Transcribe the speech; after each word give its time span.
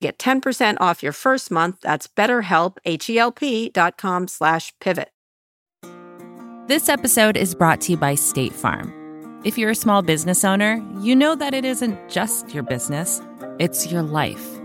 Get 0.00 0.18
10% 0.18 0.78
off 0.80 1.02
your 1.02 1.12
first 1.12 1.50
month. 1.50 1.80
That's 1.82 2.08
betterhelp, 2.08 2.78
H-E-L-P 2.86 3.68
dot 3.68 3.98
com 3.98 4.28
slash 4.28 4.72
pivot. 4.80 5.10
This 6.68 6.88
episode 6.88 7.36
is 7.36 7.54
brought 7.54 7.80
to 7.82 7.92
you 7.92 7.98
by 7.98 8.14
State 8.14 8.52
Farm. 8.52 8.94
If 9.44 9.58
you're 9.58 9.70
a 9.70 9.74
small 9.74 10.02
business 10.02 10.44
owner, 10.44 10.80
you 11.00 11.16
know 11.16 11.34
that 11.34 11.52
it 11.52 11.64
isn't 11.64 11.98
just 12.08 12.54
your 12.54 12.62
business, 12.62 13.20
it's 13.58 13.90
your 13.90 14.02
life. 14.02 14.58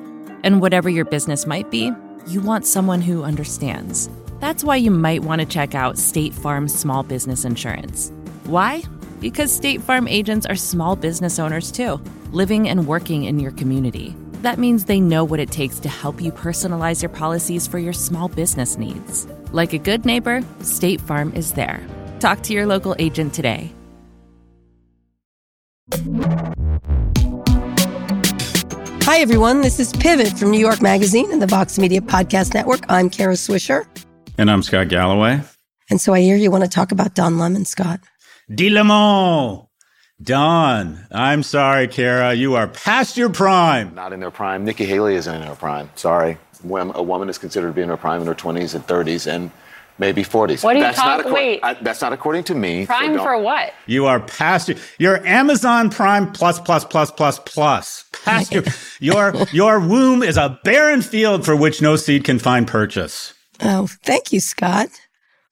And 0.43 0.61
whatever 0.61 0.87
your 0.89 1.05
business 1.05 1.47
might 1.47 1.71
be, 1.71 1.91
you 2.27 2.41
want 2.41 2.67
someone 2.67 3.01
who 3.01 3.23
understands. 3.23 4.09
That's 4.39 4.63
why 4.63 4.75
you 4.75 4.91
might 4.91 5.23
want 5.23 5.41
to 5.41 5.47
check 5.47 5.73
out 5.73 5.97
State 5.97 6.33
Farm 6.33 6.67
Small 6.67 7.03
Business 7.03 7.43
Insurance. 7.43 8.11
Why? 8.43 8.83
Because 9.19 9.51
State 9.51 9.81
Farm 9.81 10.07
agents 10.07 10.45
are 10.45 10.55
small 10.55 10.95
business 10.95 11.39
owners 11.39 11.71
too, 11.71 11.99
living 12.31 12.69
and 12.69 12.85
working 12.85 13.23
in 13.23 13.39
your 13.39 13.51
community. 13.51 14.15
That 14.45 14.59
means 14.59 14.85
they 14.85 14.99
know 14.99 15.23
what 15.23 15.39
it 15.39 15.49
takes 15.49 15.79
to 15.79 15.89
help 15.89 16.21
you 16.21 16.31
personalize 16.31 17.01
your 17.01 17.09
policies 17.09 17.65
for 17.65 17.79
your 17.79 17.93
small 17.93 18.27
business 18.27 18.77
needs. 18.77 19.25
Like 19.51 19.73
a 19.73 19.79
good 19.79 20.05
neighbor, 20.05 20.43
State 20.61 21.01
Farm 21.01 21.33
is 21.33 21.53
there. 21.53 21.81
Talk 22.19 22.43
to 22.43 22.53
your 22.53 22.67
local 22.67 22.95
agent 22.99 23.33
today. 23.33 23.73
Hi, 29.01 29.17
everyone. 29.17 29.61
This 29.61 29.79
is 29.79 29.91
Pivot 29.93 30.37
from 30.37 30.51
New 30.51 30.59
York 30.59 30.79
Magazine 30.79 31.31
and 31.31 31.41
the 31.41 31.47
Vox 31.47 31.79
Media 31.79 32.01
Podcast 32.01 32.53
Network. 32.53 32.81
I'm 32.87 33.09
Kara 33.09 33.33
Swisher. 33.33 33.87
And 34.37 34.51
I'm 34.51 34.61
Scott 34.61 34.89
Galloway. 34.89 35.41
And 35.89 35.99
so 35.99 36.13
I 36.13 36.21
hear 36.21 36.35
you 36.35 36.51
want 36.51 36.63
to 36.63 36.69
talk 36.69 36.91
about 36.91 37.15
Don 37.15 37.39
Lemon, 37.39 37.65
Scott. 37.65 37.99
Lemon. 38.47 39.64
Don, 40.23 41.05
I'm 41.11 41.43
sorry, 41.43 41.87
Kara. 41.89 42.33
You 42.33 42.55
are 42.55 42.67
past 42.67 43.17
your 43.17 43.29
prime. 43.29 43.93
Not 43.93 44.13
in 44.13 44.21
their 44.21 44.31
prime. 44.31 44.63
Nikki 44.63 44.85
Haley 44.85 45.15
is 45.15 45.27
in 45.27 45.41
her 45.41 45.55
prime. 45.55 45.89
Sorry. 45.95 46.37
When 46.63 46.91
a 46.95 47.03
woman 47.03 47.27
is 47.27 47.37
considered 47.37 47.67
to 47.67 47.73
be 47.73 47.81
in 47.81 47.89
her 47.89 47.97
prime 47.97 48.21
in 48.21 48.27
her 48.27 48.33
20s 48.33 48.73
and 48.75 48.87
30s 48.87 49.27
and 49.27 49.51
maybe 49.99 50.23
40s. 50.23 50.63
What 50.63 50.75
are 50.75 50.79
you 50.79 50.83
that's 50.83 50.97
talking? 50.97 51.25
Not 51.25 51.33
Wait. 51.33 51.59
I, 51.63 51.73
that's 51.75 52.01
not 52.01 52.13
according 52.13 52.45
to 52.45 52.55
me. 52.55 52.85
Prime 52.85 53.17
so 53.17 53.23
for 53.23 53.37
what? 53.37 53.73
You 53.87 54.05
are 54.05 54.21
past 54.21 54.69
your, 54.69 54.77
your 54.99 55.25
Amazon 55.25 55.89
Prime 55.89 56.31
plus 56.31 56.61
plus 56.61 56.85
plus 56.85 57.11
plus 57.11 57.39
plus. 57.39 58.05
Past 58.23 58.53
your 58.53 58.63
your 59.01 59.35
your 59.51 59.79
womb 59.81 60.23
is 60.23 60.37
a 60.37 60.59
barren 60.63 61.01
field 61.01 61.45
for 61.45 61.57
which 61.57 61.81
no 61.81 61.97
seed 61.97 62.23
can 62.23 62.39
find 62.39 62.67
purchase. 62.67 63.33
Oh, 63.61 63.87
thank 64.03 64.31
you, 64.31 64.39
Scott. 64.39 64.89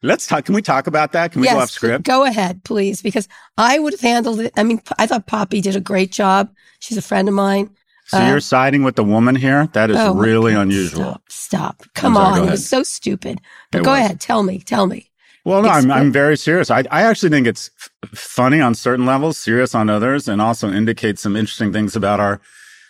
Let's 0.03 0.27
talk. 0.27 0.43
Can 0.45 0.53
we 0.53 0.61
talk 0.61 0.87
about 0.87 1.13
that? 1.13 1.31
Can 1.31 1.41
we 1.41 1.47
yes, 1.47 1.55
go 1.55 1.59
off 1.61 1.69
script? 1.69 2.05
Go 2.05 2.25
ahead, 2.25 2.63
please, 2.65 3.01
because 3.01 3.29
I 3.57 3.79
would 3.79 3.93
have 3.93 4.01
handled 4.01 4.41
it. 4.41 4.53
I 4.57 4.63
mean, 4.63 4.81
I 4.99 5.07
thought 5.07 5.27
Poppy 5.27 5.61
did 5.61 5.77
a 5.77 5.79
great 5.79 6.11
job. 6.11 6.53
She's 6.79 6.97
a 6.97 7.01
friend 7.01 7.29
of 7.29 7.33
mine. 7.33 7.69
So 8.07 8.17
uh, 8.17 8.27
you're 8.27 8.41
siding 8.41 8.83
with 8.83 8.97
the 8.97 9.03
woman 9.03 9.35
here? 9.35 9.67
That 9.71 9.89
is 9.89 9.97
oh 9.97 10.13
really 10.13 10.53
unusual. 10.53 11.03
Stop. 11.03 11.23
stop. 11.29 11.83
Come 11.95 12.15
sorry, 12.15 12.41
on. 12.41 12.47
It 12.49 12.51
was 12.51 12.67
so 12.67 12.83
stupid. 12.83 13.39
But 13.71 13.79
it 13.79 13.83
go 13.85 13.91
was. 13.91 14.01
ahead. 14.01 14.19
Tell 14.19 14.43
me. 14.43 14.59
Tell 14.59 14.87
me. 14.87 15.09
Well, 15.45 15.61
no, 15.61 15.69
I'm, 15.69 15.89
I'm 15.91 16.11
very 16.11 16.37
serious. 16.37 16.69
I, 16.69 16.83
I 16.91 17.03
actually 17.03 17.29
think 17.29 17.47
it's 17.47 17.69
f- 18.03 18.09
funny 18.11 18.61
on 18.61 18.75
certain 18.75 19.05
levels, 19.05 19.37
serious 19.37 19.75
on 19.75 19.89
others, 19.89 20.27
and 20.27 20.41
also 20.41 20.71
indicates 20.71 21.21
some 21.21 21.35
interesting 21.35 21.73
things 21.73 21.95
about 21.95 22.19
our 22.19 22.41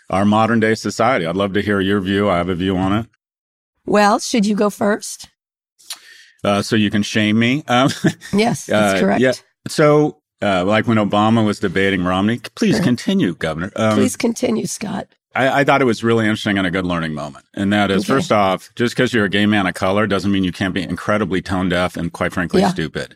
our 0.09 0.25
modern 0.25 0.59
day 0.59 0.75
society. 0.75 1.25
I'd 1.27 1.35
love 1.35 1.53
to 1.53 1.61
hear 1.61 1.79
your 1.79 1.99
view. 1.99 2.29
I 2.29 2.37
have 2.37 2.49
a 2.49 2.55
view 2.55 2.75
on 2.75 2.93
it. 2.93 3.05
Well, 3.85 4.19
should 4.19 4.45
you 4.45 4.55
go 4.55 4.69
first? 4.69 5.29
Uh, 6.43 6.61
so 6.61 6.75
you 6.75 6.89
can 6.89 7.03
shame 7.03 7.39
me. 7.39 7.63
Um, 7.67 7.89
yes, 8.33 8.65
that's 8.65 8.95
uh, 8.95 8.99
correct. 8.99 9.21
Yeah. 9.21 9.33
So, 9.67 10.21
uh, 10.41 10.65
like 10.65 10.87
when 10.87 10.97
Obama 10.97 11.45
was 11.45 11.59
debating 11.59 12.03
Romney, 12.03 12.39
please 12.55 12.79
continue, 12.79 13.33
Governor. 13.35 13.71
Um, 13.75 13.95
please 13.95 14.17
continue, 14.17 14.65
Scott. 14.65 15.07
I, 15.35 15.61
I, 15.61 15.63
thought 15.63 15.81
it 15.81 15.85
was 15.85 16.03
really 16.03 16.25
interesting 16.25 16.57
and 16.57 16.67
a 16.67 16.71
good 16.71 16.85
learning 16.85 17.13
moment. 17.13 17.45
And 17.55 17.73
that 17.73 17.89
is, 17.89 18.03
okay. 18.03 18.13
first 18.13 18.31
off, 18.31 18.69
just 18.75 18.95
because 18.95 19.13
you're 19.13 19.25
a 19.25 19.29
gay 19.29 19.45
man 19.45 19.65
of 19.65 19.73
color 19.73 20.05
doesn't 20.05 20.31
mean 20.31 20.43
you 20.43 20.51
can't 20.51 20.73
be 20.73 20.83
incredibly 20.83 21.41
tone 21.41 21.69
deaf 21.69 21.97
and 21.97 22.11
quite 22.11 22.33
frankly 22.33 22.61
yeah. 22.61 22.69
stupid. 22.69 23.15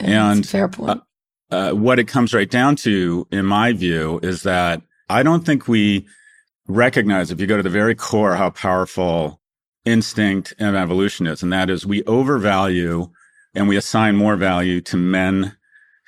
Yeah, 0.00 0.30
and 0.30 0.46
fair 0.46 0.68
point. 0.68 1.02
Uh, 1.50 1.70
what 1.72 1.98
it 1.98 2.08
comes 2.08 2.34
right 2.34 2.50
down 2.50 2.76
to, 2.76 3.26
in 3.30 3.46
my 3.46 3.72
view, 3.72 4.20
is 4.22 4.42
that 4.42 4.82
I 5.08 5.22
don't 5.22 5.46
think 5.46 5.68
we 5.68 6.06
recognize, 6.66 7.30
if 7.30 7.40
you 7.40 7.46
go 7.46 7.56
to 7.56 7.62
the 7.62 7.70
very 7.70 7.94
core, 7.94 8.34
how 8.34 8.50
powerful 8.50 9.40
instinct 9.86 10.52
and 10.58 10.76
evolution 10.76 11.26
is. 11.26 11.42
And 11.42 11.52
that 11.52 11.70
is 11.70 11.86
we 11.86 12.02
overvalue 12.04 13.08
and 13.54 13.68
we 13.68 13.76
assign 13.76 14.16
more 14.16 14.36
value 14.36 14.80
to 14.82 14.96
men 14.96 15.56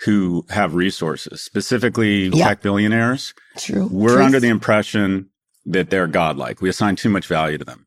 who 0.04 0.44
have 0.50 0.74
resources, 0.74 1.42
specifically 1.42 2.28
yeah. 2.28 2.48
tech 2.48 2.62
billionaires. 2.62 3.34
True. 3.56 3.88
We're 3.90 4.16
Truth. 4.16 4.26
under 4.26 4.40
the 4.40 4.48
impression 4.48 5.30
that 5.66 5.90
they're 5.90 6.06
godlike. 6.06 6.60
We 6.60 6.68
assign 6.68 6.96
too 6.96 7.08
much 7.08 7.26
value 7.26 7.58
to 7.58 7.64
them. 7.64 7.86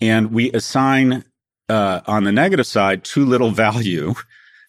And 0.00 0.32
we 0.32 0.50
assign, 0.52 1.24
uh, 1.68 2.00
on 2.06 2.24
the 2.24 2.32
negative 2.32 2.66
side, 2.66 3.04
too 3.04 3.24
little 3.24 3.50
value 3.66 4.14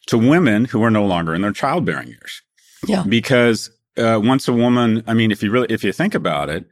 to 0.08 0.18
women 0.18 0.66
who 0.66 0.84
are 0.84 0.92
no 0.92 1.06
longer 1.06 1.34
in 1.34 1.42
their 1.42 1.54
childbearing 1.54 2.10
years. 2.10 2.42
Yeah. 2.86 3.04
Because, 3.08 3.70
uh, 3.98 4.20
once 4.22 4.48
a 4.48 4.54
woman, 4.54 5.04
I 5.08 5.14
mean, 5.14 5.32
if 5.32 5.42
you 5.42 5.52
really, 5.52 5.68
if 5.70 5.84
you 5.84 5.94
think 5.94 6.16
about 6.16 6.50
it, 6.50 6.66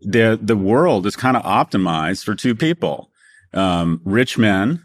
the, 0.00 0.38
the 0.40 0.56
world 0.56 1.06
is 1.06 1.16
kind 1.16 1.36
of 1.36 1.42
optimized 1.44 2.24
for 2.24 2.34
two 2.34 2.54
people 2.54 3.10
um, 3.54 4.00
rich 4.04 4.36
men 4.36 4.82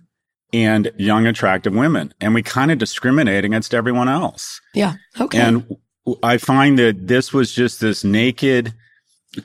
and 0.54 0.92
young, 0.98 1.28
attractive 1.28 1.74
women. 1.74 2.14
And 2.20 2.34
we 2.34 2.42
kind 2.42 2.72
of 2.72 2.78
discriminate 2.78 3.46
against 3.46 3.74
everyone 3.74 4.10
else. 4.10 4.62
Yeah. 4.74 4.96
Okay. 5.20 5.40
And 5.40 5.78
I 6.24 6.38
find 6.38 6.80
that 6.80 7.08
this 7.08 7.34
was 7.34 7.54
just 7.54 7.80
this 7.80 8.04
naked, 8.04 8.74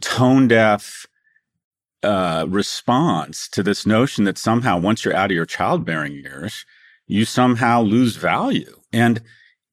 tone 0.01 0.49
deaf 0.49 1.07
uh, 2.03 2.47
response 2.49 3.49
to 3.49 3.63
this 3.63 3.87
notion 3.87 4.25
that 4.25 4.39
somehow 4.39 4.79
once 4.79 5.05
you're 5.05 5.17
out 5.17 5.31
of 5.31 5.35
your 5.35 5.47
childbearing 5.47 6.15
years, 6.15 6.65
you 7.07 7.25
somehow 7.25 7.83
lose 7.83 8.17
value. 8.17 8.81
And 8.93 9.21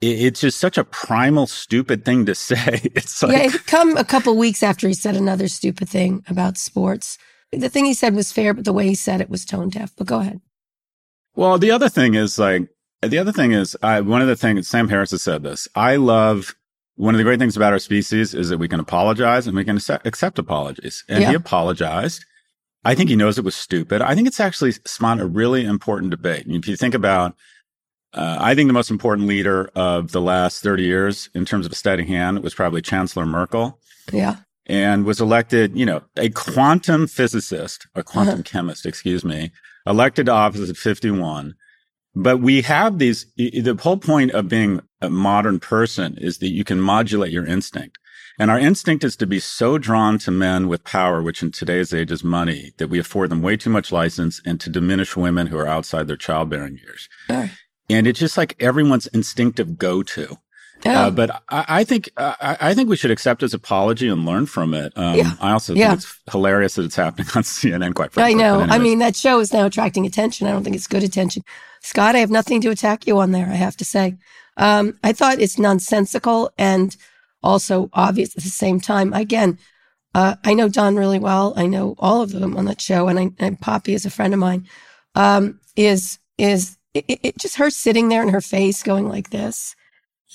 it's 0.01 0.41
just 0.41 0.57
such 0.59 0.77
a 0.77 0.83
primal, 0.83 1.47
stupid 1.47 2.03
thing 2.03 2.25
to 2.25 2.35
say. 2.35 2.81
It's 2.95 3.21
like, 3.23 3.31
yeah, 3.31 3.55
it 3.55 3.65
come 3.67 3.95
a 3.97 4.03
couple 4.03 4.35
weeks 4.35 4.63
after 4.63 4.87
he 4.87 4.93
said 4.93 5.15
another 5.15 5.47
stupid 5.47 5.87
thing 5.87 6.23
about 6.27 6.57
sports 6.57 7.17
the 7.51 7.69
thing 7.69 7.85
he 7.85 7.93
said 7.93 8.15
was 8.15 8.31
fair, 8.31 8.53
but 8.53 8.65
the 8.65 8.73
way 8.73 8.87
he 8.87 8.95
said 8.95 9.21
it 9.21 9.29
was 9.29 9.45
tone 9.45 9.69
deaf. 9.69 9.91
But 9.97 10.07
go 10.07 10.19
ahead. 10.19 10.41
Well, 11.35 11.57
the 11.57 11.71
other 11.71 11.89
thing 11.89 12.15
is 12.15 12.37
like, 12.39 12.67
the 13.01 13.17
other 13.17 13.31
thing 13.31 13.51
is, 13.51 13.75
I, 13.81 14.01
one 14.01 14.21
of 14.21 14.27
the 14.27 14.35
things, 14.35 14.67
Sam 14.67 14.87
Harris 14.89 15.11
has 15.11 15.23
said 15.23 15.43
this. 15.43 15.67
I 15.75 15.95
love, 15.95 16.55
one 16.95 17.15
of 17.15 17.17
the 17.17 17.23
great 17.23 17.39
things 17.39 17.55
about 17.57 17.73
our 17.73 17.79
species 17.79 18.33
is 18.33 18.49
that 18.49 18.57
we 18.57 18.67
can 18.67 18.79
apologize 18.79 19.47
and 19.47 19.55
we 19.55 19.63
can 19.65 19.77
accept, 19.77 20.05
accept 20.05 20.37
apologies. 20.39 21.03
And 21.09 21.21
Yeah. 21.21 21.29
he 21.29 21.35
apologized. 21.35 22.23
I 22.83 22.95
think 22.95 23.09
he 23.09 23.15
knows 23.15 23.37
it 23.37 23.45
was 23.45 23.55
stupid. 23.55 24.01
I 24.01 24.15
think 24.15 24.27
it's 24.27 24.39
actually 24.39 24.71
spawned 24.85 25.21
a 25.21 25.25
really 25.25 25.65
important 25.65 26.11
debate. 26.11 26.45
If 26.47 26.67
you 26.67 26.75
think 26.75 26.93
about, 26.93 27.35
uh, 28.13 28.37
I 28.39 28.55
think 28.55 28.67
the 28.67 28.73
most 28.73 28.91
important 28.91 29.27
leader 29.27 29.69
of 29.75 30.11
the 30.11 30.21
last 30.21 30.61
30 30.61 30.83
years 30.83 31.29
in 31.33 31.45
terms 31.45 31.65
of 31.65 31.71
a 31.71 31.75
steady 31.75 32.05
hand 32.05 32.43
was 32.43 32.53
probably 32.53 32.81
Chancellor 32.81 33.25
Merkel 33.25 33.79
Yeah. 34.11 34.37
And 34.71 35.03
was 35.03 35.19
elected, 35.19 35.77
you 35.77 35.85
know, 35.85 36.01
a 36.15 36.29
quantum 36.29 37.05
physicist, 37.05 37.87
a 37.93 38.03
quantum 38.03 38.41
chemist, 38.51 38.85
excuse 38.85 39.25
me, 39.25 39.51
elected 39.85 40.27
to 40.27 40.31
office 40.31 40.69
at 40.69 40.77
51. 40.77 41.55
But 42.15 42.37
we 42.37 42.61
have 42.61 42.97
these, 42.97 43.25
the 43.35 43.77
whole 43.81 43.97
point 43.97 44.31
of 44.31 44.47
being 44.47 44.79
a 45.01 45.09
modern 45.09 45.59
person 45.59 46.17
is 46.17 46.37
that 46.37 46.51
you 46.51 46.63
can 46.63 46.79
modulate 46.79 47.33
your 47.33 47.45
instinct. 47.45 47.97
And 48.39 48.49
our 48.49 48.57
instinct 48.57 49.03
is 49.03 49.17
to 49.17 49.27
be 49.27 49.41
so 49.41 49.77
drawn 49.77 50.17
to 50.19 50.31
men 50.31 50.69
with 50.69 50.85
power, 50.85 51.21
which 51.21 51.43
in 51.43 51.51
today's 51.51 51.93
age 51.93 52.09
is 52.09 52.23
money, 52.23 52.71
that 52.77 52.87
we 52.87 52.97
afford 52.97 53.29
them 53.29 53.41
way 53.41 53.57
too 53.57 53.69
much 53.69 53.91
license 53.91 54.41
and 54.45 54.57
to 54.61 54.69
diminish 54.69 55.17
women 55.17 55.47
who 55.47 55.57
are 55.57 55.67
outside 55.67 56.07
their 56.07 56.15
childbearing 56.15 56.77
years. 56.77 57.09
Right. 57.29 57.51
and 57.89 58.07
it's 58.07 58.19
just 58.19 58.37
like 58.37 58.55
everyone's 58.61 59.07
instinctive 59.07 59.77
go 59.77 60.01
to. 60.01 60.37
Yeah. 60.85 61.07
Uh, 61.07 61.11
but 61.11 61.43
I, 61.49 61.65
I 61.67 61.83
think 61.83 62.09
I, 62.17 62.57
I 62.61 62.73
think 62.73 62.89
we 62.89 62.95
should 62.95 63.11
accept 63.11 63.41
his 63.41 63.53
apology 63.53 64.07
and 64.07 64.25
learn 64.25 64.45
from 64.45 64.73
it. 64.73 64.93
Um, 64.95 65.15
Yeah. 65.15 65.33
I 65.39 65.51
also 65.51 65.73
Yeah. 65.75 65.89
think 65.89 65.99
it's 66.01 66.19
hilarious 66.31 66.75
that 66.75 66.83
it's 66.85 66.95
happening 66.95 67.27
on 67.35 67.43
CNN. 67.43 67.93
Quite 67.93 68.11
frankly, 68.13 68.33
I 68.33 68.37
know. 68.37 68.61
I 68.61 68.77
mean, 68.79 68.99
that 68.99 69.15
show 69.15 69.39
is 69.39 69.53
now 69.53 69.65
attracting 69.65 70.05
attention. 70.05 70.47
I 70.47 70.51
don't 70.51 70.63
think 70.63 70.75
it's 70.75 70.87
good 70.87 71.03
attention. 71.03 71.43
Scott, 71.81 72.15
I 72.15 72.19
have 72.19 72.31
nothing 72.31 72.61
to 72.61 72.69
attack 72.69 73.07
you 73.07 73.17
on 73.19 73.31
there, 73.31 73.47
I 73.47 73.55
have 73.55 73.75
to 73.77 73.85
say. 73.85 74.17
Um, 74.57 74.97
I 75.03 75.13
thought 75.13 75.39
it's 75.39 75.57
nonsensical 75.57 76.51
and 76.57 76.95
also 77.43 77.89
obvious 77.93 78.35
at 78.37 78.43
the 78.43 78.49
same 78.49 78.79
time. 78.79 79.13
Again, 79.13 79.57
uh, 80.13 80.35
I 80.43 80.53
know 80.53 80.67
Don 80.69 80.95
really 80.95 81.19
well. 81.19 81.53
I 81.55 81.67
know 81.67 81.95
all 81.97 82.21
of 82.21 82.31
them 82.31 82.55
on 82.57 82.65
that 82.65 82.81
show, 82.81 83.07
and, 83.07 83.17
I, 83.19 83.31
and 83.39 83.59
Poppy 83.59 83.93
is 83.93 84.05
a 84.05 84.09
friend 84.09 84.33
of 84.33 84.39
mine. 84.39 84.67
Um, 85.15 85.59
is 85.75 86.19
is 86.37 86.77
it, 86.93 87.05
it- 87.07 87.19
it 87.23 87.37
just 87.37 87.55
her 87.57 87.69
sitting 87.69 88.09
there 88.09 88.21
and 88.21 88.31
her 88.31 88.41
face 88.41 88.83
going 88.83 89.07
like 89.07 89.29
this, 89.29 89.75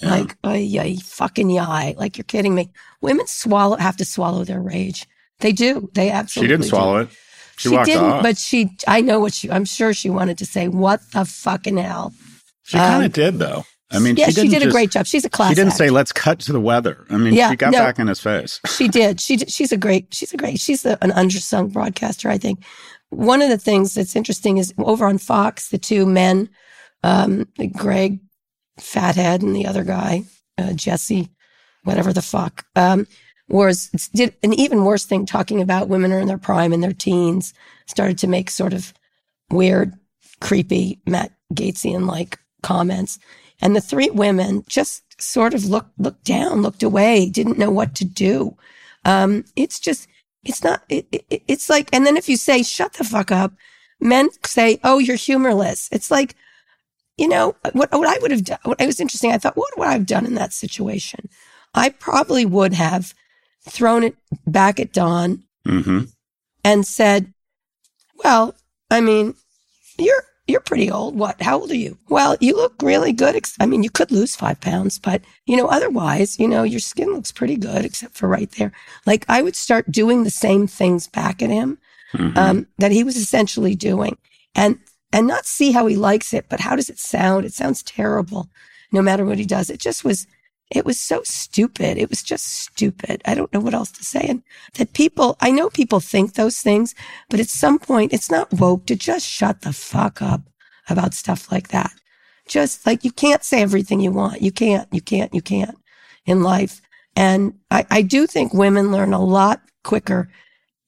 Yeah. 0.03 0.11
like 0.11 0.37
oh 0.45 0.53
yeah, 0.53 0.95
fucking 1.03 1.49
yeah, 1.51 1.93
like 1.97 2.19
you're 2.19 2.25
kidding 2.25 2.55
me. 2.55 2.71
Women 3.01 3.27
swallow 3.27 3.77
have 3.77 3.97
to 3.97 4.05
swallow 4.05 4.45
their 4.45 4.61
rage. 4.61 5.07
They 5.41 5.53
do. 5.53 5.91
They 5.95 6.11
absolutely. 6.11 6.47
she 6.47 6.53
didn't 6.53 6.63
do. 6.65 6.69
swallow 6.69 6.99
it. 6.99 7.09
She, 7.57 7.71
She, 7.71 7.77
didn't, 7.85 8.05
off. 8.05 8.23
but 8.23 8.37
she, 8.37 8.71
I 8.87 9.01
know 9.01 9.19
what 9.19 9.33
she, 9.33 9.51
I'm 9.51 9.65
sure 9.65 9.95
she 9.95 10.11
wanted 10.11 10.37
to 10.39 10.47
say, 10.47 10.69
what 10.69 11.01
the 11.13 11.25
fucking 11.25 11.79
hell? 11.79 12.13
she 12.65 12.77
kind 12.77 12.97
um, 12.97 13.05
of 13.05 13.13
did, 13.15 13.39
though. 13.39 13.65
I 13.91 13.99
mean, 13.99 14.17
yeah, 14.17 14.27
she, 14.27 14.43
she, 14.43 14.49
did 14.49 14.63
a 14.63 14.71
great 14.71 14.91
job. 14.91 15.07
She's 15.07 15.25
a 15.25 15.31
class 15.31 15.51
She 15.51 15.55
didn't 15.55 15.69
act. 15.69 15.79
say, 15.79 15.91
"Let's 15.91 16.13
cut 16.13 16.41
to 16.41 16.53
the 16.53 16.61
weather." 16.61 17.07
I 17.09 17.17
mean, 17.17 17.33
Yeah, 17.35 17.51
she 17.51 17.57
got 17.57 17.71
no. 17.73 17.79
back 17.79 17.99
in 17.99 18.09
his 18.09 18.21
face. 18.21 18.61
she 18.67 18.89
did. 18.89 19.21
She, 19.21 19.37
did- 19.37 19.51
she's 19.51 19.71
a 19.73 19.77
great, 19.77 20.13
she's 20.13 20.35
a 20.35 20.37
great, 20.37 20.59
she's 20.59 20.85
a, 20.85 20.99
an 21.03 21.13
undersung 21.13 21.73
broadcaster, 21.73 22.29
I 22.29 22.37
think. 22.37 22.63
One 23.11 23.41
of 23.41 23.49
the 23.49 23.59
things 23.59 23.95
that's 23.95 24.17
interesting 24.17 24.59
is 24.59 24.75
over 24.79 25.07
on 25.07 25.19
Fox, 25.19 25.69
the 25.69 25.79
two 25.79 26.05
men, 26.05 26.51
um, 27.05 27.47
Greg 27.75 28.19
Fathead 28.78 29.43
and 29.43 29.55
the 29.55 29.67
other 29.67 29.84
guy, 29.84 30.25
uh, 30.58 30.73
Jesse, 30.73 31.28
whatever 31.84 32.12
the 32.12 32.23
fuck, 32.23 32.67
um, 32.76 33.06
was 33.49 33.88
did 34.14 34.34
an 34.43 34.52
even 34.55 34.84
worse 34.84 35.05
thing 35.05 35.25
talking 35.25 35.61
about 35.61 35.88
women 35.88 36.12
are 36.12 36.19
in 36.19 36.26
their 36.26 36.38
prime 36.38 36.73
in 36.73 36.81
their 36.81 36.93
teens, 36.93 37.55
started 37.87 38.19
to 38.19 38.26
make 38.26 38.50
sort 38.50 38.73
of 38.73 38.93
weird, 39.50 39.94
creepy 40.40 41.00
Matt 41.06 41.32
Gatesian 41.55 42.06
like 42.06 42.38
comments. 42.62 43.19
And 43.62 43.75
the 43.75 43.81
three 43.81 44.11
women 44.11 44.64
just 44.69 45.20
sort 45.23 45.55
of 45.55 45.64
looked 45.64 45.99
looked 45.99 46.25
down, 46.25 46.62
looked 46.62 46.82
away, 46.82 47.31
didn't 47.31 47.58
know 47.58 47.70
what 47.70 47.94
to 47.96 48.05
do. 48.05 48.56
Um, 49.05 49.44
it's 49.55 49.78
just 49.78 50.08
it's 50.44 50.62
not 50.62 50.82
it, 50.88 51.06
it, 51.12 51.43
it's 51.46 51.70
like 51.70 51.88
and 51.93 52.05
then 52.05 52.17
if 52.17 52.28
you 52.28 52.37
say 52.37 52.62
shut 52.62 52.94
the 52.94 53.05
fuck 53.05 53.31
up, 53.31 53.52
men 54.00 54.28
say, 54.44 54.78
"Oh, 54.84 54.99
you're 54.99 55.17
humorless." 55.17 55.88
It's 55.93 56.11
like 56.11 56.34
you 57.17 57.29
know 57.29 57.55
what 57.73 57.93
what 57.93 58.09
I 58.09 58.19
would 58.21 58.31
have 58.31 58.45
done. 58.45 58.59
What 58.65 58.81
it 58.81 58.87
was 58.87 59.01
interesting. 59.01 59.33
I 59.33 59.39
thought, 59.39 59.57
what 59.57 59.77
would 59.79 59.89
I 59.89 59.93
have 59.93 60.07
done 60.07 60.27
in 60.27 60.35
that 60.35 60.53
situation? 60.53 61.29
I 61.75 61.91
probably 61.91 62.45
would 62.45 62.75
have 62.75 63.15
thrown 63.69 64.05
it 64.05 64.17
back 64.47 64.79
at 64.81 64.93
Don 64.93 65.45
hmm 65.65 66.01
and 66.65 66.87
said, 66.87 67.33
"Well, 68.25 68.55
I 68.91 69.01
mean, 69.01 69.35
you're 69.99 70.25
you're 70.47 70.61
pretty 70.61 70.91
old. 70.91 71.19
What? 71.19 71.43
How 71.43 71.59
old 71.59 71.71
are 71.71 71.77
you? 71.77 71.99
Well, 72.09 72.37
you 72.41 72.55
look 72.55 72.81
really 72.81 73.13
good. 73.13 73.35
Ex- 73.35 73.57
I 73.59 73.67
mean, 73.67 73.83
you 73.83 73.91
could 73.91 74.12
lose 74.12 74.37
five 74.37 74.61
pounds, 74.61 74.99
but 74.99 75.23
you 75.47 75.57
know, 75.57 75.67
otherwise, 75.67 76.39
you 76.39 76.47
know, 76.47 76.62
your 76.62 76.81
skin 76.81 77.12
looks 77.12 77.33
pretty 77.33 77.57
good, 77.57 77.85
except 77.85 78.17
for 78.17 78.29
right 78.29 78.51
there. 78.53 78.73
Like 79.07 79.25
I 79.29 79.43
would 79.43 79.57
start 79.57 79.91
doing 79.91 80.23
the 80.25 80.31
same 80.31 80.67
things 80.67 81.09
back 81.09 81.43
at 81.43 81.51
him 81.51 81.79
hmm 82.12 82.31
um, 82.37 82.67
that 82.79 82.93
he 82.93 83.03
was 83.03 83.17
essentially 83.17 83.75
doing, 83.75 84.17
and 84.55 84.79
and 85.17 85.27
not 85.27 85.47
see 85.47 85.73
how 85.73 85.87
he 85.87 85.97
likes 85.97 86.35
it, 86.35 86.45
but 86.51 86.61
how 86.61 86.77
does 86.77 86.91
it 86.91 86.99
sound? 86.99 87.47
It 87.47 87.55
sounds 87.55 87.83
terrible, 87.83 88.51
no 88.93 89.01
matter 89.01 89.25
what 89.25 89.39
he 89.39 89.47
does. 89.47 89.71
It 89.71 89.81
just 89.81 90.05
was. 90.05 90.27
It 90.69 90.85
was 90.85 91.01
so 91.01 91.23
stupid. 91.23 91.97
It 91.97 92.11
was 92.11 92.25
just 92.25 92.45
stupid. 92.45 93.23
I 93.25 93.35
don't 93.37 93.53
know 93.55 93.61
what 93.61 93.73
else 93.73 93.93
to 93.93 94.05
say. 94.05 94.27
And 94.29 94.43
that 94.75 94.95
people, 94.95 95.37
I 95.41 95.53
know 95.53 95.71
people 95.71 96.01
think 96.01 96.35
those 96.35 96.59
things, 96.59 96.93
but 97.31 97.39
at 97.39 97.47
some 97.47 97.79
point, 97.79 98.13
it's 98.13 98.33
not 98.33 98.53
woke 98.53 98.85
to 98.87 98.97
just 98.97 99.25
shut 99.25 99.61
the 99.61 99.73
fuck 99.73 100.21
up 100.21 100.41
about 100.89 101.15
stuff 101.15 101.53
like 101.53 101.69
that. 101.69 101.93
Just 102.49 102.85
like 102.85 103.05
you 103.05 103.12
can't 103.12 103.45
say 103.45 103.62
everything 103.62 104.01
you 104.01 104.11
want. 104.11 104.43
You 104.43 104.51
can't, 104.51 104.93
you 104.93 105.01
can't, 105.01 105.33
you 105.33 105.41
can't 105.41 105.79
in 106.25 106.43
life. 106.43 106.83
And 107.15 107.55
I, 107.71 107.87
I 107.89 108.03
do 108.03 108.27
think 108.27 108.53
women 108.53 108.91
learn 108.91 109.12
a 109.12 109.23
lot 109.23 109.62
quicker 109.85 110.29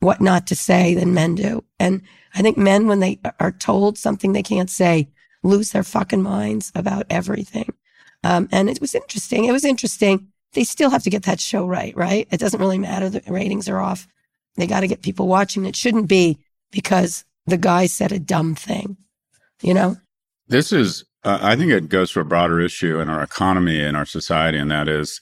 what 0.01 0.21
not 0.21 0.49
to 0.49 0.57
say 0.57 0.95
than 0.95 1.15
men 1.15 1.37
do. 1.37 1.63
And 1.79 2.03
I 2.38 2.43
think 2.43 2.56
men, 2.56 2.87
when 2.87 3.00
they 3.00 3.19
are 3.40 3.50
told 3.50 3.99
something 3.99 4.32
they 4.32 4.44
can't 4.44 4.70
say, 4.70 5.08
lose 5.43 5.73
their 5.73 5.82
fucking 5.82 6.23
minds 6.23 6.70
about 6.76 7.06
everything. 7.11 7.73
Um, 8.23 8.49
and 8.52 8.70
it 8.70 8.81
was 8.81 8.94
interesting. 8.94 9.44
It 9.44 9.52
was 9.52 9.64
interesting. 9.64 10.29
They 10.52 10.62
still 10.62 10.90
have 10.90 11.02
to 11.02 11.11
get 11.11 11.25
that 11.25 11.40
show 11.40 11.67
right, 11.67 11.96
right? 11.96 12.29
It 12.31 12.38
doesn't 12.38 12.61
really 12.61 12.79
matter. 12.79 13.11
The 13.11 13.23
ratings 13.26 13.69
are 13.69 13.81
off. 13.81 14.06
They 14.55 14.69
got 14.69 14.81
to 14.81 14.87
get 14.87 15.02
people 15.02 15.26
watching. 15.26 15.67
It 15.67 15.75
shouldn't 15.75 16.06
be 16.06 16.38
because 16.70 17.25
the 17.46 17.56
guy 17.58 17.87
said 17.87 18.12
a 18.12 18.20
dumb 18.20 18.55
thing, 18.55 18.96
you 19.61 19.75
know? 19.75 19.96
This 20.46 20.73
is, 20.73 21.05
uh, 21.25 21.40
I 21.43 21.56
think 21.56 21.73
it 21.73 21.88
goes 21.88 22.12
to 22.12 22.20
a 22.20 22.25
broader 22.25 22.61
issue 22.61 23.00
in 23.00 23.08
our 23.08 23.23
economy 23.23 23.81
and 23.81 23.96
our 23.96 24.06
society, 24.06 24.58
and 24.58 24.70
that 24.70 24.87
is, 24.87 25.20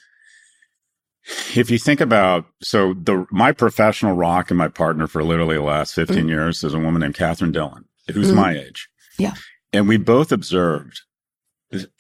if 1.55 1.71
you 1.71 1.79
think 1.79 2.01
about, 2.01 2.47
so 2.63 2.95
the 2.95 3.27
my 3.31 3.53
professional 3.53 4.15
rock 4.15 4.51
and 4.51 4.59
my 4.59 4.69
partner 4.69 5.07
for 5.07 5.23
literally 5.25 5.57
the 5.57 5.63
last 5.63 5.95
15 5.95 6.29
years 6.29 6.63
is 6.65 6.75
a 6.75 6.79
woman 6.79 7.01
named 7.01 7.15
Catherine 7.15 7.53
Dillon, 7.53 7.85
who's 8.13 8.31
Mhm. 8.31 8.37
my 8.37 8.57
age. 8.57 8.89
Yeah. 9.19 9.35
And 9.73 9.89
we 9.89 9.97
both 9.97 10.31
observed, 10.33 11.01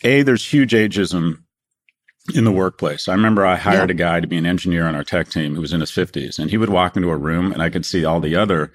A, 0.04 0.22
there's 0.22 0.46
huge 0.52 0.72
ageism 0.72 1.42
in 2.34 2.44
the 2.44 2.52
workplace. 2.52 3.08
I 3.08 3.12
remember 3.14 3.44
I 3.44 3.56
hired 3.56 3.90
Yeah. 3.90 3.94
a 3.94 3.98
guy 3.98 4.20
to 4.20 4.26
be 4.26 4.36
an 4.36 4.46
engineer 4.46 4.86
on 4.86 4.94
our 4.94 5.04
tech 5.04 5.28
team 5.28 5.54
who 5.54 5.60
was 5.60 5.72
in 5.72 5.80
his 5.80 5.90
50s, 5.90 6.38
and 6.38 6.50
he 6.50 6.56
would 6.56 6.68
walk 6.70 6.96
into 6.96 7.10
a 7.10 7.16
room 7.16 7.52
and 7.52 7.62
I 7.62 7.70
could 7.70 7.84
see 7.86 8.04
all 8.04 8.20
the 8.20 8.36
other 8.36 8.72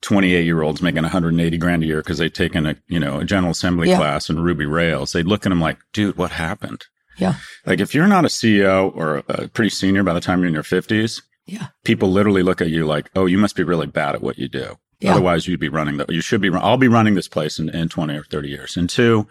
28 0.00 0.44
year 0.44 0.62
olds 0.62 0.82
making 0.82 1.04
180 1.04 1.58
grand 1.58 1.82
a 1.82 1.86
year 1.86 1.98
because 1.98 2.18
they'd 2.18 2.34
taken 2.34 2.66
a, 2.66 2.76
you 2.88 2.98
know, 2.98 3.20
a 3.20 3.24
general 3.24 3.52
assembly 3.52 3.88
Yeah. 3.90 3.98
class 3.98 4.28
in 4.28 4.40
Ruby 4.40 4.66
Rails. 4.66 5.12
They'd 5.12 5.26
look 5.26 5.46
at 5.46 5.52
him 5.52 5.60
like, 5.60 5.78
dude, 5.92 6.16
what 6.16 6.32
happened? 6.32 6.86
Yeah. 7.18 7.34
Like 7.66 7.80
if 7.80 7.94
you're 7.94 8.06
not 8.06 8.24
a 8.24 8.28
CEO 8.28 8.94
or 8.96 9.22
a 9.28 9.48
pretty 9.48 9.70
senior 9.70 10.02
by 10.02 10.12
the 10.14 10.20
time 10.20 10.38
you're 10.40 10.48
in 10.48 10.54
your 10.54 10.62
50s, 10.62 11.20
Yeah. 11.46 11.68
people 11.84 12.10
literally 12.10 12.42
look 12.42 12.60
at 12.60 12.70
you 12.70 12.86
like, 12.86 13.10
oh, 13.14 13.26
you 13.26 13.38
must 13.38 13.56
be 13.56 13.62
really 13.62 13.86
bad 13.86 14.14
at 14.14 14.22
what 14.22 14.38
you 14.38 14.48
do. 14.48 14.76
Yeah. 15.00 15.12
Otherwise, 15.12 15.46
you'd 15.48 15.60
be 15.60 15.68
running 15.68 15.96
the, 15.96 16.06
you 16.08 16.20
should 16.20 16.40
be, 16.40 16.50
I'll 16.52 16.76
be 16.76 16.88
running 16.88 17.14
this 17.14 17.28
place 17.28 17.58
in, 17.58 17.68
in 17.70 17.88
20 17.88 18.14
or 18.16 18.24
30 18.24 18.48
years. 18.48 18.76
And 18.76 18.88
two, 18.88 19.26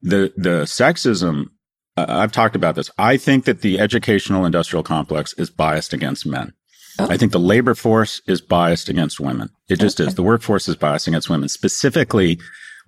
the, 0.00 0.32
the 0.36 0.62
sexism, 0.62 1.46
uh, 1.96 2.06
I've 2.08 2.32
talked 2.32 2.56
about 2.56 2.74
this. 2.76 2.90
I 2.98 3.16
think 3.16 3.44
that 3.44 3.60
the 3.62 3.78
educational 3.80 4.44
industrial 4.46 4.82
complex 4.82 5.32
is 5.34 5.50
biased 5.50 5.92
against 5.92 6.24
men. 6.24 6.52
Oh. 6.98 7.08
I 7.10 7.16
think 7.16 7.32
the 7.32 7.40
labor 7.40 7.74
force 7.74 8.20
is 8.26 8.40
biased 8.40 8.88
against 8.88 9.18
women. 9.18 9.48
It 9.68 9.80
just 9.80 10.00
Okay. 10.00 10.08
is. 10.08 10.14
The 10.14 10.22
workforce 10.22 10.68
is 10.68 10.76
biased 10.76 11.08
against 11.08 11.28
women, 11.30 11.48
specifically 11.48 12.38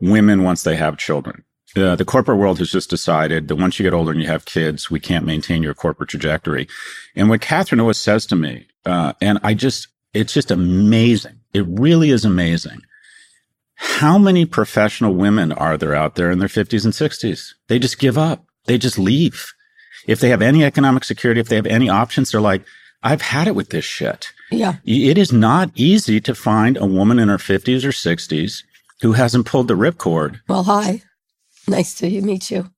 women 0.00 0.42
once 0.42 0.62
they 0.62 0.76
have 0.76 0.96
children. 0.98 1.42
Uh, 1.76 1.96
the 1.96 2.04
corporate 2.04 2.38
world 2.38 2.58
has 2.58 2.70
just 2.70 2.88
decided 2.90 3.48
that 3.48 3.56
once 3.56 3.78
you 3.78 3.82
get 3.82 3.94
older 3.94 4.12
and 4.12 4.20
you 4.20 4.28
have 4.28 4.44
kids, 4.44 4.90
we 4.90 5.00
can't 5.00 5.26
maintain 5.26 5.62
your 5.62 5.74
corporate 5.74 6.08
trajectory. 6.08 6.68
And 7.16 7.28
what 7.28 7.40
Catherine 7.40 7.80
always 7.80 7.98
says 7.98 8.26
to 8.26 8.36
me, 8.36 8.66
uh, 8.86 9.14
and 9.20 9.40
I 9.42 9.54
just, 9.54 9.88
it's 10.12 10.32
just 10.32 10.50
amazing. 10.50 11.40
It 11.52 11.64
really 11.66 12.10
is 12.10 12.24
amazing. 12.24 12.82
How 13.74 14.18
many 14.18 14.46
professional 14.46 15.14
women 15.14 15.50
are 15.52 15.76
there 15.76 15.94
out 15.94 16.14
there 16.14 16.30
in 16.30 16.38
their 16.38 16.48
50s 16.48 16.84
and 16.84 16.92
60s? 16.92 17.54
They 17.68 17.78
just 17.78 17.98
give 17.98 18.16
up. 18.16 18.44
They 18.66 18.78
just 18.78 18.98
leave. 18.98 19.52
If 20.06 20.20
they 20.20 20.28
have 20.28 20.42
any 20.42 20.64
economic 20.64 21.04
security, 21.04 21.40
if 21.40 21.48
they 21.48 21.56
have 21.56 21.66
any 21.66 21.88
options, 21.88 22.30
they're 22.30 22.40
like, 22.40 22.64
I've 23.02 23.22
had 23.22 23.48
it 23.48 23.54
with 23.54 23.70
this 23.70 23.84
shit. 23.84 24.32
Yeah. 24.50 24.76
It 24.84 25.18
is 25.18 25.32
not 25.32 25.70
easy 25.74 26.20
to 26.20 26.34
find 26.34 26.76
a 26.76 26.86
woman 26.86 27.18
in 27.18 27.28
her 27.28 27.36
50s 27.36 27.84
or 27.84 27.88
60s 27.88 28.62
who 29.02 29.12
hasn't 29.12 29.46
pulled 29.46 29.68
the 29.68 29.74
ripcord. 29.74 30.40
Well, 30.48 30.64
hi. 30.64 31.02
Nice 31.68 31.94
to 31.94 32.20
meet 32.22 32.50
you. 32.50 32.70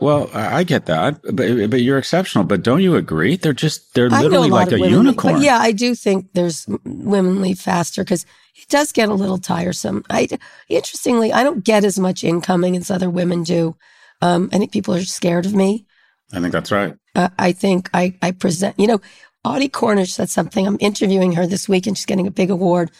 Well, 0.00 0.30
I 0.32 0.62
get 0.62 0.86
that, 0.86 1.20
but 1.24 1.70
but 1.70 1.80
you're 1.80 1.98
exceptional. 1.98 2.44
But 2.44 2.62
don't 2.62 2.82
you 2.82 2.94
agree? 2.94 3.36
They're 3.36 3.52
just 3.52 3.94
they're 3.94 4.08
know 4.08 4.20
a 4.20 4.22
literally 4.22 4.50
like 4.50 4.70
a 4.70 4.76
leave- 4.76 4.92
unicorn. 4.92 5.42
Yeah, 5.42 5.58
I 5.58 5.72
do 5.72 5.96
think 5.96 6.28
there's 6.34 6.66
women 6.84 7.42
leave 7.42 7.58
faster 7.58 8.04
because 8.04 8.24
it 8.54 8.68
does 8.68 8.92
get 8.92 9.08
a 9.08 9.14
little 9.14 9.38
tiresome. 9.38 10.04
I 10.08 10.28
interestingly, 10.68 11.32
I 11.32 11.42
don't 11.42 11.64
get 11.64 11.84
as 11.84 11.98
much 11.98 12.22
incoming 12.22 12.76
as 12.76 12.92
other 12.92 13.10
women 13.10 13.42
do. 13.42 13.74
Um, 14.22 14.48
I 14.52 14.58
think 14.58 14.72
people 14.72 14.94
are 14.94 15.02
scared 15.02 15.46
of 15.46 15.54
me. 15.54 15.86
I 16.32 16.40
think 16.40 16.52
that's 16.52 16.70
right. 16.70 16.94
Uh, 17.14 17.28
I 17.38 17.52
think 17.52 17.88
I, 17.94 18.14
I 18.20 18.32
present, 18.32 18.78
you 18.78 18.86
know, 18.86 19.00
Audie 19.44 19.68
Cornish 19.68 20.12
said 20.12 20.28
something. 20.28 20.66
I'm 20.66 20.76
interviewing 20.80 21.32
her 21.32 21.46
this 21.46 21.68
week 21.68 21.86
and 21.86 21.96
she's 21.96 22.06
getting 22.06 22.26
a 22.26 22.32
big 22.32 22.50
award. 22.50 22.90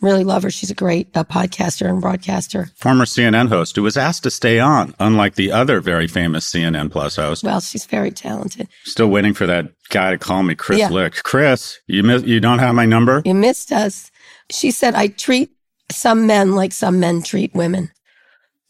Really 0.00 0.24
love 0.24 0.42
her. 0.42 0.50
She's 0.50 0.70
a 0.70 0.74
great 0.74 1.08
uh, 1.16 1.24
podcaster 1.24 1.88
and 1.88 2.00
broadcaster. 2.00 2.70
Former 2.76 3.04
CNN 3.04 3.48
host 3.48 3.74
who 3.76 3.82
was 3.82 3.96
asked 3.96 4.22
to 4.24 4.30
stay 4.30 4.58
on, 4.60 4.94
unlike 5.00 5.34
the 5.34 5.50
other 5.50 5.80
very 5.80 6.06
famous 6.06 6.50
CNN 6.50 6.90
Plus 6.90 7.16
host. 7.16 7.42
Well, 7.42 7.60
she's 7.60 7.86
very 7.86 8.10
talented. 8.10 8.68
Still 8.84 9.08
waiting 9.08 9.34
for 9.34 9.46
that 9.46 9.72
guy 9.88 10.10
to 10.10 10.18
call 10.18 10.42
me, 10.42 10.54
Chris 10.54 10.78
Yeah. 10.78 10.90
Licht. 10.90 11.24
Chris, 11.24 11.78
you 11.86 12.02
miss, 12.02 12.22
you 12.22 12.40
don't 12.40 12.58
have 12.58 12.74
my 12.74 12.86
number. 12.86 13.22
You 13.24 13.34
missed 13.34 13.72
us. 13.72 14.10
She 14.50 14.70
said, 14.70 14.94
I 14.94 15.08
treat 15.08 15.50
some 15.90 16.26
men 16.26 16.54
like 16.54 16.72
some 16.72 17.00
men 17.00 17.22
treat 17.22 17.54
women. 17.54 17.90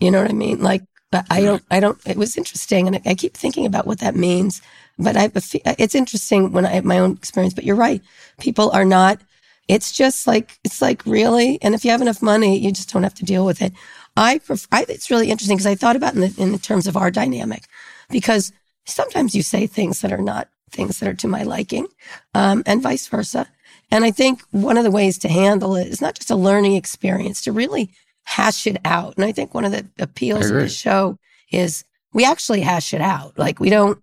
You 0.01 0.11
know 0.11 0.23
what 0.23 0.31
I 0.31 0.35
mean? 0.35 0.61
Like, 0.63 0.83
But 1.11 1.27
I 1.31 1.43
don't, 1.43 1.63
I 1.71 1.81
don't, 1.81 1.99
it 2.07 2.17
was 2.17 2.37
interesting. 2.37 2.87
And 2.87 3.01
I 3.05 3.15
keep 3.15 3.37
thinking 3.37 3.67
about 3.67 3.87
what 3.87 3.99
that 4.01 4.15
means. 4.15 4.63
But 4.99 5.17
I, 5.17 5.23
have 5.23 5.37
a, 5.37 5.43
it's 5.83 5.95
interesting 5.95 6.53
when 6.53 6.67
I 6.67 6.71
have 6.71 6.85
my 6.85 6.99
own 6.99 7.13
experience, 7.13 7.55
but 7.55 7.65
you're 7.65 7.77
right. 7.77 8.03
People 8.39 8.71
are 8.73 8.85
not, 8.85 9.21
it's 9.69 9.93
just 9.93 10.27
like, 10.27 10.59
it's 10.65 10.83
like 10.83 11.05
really. 11.07 11.59
And 11.63 11.75
if 11.75 11.85
you 11.85 11.91
have 11.91 12.03
enough 12.03 12.23
money, 12.23 12.59
you 12.59 12.73
just 12.73 12.93
don't 12.93 13.03
have 13.03 13.15
to 13.15 13.25
deal 13.25 13.45
with 13.45 13.63
it. 13.63 13.73
I, 14.17 14.39
prefer, 14.39 14.67
I 14.73 14.87
it's 14.89 15.11
really 15.11 15.31
interesting 15.31 15.57
because 15.57 15.67
I 15.67 15.75
thought 15.75 15.97
about 15.97 16.15
in 16.15 16.21
the, 16.21 16.35
in 16.39 16.53
the 16.53 16.59
terms 16.59 16.87
of 16.87 16.97
our 16.97 17.11
dynamic 17.11 17.65
because 18.11 18.53
sometimes 18.87 19.35
you 19.35 19.43
say 19.43 19.67
things 19.67 20.01
that 20.01 20.13
are 20.13 20.19
not 20.19 20.49
things 20.71 20.99
that 20.99 21.09
are 21.09 21.15
to 21.15 21.29
my 21.29 21.43
liking, 21.43 21.87
um, 22.35 22.63
and 22.67 22.83
vice 22.83 23.07
versa. 23.07 23.47
And 23.91 24.05
I 24.05 24.11
think 24.11 24.43
one 24.51 24.77
of 24.77 24.85
the 24.85 24.91
ways 24.91 25.19
to 25.21 25.29
handle 25.29 25.77
it 25.77 25.87
is 25.87 26.01
not 26.01 26.15
just 26.15 26.31
a 26.31 26.37
learning 26.37 26.75
experience, 26.75 27.43
to 27.43 27.53
really 27.53 27.91
hash 28.25 28.67
it 28.67 28.79
out. 28.85 29.17
And 29.17 29.25
I 29.25 29.33
think 29.33 29.55
one 29.55 29.65
of 29.65 29.73
the 29.73 29.87
appeals 29.99 30.51
of 30.51 30.57
the 30.57 30.69
show 30.69 31.19
is 31.51 31.85
we 32.13 32.25
actually 32.25 32.61
hash 32.61 32.93
it 32.93 33.01
out. 33.01 33.39
Like 33.39 33.61
we 33.61 33.71
don't, 33.71 34.03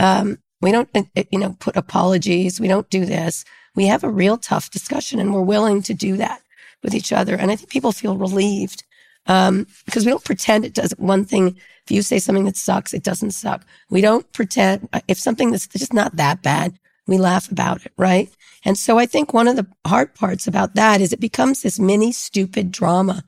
um, 0.00 0.38
we 0.60 0.72
don't, 0.72 0.88
uh, 0.94 1.02
uh, 1.16 1.22
you 1.30 1.38
know, 1.38 1.56
put 1.60 1.76
apologies. 1.76 2.60
We 2.60 2.68
don't 2.68 2.90
do 2.90 3.04
this. 3.04 3.44
We 3.76 3.86
have 3.86 4.04
a 4.04 4.10
real 4.10 4.38
tough 4.38 4.70
discussion 4.70 5.20
and 5.20 5.34
we're 5.34 5.42
willing 5.42 5.82
to 5.82 5.94
do 5.94 6.16
that 6.16 6.42
with 6.82 6.94
each 6.94 7.12
other. 7.12 7.36
And 7.36 7.50
I 7.50 7.56
think 7.56 7.70
people 7.70 7.92
feel 7.92 8.16
relieved 8.16 8.84
um, 9.26 9.66
because 9.84 10.04
we 10.04 10.10
don't 10.10 10.24
pretend 10.24 10.64
it 10.64 10.74
does 10.74 10.92
one 10.98 11.24
thing. 11.24 11.56
If 11.84 11.90
you 11.90 12.02
say 12.02 12.18
something 12.18 12.44
that 12.44 12.56
sucks, 12.56 12.94
it 12.94 13.02
doesn't 13.02 13.32
suck. 13.32 13.64
We 13.90 14.00
don't 14.00 14.30
pretend 14.32 14.88
if 15.08 15.18
something 15.18 15.50
that's 15.50 15.66
just 15.66 15.92
not 15.92 16.16
that 16.16 16.42
bad, 16.42 16.78
we 17.06 17.18
laugh 17.18 17.50
about 17.50 17.84
it, 17.84 17.92
right? 17.96 18.30
And 18.64 18.78
so 18.78 18.98
I 18.98 19.06
think 19.06 19.32
one 19.32 19.48
of 19.48 19.56
the 19.56 19.66
hard 19.86 20.14
parts 20.14 20.46
about 20.46 20.74
that 20.74 21.00
is 21.00 21.12
it 21.12 21.20
becomes 21.20 21.62
this 21.62 21.78
mini 21.78 22.12
stupid 22.12 22.70
drama 22.70 23.24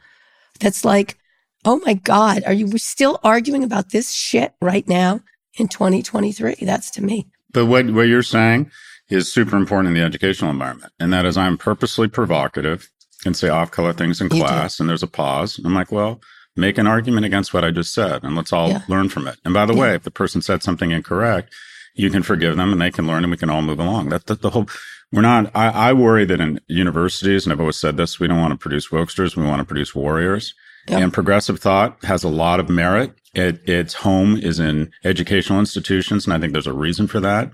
that's 0.60 0.84
like, 0.84 1.18
oh 1.64 1.80
my 1.84 1.94
God, 1.94 2.42
are 2.44 2.52
you 2.52 2.78
still 2.78 3.18
arguing 3.22 3.64
about 3.64 3.90
this 3.90 4.12
shit 4.12 4.54
right 4.60 4.86
now 4.86 5.20
in 5.54 5.68
2023? 5.68 6.56
That's 6.62 6.90
to 6.92 7.02
me. 7.02 7.28
But 7.52 7.66
what, 7.66 7.90
what 7.90 8.08
you're 8.08 8.22
saying 8.22 8.70
is 9.12 9.32
super 9.32 9.56
important 9.56 9.88
in 9.88 9.94
the 9.94 10.06
educational 10.06 10.50
environment. 10.50 10.92
And 10.98 11.12
that 11.12 11.26
is 11.26 11.36
I'm 11.36 11.58
purposely 11.58 12.08
provocative 12.08 12.90
and 13.24 13.36
say 13.36 13.48
off 13.48 13.70
color 13.70 13.92
things 13.92 14.20
in 14.20 14.28
class 14.28 14.80
and 14.80 14.88
there's 14.88 15.02
a 15.02 15.08
pause. 15.08 15.60
I'm 15.64 15.74
like, 15.74 15.92
well, 15.92 16.20
make 16.56 16.78
an 16.78 16.86
argument 16.86 17.26
against 17.26 17.54
what 17.54 17.64
I 17.64 17.70
just 17.70 17.94
said 17.94 18.24
and 18.24 18.34
let's 18.34 18.52
all 18.52 18.70
yeah. 18.70 18.82
learn 18.88 19.08
from 19.08 19.28
it. 19.28 19.38
And 19.44 19.54
by 19.54 19.66
the 19.66 19.74
yeah. 19.74 19.80
way, 19.80 19.94
if 19.94 20.02
the 20.02 20.10
person 20.10 20.42
said 20.42 20.62
something 20.62 20.90
incorrect, 20.90 21.54
you 21.94 22.10
can 22.10 22.22
forgive 22.22 22.56
them 22.56 22.72
and 22.72 22.80
they 22.80 22.90
can 22.90 23.06
learn 23.06 23.22
and 23.22 23.30
we 23.30 23.36
can 23.36 23.50
all 23.50 23.62
move 23.62 23.78
along. 23.78 24.08
That, 24.08 24.26
that 24.26 24.42
the 24.42 24.50
whole, 24.50 24.66
we're 25.12 25.20
not, 25.20 25.50
I, 25.54 25.68
I 25.68 25.92
worry 25.92 26.24
that 26.24 26.40
in 26.40 26.58
universities, 26.68 27.44
and 27.44 27.52
I've 27.52 27.60
always 27.60 27.76
said 27.76 27.98
this, 27.98 28.18
we 28.18 28.26
don't 28.26 28.40
want 28.40 28.52
to 28.52 28.58
produce 28.58 28.88
wokesters. 28.88 29.36
We 29.36 29.44
want 29.44 29.60
to 29.60 29.66
produce 29.66 29.94
warriors. 29.94 30.54
Yep. 30.88 31.00
And 31.00 31.12
progressive 31.12 31.60
thought 31.60 32.02
has 32.04 32.24
a 32.24 32.28
lot 32.28 32.60
of 32.60 32.68
merit. 32.68 33.12
It, 33.34 33.68
its 33.68 33.94
home 33.94 34.36
is 34.36 34.58
in 34.58 34.90
educational 35.04 35.60
institutions. 35.60 36.24
And 36.24 36.32
I 36.34 36.38
think 36.38 36.54
there's 36.54 36.66
a 36.66 36.72
reason 36.72 37.06
for 37.06 37.20
that. 37.20 37.52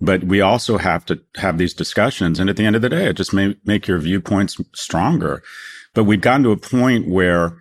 But 0.00 0.24
we 0.24 0.40
also 0.40 0.78
have 0.78 1.04
to 1.06 1.20
have 1.36 1.58
these 1.58 1.74
discussions. 1.74 2.40
And 2.40 2.50
at 2.50 2.56
the 2.56 2.64
end 2.64 2.76
of 2.76 2.82
the 2.82 2.88
day, 2.88 3.06
it 3.06 3.16
just 3.16 3.32
may 3.32 3.56
make 3.64 3.86
your 3.86 3.98
viewpoints 3.98 4.60
stronger. 4.74 5.42
But 5.94 6.04
we've 6.04 6.20
gotten 6.20 6.42
to 6.44 6.50
a 6.50 6.56
point 6.56 7.08
where 7.08 7.58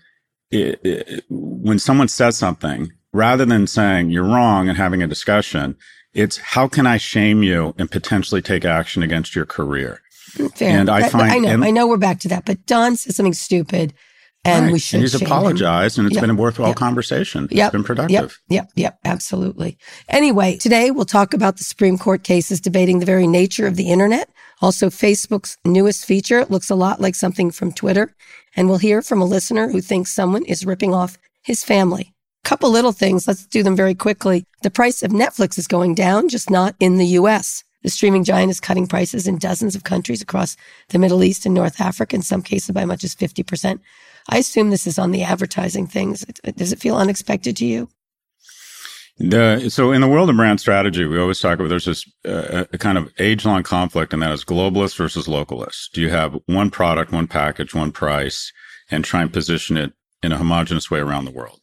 it, 0.52 0.80
it, 0.84 1.24
when 1.30 1.80
someone 1.80 2.08
says 2.08 2.38
something, 2.38 2.92
rather 3.12 3.46
than 3.46 3.68
saying 3.68 4.10
you're 4.10 4.24
wrong 4.24 4.68
and 4.68 4.78
having 4.78 5.04
a 5.04 5.08
discussion, 5.08 5.78
it's 6.14 6.38
how 6.38 6.68
can 6.68 6.88
I 6.88 6.98
shame 6.98 7.44
you 7.44 7.74
and 7.78 7.90
potentially 7.90 8.42
take 8.42 8.66
action 8.66 9.04
against 9.04 9.36
your 9.36 9.46
career? 9.46 10.02
Fair. 10.56 10.80
And 10.80 10.90
I 10.90 11.10
find, 11.10 11.32
I 11.32 11.38
know, 11.38 11.50
and, 11.50 11.64
I 11.64 11.72
know 11.72 11.88
we're 11.88 11.98
back 11.98 12.20
to 12.22 12.28
that, 12.30 12.46
but 12.46 12.66
Don 12.66 12.96
says 12.96 13.16
something 13.16 13.34
stupid 13.34 13.94
and 14.46 14.66
right. 14.66 14.74
we 14.74 14.80
should. 14.80 14.96
And 14.96 15.04
he's 15.04 15.22
apologized, 15.22 15.98
him. 15.98 16.06
and 16.06 16.12
it's 16.12 16.16
yep. 16.16 16.24
been 16.24 16.30
a 16.32 16.36
worthwhile 16.36 16.70
yep. 16.70 16.78
conversation. 16.78 17.48
Yep. 17.50 17.68
It's 17.68 17.72
been 17.72 17.84
productive. 17.84 18.42
Yep. 18.50 18.66
Yep. 18.66 18.72
Yep. 18.76 19.00
Absolutely. 19.06 19.78
Anyway, 20.10 20.58
today 20.58 20.92
we'll 20.92 21.06
talk 21.06 21.34
about 21.34 21.58
the 21.58 21.64
Supreme 21.64 21.98
Court 21.98 22.24
cases 22.24 22.60
debating 22.60 23.00
the 23.00 23.06
very 23.06 23.28
nature 23.28 23.68
of 23.68 23.76
the 23.76 23.90
internet. 23.90 24.30
Also, 24.62 24.90
Facebook's 24.90 25.58
newest 25.66 26.06
feature 26.06 26.40
it 26.40 26.52
looks 26.52 26.70
a 26.70 26.76
lot 26.76 27.02
like 27.02 27.16
something 27.16 27.52
from 27.52 27.72
Twitter, 27.72 28.16
and 28.56 28.68
we'll 28.68 28.78
hear 28.78 29.02
from 29.02 29.22
a 29.22 29.26
listener 29.26 29.70
who 29.70 29.82
thinks 29.82 30.12
someone 30.12 30.46
is 30.46 30.66
ripping 30.66 30.94
off 30.94 31.18
his 31.44 31.64
family. 31.64 32.14
Couple 32.44 32.70
little 32.70 32.92
things. 32.92 33.28
Let's 33.28 33.46
do 33.46 33.64
them 33.64 33.76
very 33.76 33.96
quickly. 33.96 34.46
The 34.64 34.70
price 34.70 35.02
of 35.02 35.12
Netflix 35.12 35.58
is 35.58 35.68
going 35.68 35.96
down, 35.96 36.28
just 36.28 36.50
not 36.50 36.76
in 36.80 36.98
the 36.98 37.08
U.S. 37.08 37.64
The 37.84 37.90
streaming 37.90 38.24
giant 38.24 38.52
is 38.52 38.60
cutting 38.60 38.88
prices 38.88 39.28
in 39.28 39.38
dozens 39.38 39.76
of 39.76 39.84
countries 39.84 40.22
across 40.22 40.56
the 40.90 41.00
Middle 41.00 41.24
East 41.24 41.46
and 41.46 41.54
North 41.54 41.80
Africa, 41.80 42.16
in 42.16 42.22
some 42.22 42.42
cases 42.42 42.72
by 42.72 42.86
much 42.86 43.04
as 43.04 43.16
50%. 43.16 43.80
I 44.30 44.38
assume 44.38 44.70
this 44.70 44.88
is 44.88 45.00
on 45.00 45.12
the 45.12 45.24
advertising 45.24 45.88
things. 45.88 46.26
Does 46.56 46.72
it 46.72 46.80
feel 46.80 46.96
unexpected 46.96 47.58
to 47.58 47.66
you? 47.66 47.90
The, 49.18 49.70
so 49.70 49.92
in 49.92 50.02
the 50.02 50.08
world 50.08 50.30
of 50.30 50.36
brand 50.36 50.60
strategy, 50.60 51.06
we 51.06 51.20
always 51.20 51.40
talk 51.40 51.60
about 51.60 51.70
there's 51.70 51.86
this 51.86 52.10
uh, 52.26 52.66
a 52.74 52.78
kind 52.78 52.98
of 52.98 53.14
age 53.20 53.46
long 53.46 53.62
conflict, 53.62 54.12
and 54.12 54.24
that 54.24 54.32
is 54.32 54.44
globalist 54.44 54.98
versus 54.98 55.28
localist. 55.28 55.92
Do 55.94 56.02
you 56.02 56.10
have 56.10 56.40
one 56.48 56.72
product, 56.72 57.12
one 57.12 57.28
package, 57.28 57.76
one 57.76 57.92
price, 57.92 58.52
and 58.90 59.06
try 59.06 59.22
and 59.22 59.32
position 59.32 59.78
it 59.78 59.94
in 60.24 60.32
a 60.32 60.38
homogenous 60.38 60.90
way 60.90 61.00
around 61.00 61.26
the 61.26 61.32
world? 61.32 61.60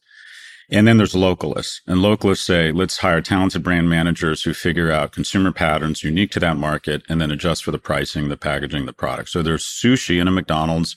And 0.69 0.87
then 0.87 0.95
there's 0.95 1.13
localists, 1.13 1.81
and 1.85 1.99
localists 1.99 2.45
say, 2.45 2.71
let's 2.71 2.99
hire 2.99 3.19
talented 3.19 3.61
brand 3.61 3.89
managers 3.89 4.43
who 4.43 4.53
figure 4.53 4.89
out 4.89 5.11
consumer 5.11 5.51
patterns 5.51 6.05
unique 6.05 6.31
to 6.31 6.39
that 6.39 6.55
market, 6.55 7.03
and 7.09 7.19
then 7.19 7.31
adjust 7.31 7.65
for 7.65 7.71
the 7.71 7.77
pricing, 7.77 8.29
the 8.29 8.37
packaging, 8.37 8.85
the 8.85 8.93
product. 8.93 9.27
So 9.27 9.43
there's 9.43 9.65
sushi 9.65 10.21
in 10.21 10.29
a 10.29 10.31
McDonald's 10.31 10.95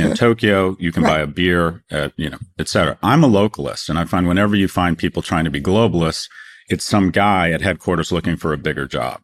in 0.00 0.14
Tokyo, 0.14 0.76
you 0.78 0.92
can 0.92 1.02
right. 1.02 1.10
buy 1.10 1.20
a 1.20 1.26
beer 1.26 1.82
at, 1.90 2.12
you 2.16 2.30
know, 2.30 2.38
et 2.58 2.68
cetera. 2.68 2.98
I'm 3.02 3.24
a 3.24 3.28
localist 3.28 3.88
and 3.88 3.98
I 3.98 4.04
find 4.04 4.28
whenever 4.28 4.56
you 4.56 4.68
find 4.68 4.98
people 4.98 5.22
trying 5.22 5.44
to 5.44 5.50
be 5.50 5.60
globalists, 5.60 6.28
it's 6.68 6.84
some 6.84 7.10
guy 7.10 7.50
at 7.50 7.60
headquarters 7.60 8.12
looking 8.12 8.36
for 8.36 8.52
a 8.52 8.58
bigger 8.58 8.86
job. 8.86 9.20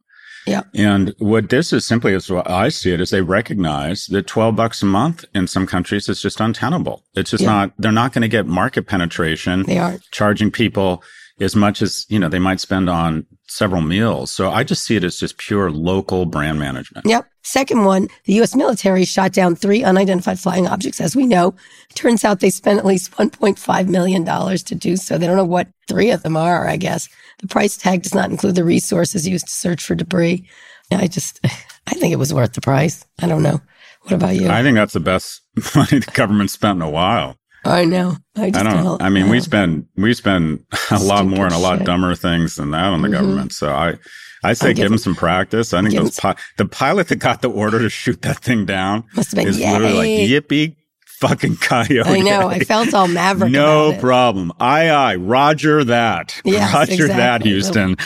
Yeah. 0.47 0.63
And 0.75 1.15
what 1.19 1.51
this 1.51 1.73
is 1.73 1.85
simply 1.85 2.15
as 2.15 2.31
I 2.31 2.71
see 2.71 2.93
it 2.93 3.01
is 3.01 3.11
they 3.11 3.21
recognize 3.21 4.07
that 4.07 4.27
12 4.27 4.57
bucks 4.57 4.83
a 4.83 4.87
month 4.87 5.25
in 5.35 5.47
some 5.47 5.67
countries 5.67 6.09
is 6.09 6.21
just 6.21 6.41
untenable. 6.41 7.05
It's 7.15 7.31
just 7.31 7.43
yeah. 7.43 7.51
not, 7.51 7.73
they're 7.79 7.93
not 7.93 8.13
going 8.13 8.23
to 8.23 8.29
get 8.29 8.47
market 8.47 8.87
penetration. 8.87 9.65
They 9.65 9.79
are 9.79 9.99
charging 10.13 10.51
people 10.51 11.03
as 11.41 11.55
much 11.55 11.83
as, 11.83 12.07
you 12.09 12.19
know, 12.19 12.29
they 12.29 12.39
might 12.39 12.61
spend 12.61 12.89
on 12.89 13.27
several 13.51 13.83
meals. 13.83 14.31
So 14.31 14.51
I 14.51 14.63
just 14.63 14.85
see 14.85 14.97
it 14.97 15.05
as 15.05 15.19
just 15.19 15.37
pure 15.39 15.71
local 15.71 16.25
brand 16.25 16.59
management. 16.59 17.05
Yep. 17.07 17.27
Second 17.43 17.85
one, 17.85 18.09
the 18.25 18.35
U.S. 18.35 18.55
military 18.55 19.05
shot 19.05 19.33
down 19.33 19.57
three 19.57 19.83
unidentified 19.83 20.39
flying 20.39 20.67
objects, 20.67 21.01
as 21.01 21.17
we 21.17 21.27
know. 21.27 21.55
Turns 21.95 22.25
out 22.25 22.41
they 22.41 22.51
spent 22.51 22.79
at 22.79 22.87
least 22.87 23.11
$1.5 23.13 23.89
million 23.89 24.25
to 24.25 24.75
do 24.75 24.97
so. 24.97 25.19
They 25.19 25.27
don't 25.27 25.37
know 25.37 25.45
what 25.45 25.69
three 25.89 26.11
of 26.11 26.23
them 26.23 26.37
are, 26.37 26.69
I 26.69 26.77
guess. 26.77 27.09
The 27.39 27.49
price 27.49 27.77
tag 27.77 28.03
does 28.03 28.15
not 28.15 28.31
include 28.31 28.55
the 28.55 28.65
resources 28.65 29.27
used 29.27 29.49
to 29.49 29.53
search 29.53 29.83
for 29.83 29.95
debris. 29.95 30.47
I 30.93 31.07
just, 31.07 31.41
I 31.87 31.95
think 31.95 32.13
it 32.13 32.19
was 32.19 32.33
worth 32.33 32.53
the 32.53 32.61
price. 32.61 33.05
I 33.21 33.27
don't 33.27 33.43
know. 33.43 33.61
What 34.03 34.13
about 34.15 34.37
you? 34.37 34.49
I 34.49 34.63
think 34.63 34.77
that's 34.77 34.93
the 34.93 35.01
best 35.01 35.43
money 35.75 35.99
the 35.99 36.11
government 36.15 36.51
spent 36.51 36.77
in 36.77 36.83
a 36.83 36.91
while. 36.91 37.37
I 37.65 37.85
know. 37.85 38.17
I, 38.37 38.47
I 38.47 38.51
don't. 38.51 39.03
I 39.03 39.09
mean, 39.11 39.29
we 39.29 39.41
spend 39.41 39.87
we 39.97 40.15
spend 40.15 40.65
a 40.91 40.99
lot 40.99 41.27
more 41.27 41.45
and 41.45 41.55
a 41.55 41.59
lot 41.59 41.79
shit. 41.79 41.87
dumber 41.87 42.15
things 42.15 42.57
than 42.57 42.71
that 42.71 42.85
on 42.85 43.03
the 43.03 43.09
mm-hmm. 43.09 43.17
government. 43.17 43.53
So 43.53 43.73
I, 43.73 43.97
I 44.43 44.55
say 44.55 44.73
give, 44.73 44.91
him 44.91 44.99
some 44.99 45.15
practice. 45.15 45.75
I 45.75 45.83
think 45.83 45.95
those 45.95 46.19
pi- 46.19 46.37
the 46.57 46.65
pilot 46.65 47.09
that 47.09 47.17
got 47.17 47.43
the 47.43 47.51
order 47.51 47.79
to 47.79 47.91
shoot 47.91 48.23
that 48.23 48.39
thing 48.39 48.65
down 48.65 49.05
Must 49.15 49.33
have 49.33 49.37
been 49.37 49.49
is 49.49 49.59
yay. 49.59 49.73
literally 49.73 49.95
like 49.95 50.31
yippee 50.31 50.77
fucking 51.21 51.57
coyote. 51.57 52.09
I 52.09 52.21
know. 52.21 52.49
I 52.49 52.61
felt 52.61 52.95
all 52.95 53.07
maverick. 53.07 53.53
no 53.53 53.97
problem. 54.01 54.53
Aye, 54.59 54.89
aye. 54.89 55.15
Roger 55.17 55.85
that. 55.85 56.41
Yes, 56.45 56.73
Roger 56.73 56.93
exactly. 56.93 57.15
that, 57.17 57.43
Houston. 57.43 57.97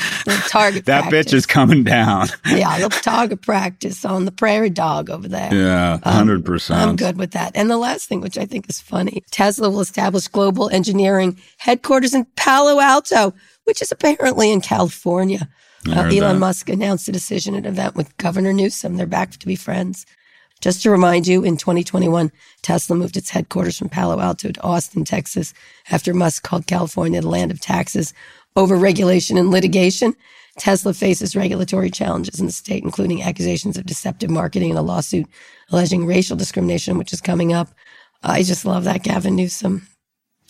Target. 0.48 0.86
that 0.86 1.08
practice. 1.08 1.32
bitch 1.32 1.34
is 1.34 1.46
coming 1.46 1.84
down. 1.84 2.26
yeah, 2.46 2.78
the 2.80 2.88
target 2.88 3.40
practice 3.42 4.04
on 4.04 4.24
the 4.24 4.32
prairie 4.32 4.70
dog 4.70 5.10
over 5.10 5.28
there. 5.28 5.54
Yeah, 5.54 6.00
um, 6.02 6.12
hundred 6.12 6.38
um, 6.38 6.42
percent. 6.42 6.80
I'm 6.80 6.96
good 6.96 7.16
with 7.16 7.30
that. 7.32 7.52
And 7.54 7.70
the 7.70 7.78
last 7.78 8.08
thing, 8.08 8.20
which 8.20 8.36
I 8.36 8.44
think 8.44 8.68
is 8.68 8.80
funny, 8.80 9.22
Tesla 9.30 9.70
will 9.70 9.80
establish 9.80 10.28
global 10.28 10.68
engineering 10.68 11.38
headquarters 11.58 12.14
in 12.14 12.26
Palo 12.36 12.80
Alto, 12.80 13.32
which 13.64 13.80
is 13.80 13.92
apparently 13.92 14.50
in 14.50 14.60
California. 14.60 15.48
Uh, 15.86 16.00
Elon 16.00 16.20
that. 16.20 16.34
Musk 16.38 16.68
announced 16.70 17.08
a 17.08 17.12
decision 17.12 17.54
at 17.54 17.66
an 17.66 17.66
event 17.66 17.94
with 17.94 18.16
Governor 18.16 18.54
Newsom. 18.54 18.96
They're 18.96 19.06
back 19.06 19.32
to 19.32 19.46
be 19.46 19.54
friends. 19.54 20.06
Just 20.64 20.82
to 20.84 20.90
remind 20.90 21.26
you, 21.26 21.44
in 21.44 21.58
2021, 21.58 22.32
Tesla 22.62 22.96
moved 22.96 23.18
its 23.18 23.28
headquarters 23.28 23.76
from 23.76 23.90
Palo 23.90 24.18
Alto 24.18 24.50
to 24.50 24.62
Austin, 24.62 25.04
Texas, 25.04 25.52
after 25.90 26.14
Musk 26.14 26.42
called 26.42 26.66
California 26.66 27.20
the 27.20 27.28
land 27.28 27.50
of 27.50 27.60
taxes, 27.60 28.14
over 28.56 28.74
regulation 28.74 29.36
and 29.36 29.50
litigation. 29.50 30.16
Tesla 30.58 30.94
faces 30.94 31.36
regulatory 31.36 31.90
challenges 31.90 32.40
in 32.40 32.46
the 32.46 32.52
state, 32.52 32.82
including 32.82 33.22
accusations 33.22 33.76
of 33.76 33.84
deceptive 33.84 34.30
marketing 34.30 34.70
and 34.70 34.78
a 34.78 34.82
lawsuit 34.82 35.26
alleging 35.70 36.06
racial 36.06 36.34
discrimination, 36.34 36.96
which 36.96 37.12
is 37.12 37.20
coming 37.20 37.52
up. 37.52 37.68
I 38.22 38.42
just 38.42 38.64
love 38.64 38.84
that 38.84 39.02
Gavin 39.02 39.36
Newsom. 39.36 39.86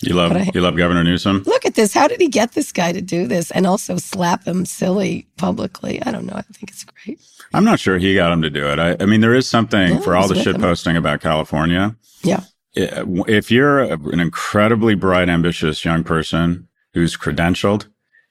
You 0.00 0.14
love 0.14 0.30
I, 0.30 0.49
you 0.54 0.61
love 0.61 0.76
Governor 0.76 1.02
Newsom. 1.02 1.42
Look 1.44 1.66
at 1.66 1.75
this. 1.75 1.92
How 1.92 2.06
did 2.06 2.21
he 2.21 2.28
get 2.28 2.52
this 2.52 2.71
guy 2.71 2.92
to 2.92 3.00
do 3.00 3.26
this 3.26 3.50
and 3.50 3.66
also 3.66 3.97
slap 3.97 4.47
him 4.47 4.64
silly 4.64 5.26
publicly? 5.38 6.00
I 6.04 6.12
don't 6.12 6.26
know. 6.26 6.37
I 6.37 6.42
think 6.42 6.71
it's 6.71 6.85
great. 6.85 7.18
I'm 7.54 7.64
not 7.64 7.80
sure 7.80 7.99
he 7.99 8.14
got 8.14 8.32
him 8.32 8.42
to 8.42 8.50
do 8.50 8.66
it. 8.68 8.78
I, 8.78 8.96
I 9.00 9.06
mean, 9.06 9.20
there 9.20 9.34
is 9.34 9.49
something 9.49 10.00
for 10.00 10.16
all 10.16 10.28
the 10.28 10.40
shit 10.40 10.58
posting 10.61 10.96
about 10.96 11.20
California. 11.20 11.96
Yeah. 12.23 12.44
if 12.75 13.50
you're 13.50 13.80
an 13.80 14.20
incredibly 14.20 14.94
bright, 14.94 15.28
ambitious 15.28 15.84
young 15.84 16.04
person 16.04 16.68
who's 16.92 17.16
credentialed, 17.16 17.87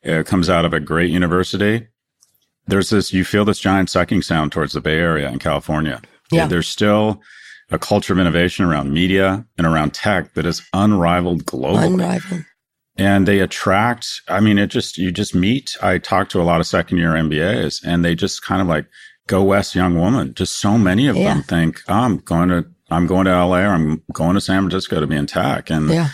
uh, 0.05 0.23
comes 0.23 0.49
out 0.49 0.65
of 0.65 0.73
a 0.73 0.79
great 0.79 1.11
university, 1.11 1.87
there's 2.67 2.89
this, 2.89 3.13
you 3.13 3.23
feel 3.23 3.45
this 3.45 3.59
giant 3.59 3.89
sucking 3.89 4.21
sound 4.21 4.51
towards 4.51 4.73
the 4.73 4.81
Bay 4.81 4.97
Area 4.97 5.29
in 5.29 5.39
California. 5.39 6.01
Yeah. 6.31 6.47
There's 6.47 6.67
still 6.67 7.21
a 7.69 7.79
culture 7.79 8.13
of 8.13 8.19
innovation 8.19 8.65
around 8.65 8.93
media 8.93 9.45
and 9.57 9.67
around 9.67 9.93
tech 9.93 10.33
that 10.33 10.45
is 10.45 10.61
unrivaled 10.73 11.45
globally. 11.45 11.85
Unrivaled. 11.85 12.45
And 12.95 13.27
they 13.27 13.39
attract, 13.39 14.07
I 14.27 14.39
mean, 14.39 14.59
it 14.59 14.67
just, 14.67 14.97
you 14.97 15.11
just 15.11 15.33
meet. 15.33 15.75
I 15.81 15.97
talk 15.97 16.29
to 16.29 16.41
a 16.41 16.43
lot 16.43 16.59
of 16.59 16.67
second 16.67 16.97
year 16.99 17.13
MBAs 17.13 17.81
and 17.83 18.05
they 18.05 18.13
just 18.13 18.43
kind 18.43 18.61
of 18.61 18.67
like 18.67 18.85
go 19.27 19.43
west 19.43 19.75
young 19.75 19.97
woman. 19.99 20.33
Just 20.33 20.59
so 20.59 20.77
many 20.77 21.07
of 21.07 21.15
Yeah. 21.15 21.33
them 21.33 21.43
think, 21.43 21.81
oh, 21.87 21.93
I'm 21.93 22.17
going 22.17 22.49
to, 22.49 22.65
I'm 22.91 23.07
going 23.07 23.25
to 23.25 23.31
LA 23.31 23.59
or 23.61 23.69
I'm 23.73 24.01
going 24.11 24.35
to 24.35 24.41
San 24.41 24.61
Francisco 24.61 24.99
to 24.99 25.07
be 25.07 25.15
in 25.15 25.25
tech. 25.27 25.69
And 25.69 25.89
Yeah. 25.89 26.09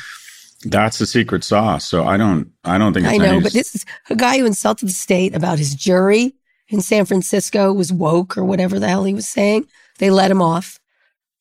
that's 0.66 1.00
the 1.00 1.06
secret 1.06 1.44
sauce. 1.44 1.88
So 1.88 2.06
I 2.06 2.18
don't, 2.18 2.50
I 2.64 2.78
don't 2.78 2.94
think 2.94 3.06
it's 3.06 3.14
I 3.16 3.18
know, 3.18 3.34
any- 3.34 3.42
but 3.42 3.54
this 3.54 3.76
is 3.76 3.86
a 4.10 4.16
guy 4.16 4.38
who 4.38 4.46
insulted 4.46 4.88
the 4.88 4.94
state 4.94 5.36
about 5.36 5.58
his 5.60 5.74
jury 5.76 6.36
in 6.70 6.82
San 6.82 7.06
Francisco 7.06 7.74
was 7.74 7.92
woke 7.92 8.38
or 8.38 8.46
whatever 8.46 8.80
the 8.80 8.88
hell 8.88 9.04
he 9.06 9.14
was 9.14 9.28
saying. 9.28 9.66
They 9.98 10.10
let 10.12 10.30
him 10.32 10.42
off. 10.42 10.80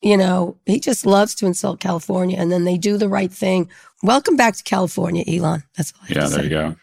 You 0.00 0.16
know, 0.16 0.56
he 0.64 0.78
just 0.80 1.04
loves 1.04 1.34
to 1.36 1.46
insult 1.46 1.80
California 1.80 2.38
and 2.38 2.50
then 2.52 2.64
they 2.64 2.78
do 2.78 2.96
the 2.96 3.08
right 3.08 3.32
thing. 3.32 3.68
Welcome 4.02 4.36
back 4.36 4.56
to 4.56 4.62
California, 4.62 5.24
Elon. 5.26 5.64
That's 5.76 5.92
all 5.92 6.06
I 6.08 6.12
yeah, 6.14 6.20
there 6.28 6.38
say. 6.38 6.42
you 6.44 6.48
go. 6.50 6.76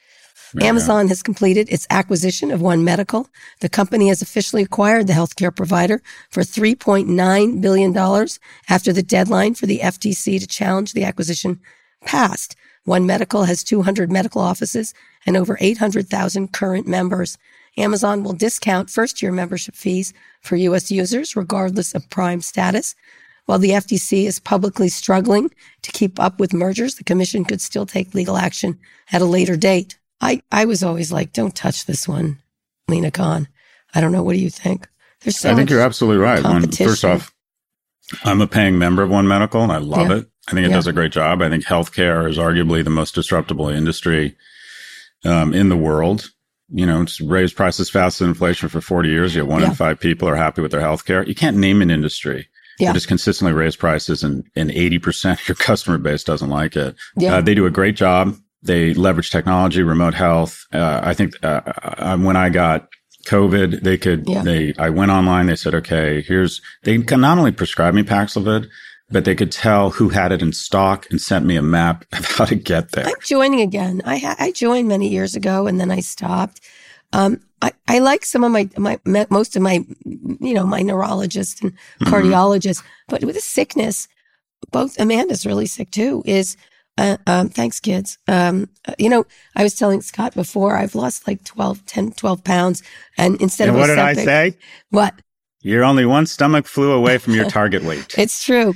Amazon 0.61 1.07
has 1.09 1.21
completed 1.21 1.67
its 1.69 1.85
acquisition 1.89 2.51
of 2.51 2.61
One 2.61 2.83
Medical. 2.83 3.27
The 3.59 3.69
company 3.69 4.07
has 4.07 4.21
officially 4.21 4.63
acquired 4.63 5.07
the 5.07 5.13
healthcare 5.13 5.55
provider 5.55 6.01
for 6.29 6.43
$3.9 6.43 7.61
billion 7.61 8.27
after 8.69 8.93
the 8.93 9.03
deadline 9.03 9.55
for 9.55 9.65
the 9.65 9.79
FTC 9.79 10.39
to 10.39 10.47
challenge 10.47 10.93
the 10.93 11.03
acquisition 11.03 11.59
passed. 12.05 12.55
One 12.85 13.05
Medical 13.05 13.43
has 13.45 13.63
200 13.63 14.11
medical 14.11 14.41
offices 14.41 14.93
and 15.25 15.35
over 15.35 15.57
800,000 15.59 16.53
current 16.53 16.87
members. 16.87 17.37
Amazon 17.77 18.23
will 18.23 18.33
discount 18.33 18.89
first 18.89 19.21
year 19.21 19.31
membership 19.31 19.75
fees 19.75 20.13
for 20.41 20.55
U.S. 20.55 20.91
users, 20.91 21.35
regardless 21.35 21.93
of 21.93 22.09
Prime 22.09 22.41
status. 22.41 22.95
While 23.45 23.59
the 23.59 23.71
FTC 23.71 24.25
is 24.25 24.39
publicly 24.39 24.89
struggling 24.89 25.51
to 25.81 25.91
keep 25.91 26.19
up 26.19 26.39
with 26.39 26.53
mergers, 26.53 26.95
the 26.95 27.03
commission 27.03 27.43
could 27.43 27.61
still 27.61 27.85
take 27.85 28.15
legal 28.15 28.37
action 28.37 28.79
at 29.11 29.21
a 29.21 29.25
later 29.25 29.55
date. 29.55 29.97
I, 30.21 30.41
I 30.51 30.65
was 30.65 30.83
always 30.83 31.11
like, 31.11 31.33
don't 31.33 31.55
touch 31.55 31.85
this 31.85 32.07
one, 32.07 32.39
Lina 32.87 33.11
Khan. 33.11 33.47
I 33.93 34.01
don't 34.01 34.11
know. 34.11 34.23
What 34.23 34.33
do 34.33 34.39
you 34.39 34.49
think? 34.49 34.87
There's 35.21 35.37
so 35.39 35.51
I 35.51 35.55
think 35.55 35.69
you're 35.69 35.81
absolutely 35.81 36.23
right. 36.23 36.43
One, 36.43 36.69
first 36.71 37.05
off, 37.05 37.33
I'm 38.23 38.41
a 38.41 38.47
paying 38.47 38.77
member 38.77 39.01
of 39.03 39.09
One 39.09 39.27
Medical 39.27 39.61
and 39.63 39.71
I 39.71 39.77
love 39.77 40.09
Yeah. 40.09 40.17
it. 40.17 40.27
I 40.47 40.51
think 40.51 40.65
it 40.65 40.69
Yeah. 40.69 40.75
does 40.75 40.87
a 40.87 40.93
great 40.93 41.11
job. 41.11 41.41
I 41.41 41.49
think 41.49 41.65
healthcare 41.65 42.29
is 42.29 42.37
arguably 42.37 42.83
the 42.83 42.89
most 42.91 43.15
disruptible 43.15 43.69
industry 43.69 44.35
um, 45.23 45.53
in 45.53 45.69
the 45.69 45.77
world. 45.77 46.29
You 46.69 46.85
know, 46.85 47.01
it's 47.01 47.19
raised 47.21 47.55
prices 47.55 47.89
faster 47.89 48.23
than 48.23 48.31
inflation 48.31 48.69
for 48.69 48.81
40 48.81 49.09
years. 49.09 49.35
Yet 49.35 49.47
one 49.47 49.61
Yeah. 49.61 49.69
in 49.69 49.75
five 49.75 49.99
people 49.99 50.27
are 50.29 50.35
happy 50.35 50.61
with 50.61 50.71
their 50.71 50.81
healthcare. 50.81 51.27
You 51.27 51.35
can't 51.35 51.57
name 51.57 51.81
an 51.81 51.89
industry 51.89 52.47
Yeah. 52.79 52.89
that 52.89 52.93
just 52.95 53.07
consistently 53.07 53.53
raise 53.53 53.75
prices 53.75 54.23
and, 54.23 54.43
and 54.55 54.69
80% 54.71 55.39
of 55.41 55.47
your 55.47 55.55
customer 55.59 55.97
base 55.97 56.23
doesn't 56.23 56.49
like 56.49 56.75
it. 56.75 56.95
Yeah. 57.17 57.35
Uh, 57.37 57.41
they 57.41 57.55
do 57.55 57.65
a 57.65 57.71
great 57.71 57.95
job. 57.95 58.35
They 58.65 58.93
leverage 58.93 59.29
technology, 59.31 59.83
remote 59.83 60.13
health. 60.15 60.65
Uh, 60.73 60.99
I 61.03 61.13
think 61.13 61.33
uh, 61.43 61.61
uh, 61.65 62.17
when 62.17 62.35
I 62.35 62.49
got 62.49 62.87
COVID, 63.27 63.81
they 63.81 63.97
could, 63.97 64.27
Yeah. 64.27 64.43
they, 64.43 64.73
I 64.77 64.89
went 64.89 65.11
online. 65.11 65.47
They 65.47 65.55
said, 65.55 65.73
okay, 65.75 66.21
here's, 66.21 66.61
they 66.83 66.97
can 67.01 67.21
not 67.21 67.37
only 67.37 67.51
prescribe 67.51 67.93
me 67.93 68.03
Paxlovid, 68.03 68.67
but 69.09 69.23
they 69.25 69.35
could 69.35 69.51
tell 69.51 69.91
who 69.91 70.09
had 70.09 70.31
it 70.31 70.41
in 70.41 70.51
stock 70.51 71.05
and 71.11 71.21
sent 71.21 71.45
me 71.45 71.55
a 71.55 71.61
map 71.61 72.05
of 72.13 72.25
how 72.25 72.45
to 72.45 72.55
get 72.55 72.91
there. 72.91 73.05
I'm 73.07 73.13
joining 73.23 73.61
again. 73.61 74.01
I 74.05 74.17
ha- 74.17 74.35
I 74.39 74.51
joined 74.51 74.87
many 74.87 75.09
years 75.09 75.35
ago 75.35 75.67
and 75.67 75.79
then 75.79 75.91
I 75.91 75.99
stopped. 76.01 76.61
Um, 77.13 77.39
I, 77.61 77.71
I 77.87 77.99
like 77.99 78.25
some 78.25 78.43
of 78.43 78.51
my, 78.51 78.67
my, 78.77 78.99
most 79.29 79.55
of 79.55 79.61
my, 79.61 79.85
you 80.03 80.53
know, 80.53 80.65
my 80.65 80.81
neurologists 80.81 81.61
and 81.61 81.71
Mm-hmm. 82.01 82.13
cardiologists, 82.13 82.83
but 83.07 83.23
with 83.23 83.35
the 83.35 83.41
sickness, 83.41 84.07
both 84.71 84.99
Amanda's 84.99 85.45
really 85.45 85.65
sick 85.67 85.91
too, 85.91 86.23
is, 86.25 86.57
uh, 86.97 87.17
um, 87.27 87.49
thanks 87.49 87.79
kids. 87.79 88.17
Um, 88.27 88.69
uh, 88.87 88.93
you 88.97 89.09
know, 89.09 89.25
I 89.55 89.63
was 89.63 89.75
telling 89.75 90.01
Scott 90.01 90.33
before, 90.33 90.77
I've 90.77 90.95
lost 90.95 91.27
like 91.27 91.43
12, 91.43 91.85
10, 91.85 92.11
12 92.13 92.43
pounds. 92.43 92.83
And 93.17 93.39
instead 93.41 93.67
And 93.67 93.77
of 93.77 93.81
what 93.81 93.87
did 93.87 93.99
I 93.99 94.13
say? 94.13 94.57
What? 94.89 95.13
You're 95.61 95.83
only 95.83 96.05
one 96.05 96.25
stomach 96.25 96.67
flu 96.67 96.91
away 96.91 97.17
from 97.17 97.33
your 97.33 97.45
target 97.49 97.83
weight. 97.83 98.15
It's 98.17 98.43
true. 98.43 98.73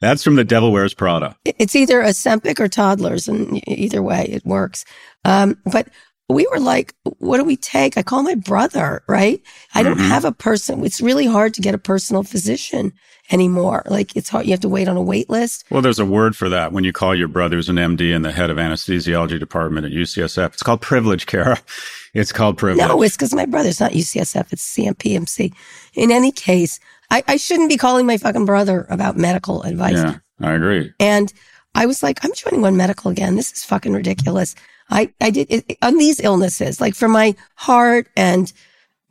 That's 0.00 0.24
from 0.24 0.36
the 0.36 0.44
Devil 0.44 0.72
Wears 0.72 0.94
Prada. 0.94 1.36
it's 1.44 1.76
either 1.76 2.02
Ozempic 2.02 2.58
or 2.58 2.68
toddlers, 2.68 3.28
and 3.28 3.62
either 3.68 4.02
way, 4.02 4.26
it 4.30 4.44
works. 4.46 4.84
Um, 5.24 5.58
but 5.70 5.88
we 6.32 6.46
were 6.52 6.60
like, 6.60 6.94
what 7.18 7.38
do 7.38 7.44
we 7.44 7.56
take? 7.56 7.96
I 7.98 8.02
call 8.02 8.22
my 8.22 8.34
brother, 8.34 9.02
right? 9.08 9.40
I 9.74 9.82
don't 9.82 9.98
Mhm. 9.98 10.08
have 10.08 10.24
a 10.24 10.32
person. 10.32 10.84
It's 10.84 11.00
really 11.00 11.26
hard 11.26 11.54
to 11.54 11.60
get 11.60 11.74
a 11.74 11.78
personal 11.78 12.22
physician 12.22 12.92
anymore. 13.32 13.82
Like 13.86 14.16
it's 14.16 14.28
hard. 14.28 14.46
You 14.46 14.50
have 14.52 14.60
to 14.60 14.68
wait 14.68 14.88
on 14.88 14.96
a 14.96 15.02
wait 15.02 15.30
list. 15.30 15.64
Well, 15.70 15.82
there's 15.82 15.98
a 16.00 16.04
word 16.04 16.34
for 16.36 16.48
that 16.48 16.72
when 16.72 16.84
you 16.84 16.92
call 16.92 17.14
your 17.14 17.28
brother's 17.28 17.68
an 17.68 17.76
MD 17.78 18.12
and 18.14 18.24
the 18.24 18.32
head 18.32 18.50
of 18.50 18.56
anesthesiology 18.56 19.38
department 19.38 19.86
at 19.86 19.92
UCSF. 19.92 20.52
It's 20.54 20.62
called 20.62 20.80
privilege, 20.80 21.26
Kara. 21.26 21.58
It's 22.12 22.32
called 22.32 22.58
privilege. 22.58 22.84
No, 22.88 23.02
it's 23.02 23.16
because 23.16 23.32
my 23.32 23.46
brother's 23.46 23.78
not 23.78 23.92
UCSF. 23.92 24.52
It's 24.52 24.64
CMPMC. 24.76 25.52
In 25.94 26.10
any 26.10 26.32
case, 26.32 26.80
I, 27.08 27.22
I 27.28 27.36
shouldn't 27.36 27.68
be 27.68 27.76
calling 27.76 28.04
my 28.04 28.16
fucking 28.16 28.46
brother 28.46 28.84
about 28.90 29.16
medical 29.16 29.62
advice. 29.62 29.92
yeah, 29.94 30.16
I 30.40 30.54
agree. 30.54 30.92
And 30.98 31.32
I 31.76 31.86
was 31.86 32.02
like, 32.02 32.24
I'm 32.24 32.32
joining 32.34 32.62
one 32.62 32.76
medical 32.76 33.12
again. 33.12 33.36
This 33.36 33.52
is 33.52 33.62
fucking 33.62 33.92
ridiculous. 33.92 34.56
I, 34.90 35.12
I 35.20 35.30
did 35.30 35.46
it, 35.50 35.78
on 35.82 35.96
these 35.96 36.20
illnesses, 36.20 36.80
like 36.80 36.94
for 36.94 37.08
my 37.08 37.34
heart 37.54 38.08
and 38.16 38.52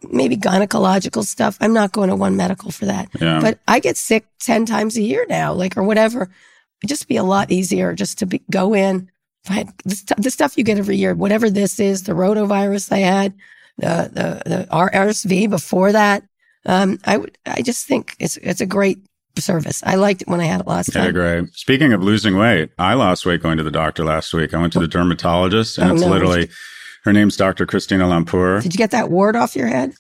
maybe 0.04 0.38
gynecological 0.38 1.24
stuff. 1.24 1.58
I'm 1.62 1.74
not 1.74 1.92
going 1.92 2.10
to 2.10 2.16
one 2.16 2.36
medical 2.36 2.72
for 2.72 2.86
that. 2.86 3.10
Yeah. 3.20 3.40
But 3.42 3.60
I 3.68 3.80
get 3.80 3.98
sick 3.98 4.26
10 4.40 4.66
times 4.66 4.98
a 4.98 5.02
year 5.02 5.26
now, 5.30 5.54
like, 5.54 5.78
or 5.78 5.84
whatever. 5.84 6.24
It'd 6.82 6.90
just 6.90 7.08
be 7.08 7.18
a 7.18 7.24
lot 7.24 7.52
easier 7.52 7.94
just 7.94 8.20
to 8.20 8.26
be, 8.26 8.42
go 8.52 8.74
in. 8.74 9.10
The, 9.46 10.16
the 10.18 10.32
stuff 10.32 10.58
you 10.58 10.64
get 10.64 10.78
every 10.78 10.98
year, 10.98 11.16
whatever 11.16 11.50
this 11.50 11.80
is, 11.80 12.04
the 12.04 12.14
rotavirus 12.14 12.92
I 12.92 13.00
had, 13.00 13.34
the, 13.78 14.42
the, 14.46 14.50
the 14.50 14.68
RSV 14.70 15.50
before 15.50 15.92
that. 15.92 16.24
Um, 16.66 17.00
I 17.06 17.18
would, 17.18 17.38
I 17.46 17.62
just 17.62 17.88
think 17.88 18.16
it's, 18.20 18.38
it's 18.38 18.62
a 18.62 18.66
great 18.66 19.00
service. 19.38 19.82
I 19.86 19.96
liked 19.96 20.22
it 20.24 20.28
when 20.28 20.42
I 20.42 20.46
had 20.46 20.62
it 20.62 20.68
last 20.68 20.96
I 20.96 21.00
time. 21.02 21.10
agree. 21.16 21.48
Speaking 21.54 21.94
of 21.94 22.04
losing 22.04 22.38
weight, 22.38 22.72
I 22.78 22.94
lost 22.96 23.26
weight 23.26 23.42
going 23.42 23.58
to 23.58 23.64
the 23.64 23.72
doctor 23.72 24.04
last 24.04 24.34
week. 24.34 24.54
I 24.54 24.60
went 24.60 24.74
to 24.74 24.80
the 24.80 24.88
dermatologist 24.88 25.78
and 25.78 25.92
Oh, 25.92 25.94
it's 25.94 26.04
no. 26.04 26.10
literally, 26.10 26.50
her 27.06 27.14
name's 27.14 27.38
Dr. 27.38 27.66
Christina 27.66 28.08
Lampour. 28.08 28.62
Did 28.62 28.74
you 28.74 28.78
get 28.78 28.92
that 28.92 29.10
wart 29.10 29.36
off 29.36 29.56
your 29.56 29.68
head? 29.68 29.94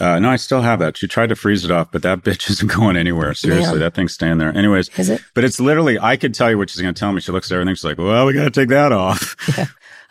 Uh, 0.00 0.18
no, 0.18 0.30
I 0.30 0.36
still 0.36 0.62
have 0.62 0.78
that. 0.78 0.96
She 0.96 1.06
tried 1.06 1.28
to 1.28 1.36
freeze 1.36 1.64
it 1.64 1.70
off, 1.70 1.92
but 1.92 2.02
that 2.02 2.20
bitch 2.24 2.48
isn't 2.50 2.70
going 2.72 2.96
anywhere. 2.96 3.34
Seriously, 3.34 3.74
Yeah. 3.74 3.78
that 3.80 3.94
thing's 3.94 4.14
staying 4.14 4.38
there. 4.38 4.56
Anyways, 4.56 4.88
Is 4.98 5.08
it? 5.10 5.20
but 5.34 5.44
it's 5.44 5.60
literally, 5.60 5.98
I 5.98 6.16
could 6.16 6.34
tell 6.34 6.50
you 6.50 6.56
what 6.58 6.70
she's 6.70 6.80
going 6.80 6.94
to 6.94 6.98
tell 6.98 7.12
me. 7.12 7.20
She 7.20 7.32
looks 7.32 7.50
at 7.50 7.56
everything. 7.56 7.74
She's 7.74 7.84
like, 7.84 7.98
well, 7.98 8.26
we 8.26 8.32
got 8.32 8.44
to 8.44 8.50
take 8.50 8.68
that 8.70 8.92
off. 8.92 9.36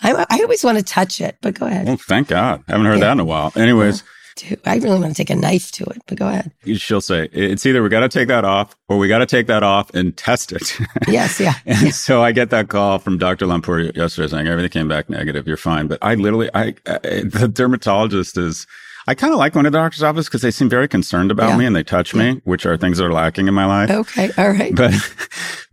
I, 0.03 0.25
I 0.29 0.39
always 0.41 0.63
want 0.63 0.77
to 0.77 0.83
touch 0.83 1.21
it, 1.21 1.37
but 1.41 1.53
go 1.59 1.67
ahead. 1.67 1.87
well, 1.87 1.97
thank 1.97 2.27
God. 2.29 2.63
I 2.67 2.71
haven't 2.71 2.87
heard 2.87 2.95
Yeah. 2.99 3.05
that 3.05 3.11
in 3.13 3.19
a 3.19 3.25
while. 3.25 3.51
Anyways, 3.55 4.03
Dude, 4.37 4.59
I 4.65 4.75
really 4.77 4.99
want 4.99 5.13
to 5.15 5.17
take 5.23 5.29
a 5.29 5.35
knife 5.35 5.71
to 5.73 5.83
it, 5.85 6.01
but 6.07 6.17
go 6.17 6.27
ahead. 6.27 6.51
she'll 6.77 7.01
say, 7.01 7.27
it's 7.33 7.65
either 7.65 7.83
we 7.83 7.89
got 7.89 7.99
to 8.01 8.09
take 8.09 8.27
that 8.29 8.45
off 8.45 8.75
or 8.89 8.97
we 8.97 9.07
got 9.07 9.19
to 9.19 9.25
take 9.25 9.47
that 9.47 9.61
off 9.63 9.93
and 9.93 10.15
test 10.15 10.51
it. 10.51 10.77
Yes, 11.07 11.39
yeah. 11.39 11.53
And 11.65 11.93
so 11.93 12.23
I 12.23 12.31
get 12.31 12.49
that 12.51 12.69
call 12.69 12.97
from 12.99 13.17
Dr. 13.17 13.45
Lampour 13.45 13.79
yesterday 13.95 14.27
saying 14.29 14.47
everything 14.47 14.71
came 14.71 14.87
back 14.87 15.09
negative. 15.09 15.47
You're 15.47 15.57
fine. 15.57 15.87
But 15.87 15.99
I 16.01 16.15
literally, 16.15 16.49
I, 16.53 16.75
I 16.87 16.99
the 17.25 17.51
dermatologist 17.53 18.37
is, 18.37 18.65
I 19.07 19.15
kind 19.15 19.33
of 19.33 19.39
like 19.39 19.53
going 19.53 19.63
to 19.65 19.71
the 19.71 19.77
doctor's 19.79 20.03
office 20.03 20.27
because 20.27 20.41
they 20.43 20.51
seem 20.51 20.69
very 20.69 20.87
concerned 20.87 21.31
about 21.31 21.49
Yeah. 21.49 21.57
me 21.57 21.65
and 21.65 21.75
they 21.75 21.83
touch 21.83 22.13
me, 22.13 22.39
which 22.45 22.65
are 22.65 22.77
things 22.77 22.99
that 22.99 23.05
are 23.05 23.11
lacking 23.11 23.47
in 23.47 23.53
my 23.53 23.65
life. 23.65 23.89
Okay, 23.89 24.31
all 24.37 24.51
right. 24.51 24.73
But, 24.75 24.93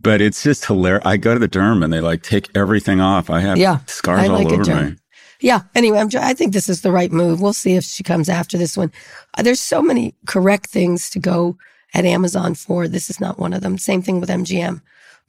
but 0.01 0.19
it's 0.19 0.41
just 0.43 0.65
hilarious. 0.65 1.05
I 1.05 1.17
go 1.17 1.33
to 1.35 1.39
the 1.39 1.47
derm 1.47 1.83
and 1.83 1.93
they 1.93 2.01
like 2.01 2.23
take 2.23 2.49
everything 2.55 2.99
off. 2.99 3.29
I 3.29 3.39
have 3.41 3.57
Yeah, 3.57 3.79
scars 3.85 4.21
I 4.21 4.27
all 4.27 4.39
like 4.39 4.47
a 4.47 4.53
over 4.53 4.63
derm. 4.63 4.89
me. 4.91 4.95
Yeah. 5.41 5.61
Anyway, 5.75 5.99
I'm, 5.99 6.09
I 6.19 6.33
think 6.33 6.53
this 6.53 6.67
is 6.69 6.81
the 6.81 6.91
right 6.91 7.11
move. 7.11 7.41
We'll 7.41 7.53
see 7.53 7.75
if 7.75 7.83
she 7.83 8.03
comes 8.03 8.27
after 8.29 8.57
this 8.57 8.75
one. 8.75 8.91
Uh, 9.37 9.41
there's 9.43 9.61
so 9.61 9.81
many 9.81 10.15
correct 10.27 10.67
things 10.67 11.09
to 11.11 11.19
go 11.19 11.57
at 11.93 12.05
Amazon 12.05 12.55
for. 12.55 12.87
This 12.87 13.09
is 13.09 13.19
not 13.19 13.39
one 13.39 13.53
of 13.53 13.61
them. 13.61 13.77
Same 13.77 14.01
thing 14.01 14.19
with 14.19 14.29
MGM. 14.29 14.81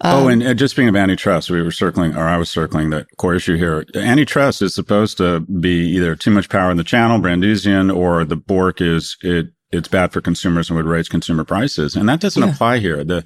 oh, 0.03 0.23
Um, 0.27 0.29
and 0.33 0.43
uh, 0.43 0.55
just 0.55 0.75
being 0.77 0.89
of 0.89 0.97
antitrust, 0.97 1.49
we 1.51 1.63
were 1.63 1.71
circling, 1.71 2.17
or 2.17 2.27
I 2.27 2.37
was 2.39 2.51
circling 2.51 2.91
the 2.91 3.07
core 3.19 3.35
issue 3.35 3.57
here. 3.57 3.85
Antitrust 3.95 4.63
is 4.63 4.75
supposed 4.75 5.17
to 5.19 5.41
be 5.41 5.89
either 5.91 6.17
too 6.17 6.31
much 6.33 6.49
power 6.49 6.71
in 6.71 6.77
the 6.77 6.85
channel, 6.85 7.19
Brandeisian, 7.21 7.95
or 7.95 8.25
the 8.25 8.37
Bork 8.37 8.81
is 8.81 9.17
it. 9.23 9.47
It's 9.73 9.87
bad 9.87 10.13
for 10.13 10.21
consumers 10.21 10.69
and 10.69 10.77
would 10.77 10.87
raise 10.87 11.09
consumer 11.09 11.45
prices, 11.45 11.95
and 11.95 12.09
that 12.09 12.19
doesn't 12.19 12.43
Yeah. 12.43 12.51
apply 12.51 12.79
here. 12.79 13.05
The 13.05 13.25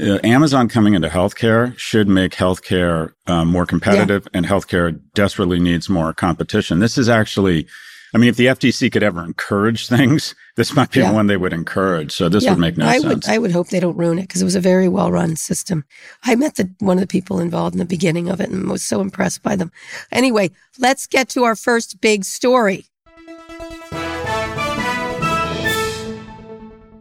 uh, 0.00 0.18
Amazon 0.24 0.68
coming 0.68 0.94
into 0.94 1.08
healthcare 1.08 1.76
should 1.78 2.08
make 2.08 2.32
healthcare 2.32 3.12
um, 3.26 3.48
more 3.48 3.66
competitive, 3.66 4.26
and 4.32 4.46
healthcare 4.46 4.98
desperately 5.14 5.60
needs 5.60 5.88
more 5.88 6.12
competition. 6.12 6.78
This 6.78 6.96
is 6.98 7.08
actually 7.08 7.66
I 8.14 8.18
mean, 8.18 8.28
if 8.28 8.36
the 8.36 8.46
FTC 8.46 8.92
could 8.92 9.02
ever 9.02 9.24
encourage 9.24 9.88
things, 9.88 10.34
this 10.56 10.76
might 10.76 10.90
be 10.90 11.00
Yeah. 11.00 11.12
one 11.12 11.28
they 11.28 11.38
would 11.38 11.54
encourage. 11.54 12.12
So 12.12 12.28
this 12.28 12.44
Yeah, 12.44 12.50
would 12.50 12.58
make 12.60 12.76
no 12.76 12.86
I 12.86 12.98
sense. 12.98 13.26
would 13.26 13.28
I 13.28 13.38
would 13.38 13.52
hope 13.52 13.68
they 13.68 13.80
don't 13.80 13.96
ruin 13.96 14.18
it 14.18 14.22
because 14.28 14.42
it 14.42 14.44
was 14.44 14.54
a 14.54 14.60
very 14.60 14.86
well 14.88 15.10
run 15.10 15.34
system. 15.36 15.84
I 16.22 16.34
met 16.34 16.56
the 16.56 16.70
one 16.80 16.98
of 16.98 17.00
the 17.00 17.06
people 17.06 17.40
involved 17.40 17.74
in 17.74 17.78
the 17.78 17.86
beginning 17.86 18.28
of 18.28 18.38
it 18.40 18.50
and 18.50 18.68
was 18.68 18.82
so 18.82 19.00
impressed 19.00 19.42
by 19.42 19.56
them. 19.56 19.72
Anyway, 20.10 20.50
let's 20.78 21.06
get 21.06 21.30
to 21.30 21.44
our 21.44 21.56
first 21.56 22.00
big 22.02 22.24
story. 22.26 22.84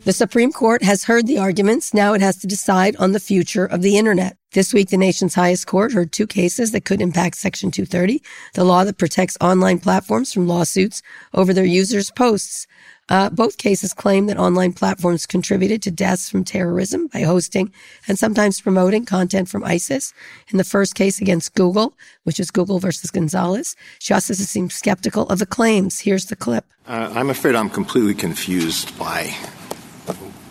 The 0.03 0.13
Supreme 0.13 0.51
Court 0.51 0.81
has 0.81 1.03
heard 1.03 1.27
the 1.27 1.37
arguments. 1.37 1.93
Now 1.93 2.13
it 2.13 2.21
has 2.21 2.35
to 2.37 2.47
decide 2.47 2.95
on 2.95 3.11
the 3.11 3.19
future 3.19 3.65
of 3.65 3.83
the 3.83 3.99
internet. 3.99 4.35
This 4.51 4.73
week, 4.73 4.89
the 4.89 4.97
nation's 4.97 5.35
highest 5.35 5.67
court 5.67 5.93
heard 5.93 6.11
two 6.11 6.25
cases 6.25 6.71
that 6.71 6.85
could 6.85 7.01
impact 7.01 7.35
Section 7.35 7.69
230, 7.69 8.19
the 8.55 8.63
law 8.63 8.83
that 8.83 8.97
protects 8.97 9.37
online 9.39 9.77
platforms 9.77 10.33
from 10.33 10.47
lawsuits 10.47 11.03
over 11.35 11.53
their 11.53 11.65
users' 11.65 12.09
posts. 12.09 12.65
Uh, 13.09 13.29
both 13.29 13.59
cases 13.59 13.93
claim 13.93 14.25
that 14.25 14.39
online 14.39 14.73
platforms 14.73 15.27
contributed 15.27 15.83
to 15.83 15.91
deaths 15.91 16.31
from 16.31 16.43
terrorism 16.43 17.05
by 17.05 17.21
hosting 17.21 17.71
and 18.07 18.17
sometimes 18.17 18.59
promoting 18.59 19.05
content 19.05 19.49
from 19.49 19.63
ISIS. 19.63 20.15
In 20.49 20.57
the 20.57 20.63
first 20.63 20.95
case 20.95 21.21
against 21.21 21.53
Google, 21.53 21.93
which 22.23 22.39
is 22.39 22.49
Google 22.49 22.79
versus 22.79 23.11
Gonzalez, 23.11 23.75
justices 23.99 24.49
seem 24.49 24.71
skeptical 24.71 25.27
of 25.29 25.37
the 25.37 25.45
claims. 25.45 25.99
Here's 25.99 26.25
the 26.25 26.35
clip. 26.35 26.65
Uh, 26.87 27.11
I'm 27.13 27.29
afraid 27.29 27.53
I'm 27.53 27.69
completely 27.69 28.15
confused 28.15 28.97
by 28.97 29.35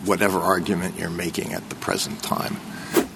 whatever 0.05 0.39
argument 0.39 0.97
you're 0.99 1.09
making 1.09 1.53
at 1.53 1.67
the 1.69 1.75
present 1.75 2.21
time. 2.23 2.57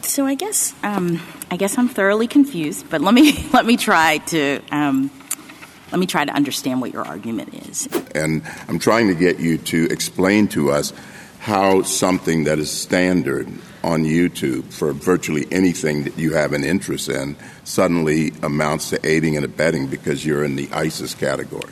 So 0.01 0.25
I 0.25 0.35
guess 0.35 0.73
um, 0.83 1.21
I 1.51 1.57
guess 1.57 1.77
I'm 1.77 1.89
thoroughly 1.89 2.27
confused, 2.27 2.89
but 2.89 3.01
let 3.01 3.13
me 3.13 3.47
let 3.53 3.65
me 3.65 3.77
try 3.77 4.19
to 4.19 4.61
um, 4.71 5.11
let 5.91 5.99
me 5.99 6.05
try 6.05 6.25
to 6.25 6.31
understand 6.31 6.81
what 6.81 6.93
your 6.93 7.05
argument 7.05 7.53
is. 7.69 7.87
And 8.13 8.43
I'm 8.67 8.79
trying 8.79 9.07
to 9.07 9.15
get 9.15 9.39
you 9.39 9.57
to 9.57 9.85
explain 9.91 10.47
to 10.49 10.71
us 10.71 10.93
how 11.39 11.83
something 11.83 12.45
that 12.45 12.57
is 12.57 12.71
standard 12.71 13.47
on 13.83 14.03
YouTube 14.03 14.73
for 14.73 14.93
virtually 14.93 15.47
anything 15.51 16.03
that 16.05 16.17
you 16.17 16.33
have 16.33 16.53
an 16.53 16.63
interest 16.63 17.07
in 17.07 17.35
suddenly 17.63 18.31
amounts 18.41 18.89
to 18.89 19.05
aiding 19.07 19.35
and 19.35 19.45
abetting 19.45 19.85
because 19.87 20.25
you're 20.25 20.43
in 20.43 20.55
the 20.55 20.67
ISIS 20.71 21.13
category. 21.13 21.71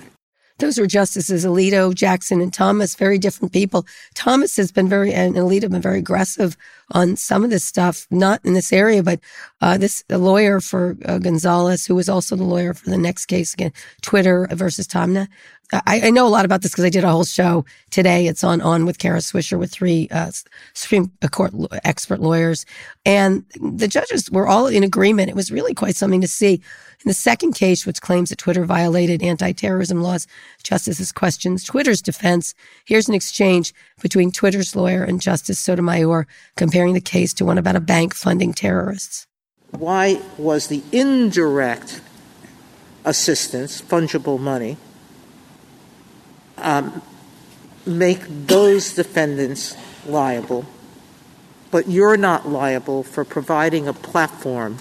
Those 0.63 0.79
were 0.79 0.87
Justices 0.87 1.43
Alito, 1.43 1.93
Jackson, 1.93 2.39
and 2.39 2.53
Thomas, 2.53 2.95
very 2.95 3.17
different 3.17 3.51
people. 3.51 3.85
Thomas 4.13 4.55
has 4.55 4.71
been 4.71 4.87
very, 4.87 5.11
and 5.13 5.35
Alito 5.35 5.63
have 5.63 5.71
been 5.71 5.81
very 5.81 5.99
aggressive 5.99 6.55
on 6.91 7.17
some 7.17 7.43
of 7.43 7.49
this 7.49 7.65
stuff, 7.65 8.07
not 8.09 8.39
in 8.45 8.53
this 8.53 8.71
area, 8.71 9.03
but 9.03 9.19
uh, 9.59 9.77
this 9.77 10.05
the 10.07 10.17
lawyer 10.17 10.61
for 10.61 10.95
uh, 11.03 11.17
Gonzalez, 11.17 11.85
who 11.85 11.95
was 11.95 12.07
also 12.07 12.37
the 12.37 12.45
lawyer 12.45 12.73
for 12.73 12.89
the 12.89 12.97
next 12.97 13.25
case 13.25 13.53
again, 13.53 13.73
Twitter 14.01 14.47
versus 14.51 14.87
Taamneh. 14.87 15.27
I, 15.71 16.01
I 16.05 16.09
know 16.11 16.27
a 16.27 16.29
lot 16.29 16.45
about 16.45 16.61
this 16.61 16.71
because 16.71 16.85
I 16.85 16.89
did 16.89 17.03
a 17.03 17.09
whole 17.09 17.23
show 17.23 17.65
today. 17.89 18.27
It's 18.27 18.43
on 18.43 18.61
on 18.61 18.85
with 18.85 18.99
Kara 18.99 19.19
Swisher 19.19 19.57
with 19.57 19.71
three 19.71 20.07
uh, 20.11 20.31
Supreme 20.73 21.11
Court 21.31 21.53
expert 21.83 22.19
lawyers, 22.19 22.65
and 23.05 23.43
the 23.59 23.87
judges 23.87 24.29
were 24.29 24.47
all 24.47 24.67
in 24.67 24.83
agreement. 24.83 25.29
It 25.29 25.35
was 25.35 25.51
really 25.51 25.73
quite 25.73 25.95
something 25.95 26.21
to 26.21 26.27
see. 26.27 26.61
In 27.05 27.09
the 27.09 27.13
second 27.13 27.53
case, 27.53 27.85
which 27.85 28.01
claims 28.01 28.29
that 28.29 28.37
Twitter 28.37 28.65
violated 28.65 29.23
anti-terrorism 29.23 30.01
laws, 30.01 30.25
justices 30.63 31.11
questions 31.11 31.63
Twitter's 31.63 32.01
defense. 32.01 32.53
Here's 32.85 33.09
an 33.09 33.15
exchange 33.15 33.73
between 34.01 34.31
Twitter's 34.31 34.75
lawyer 34.75 35.03
and 35.03 35.19
Justice 35.21 35.59
Sotomayor 35.59 36.27
comparing 36.55 36.93
the 36.93 37.01
case 37.01 37.33
to 37.35 37.45
one 37.45 37.57
about 37.57 37.75
a 37.75 37.81
bank 37.81 38.13
funding 38.13 38.53
terrorists. 38.53 39.27
why 39.71 40.21
was 40.37 40.67
the 40.67 40.83
indirect 40.91 41.99
assistance, 43.05 43.81
fungible 43.81 44.39
money, 44.39 44.77
make 47.85 48.21
those 48.47 48.93
defendants 48.93 49.75
liable, 50.05 50.65
but 51.71 51.89
you're 51.89 52.17
not 52.17 52.47
liable 52.47 53.03
for 53.03 53.25
providing 53.25 53.87
a 53.87 53.93
platform 53.93 54.77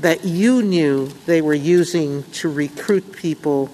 that 0.00 0.24
you 0.24 0.62
knew 0.62 1.06
they 1.26 1.40
were 1.42 1.54
using 1.54 2.22
to 2.30 2.48
recruit 2.48 3.12
people 3.12 3.70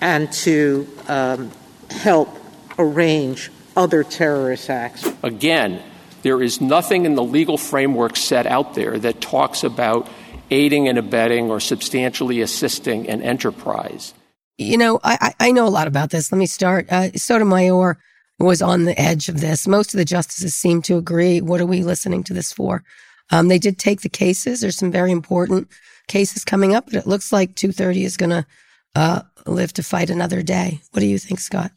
and 0.00 0.30
to 0.32 0.86
um, 1.08 1.50
help 1.90 2.38
arrange 2.78 3.50
other 3.76 4.04
terrorist 4.04 4.68
acts? 4.70 5.08
Again, 5.22 5.82
there 6.22 6.42
is 6.42 6.60
nothing 6.60 7.06
in 7.06 7.14
the 7.14 7.22
legal 7.22 7.58
framework 7.58 8.16
set 8.16 8.46
out 8.46 8.74
there 8.74 8.98
that 8.98 9.20
talks 9.20 9.64
about 9.64 10.08
aiding 10.50 10.88
and 10.88 10.98
abetting 10.98 11.50
or 11.50 11.60
substantially 11.60 12.40
assisting 12.40 13.08
an 13.08 13.22
enterprise. 13.22 14.14
You 14.56 14.78
know, 14.78 15.00
I, 15.02 15.34
I 15.40 15.50
know 15.50 15.66
a 15.66 15.68
lot 15.68 15.88
about 15.88 16.10
this. 16.10 16.30
Let 16.30 16.38
me 16.38 16.46
start. 16.46 16.86
Uh, 16.90 17.10
Sotomayor 17.12 17.98
was 18.38 18.62
on 18.62 18.84
the 18.84 18.98
edge 19.00 19.28
of 19.28 19.40
this. 19.40 19.66
Most 19.66 19.94
of 19.94 19.98
the 19.98 20.04
justices 20.04 20.54
seem 20.54 20.80
to 20.82 20.96
agree. 20.96 21.40
What 21.40 21.60
are 21.60 21.66
we 21.66 21.82
listening 21.82 22.22
to 22.24 22.34
this 22.34 22.52
for? 22.52 22.84
Um, 23.30 23.48
they 23.48 23.58
did 23.58 23.78
take 23.78 24.02
the 24.02 24.08
cases. 24.08 24.60
There's 24.60 24.76
some 24.76 24.92
very 24.92 25.10
important 25.10 25.68
cases 26.08 26.44
coming 26.44 26.74
up, 26.74 26.86
but 26.86 26.94
it 26.94 27.06
looks 27.06 27.32
like 27.32 27.56
230 27.56 28.04
is 28.04 28.16
going 28.16 28.30
to 28.30 28.46
uh, 28.94 29.22
live 29.46 29.72
to 29.74 29.82
fight 29.82 30.10
another 30.10 30.42
day. 30.42 30.80
What 30.92 31.00
do 31.00 31.06
you 31.06 31.18
think, 31.18 31.40
Scott? 31.40 31.72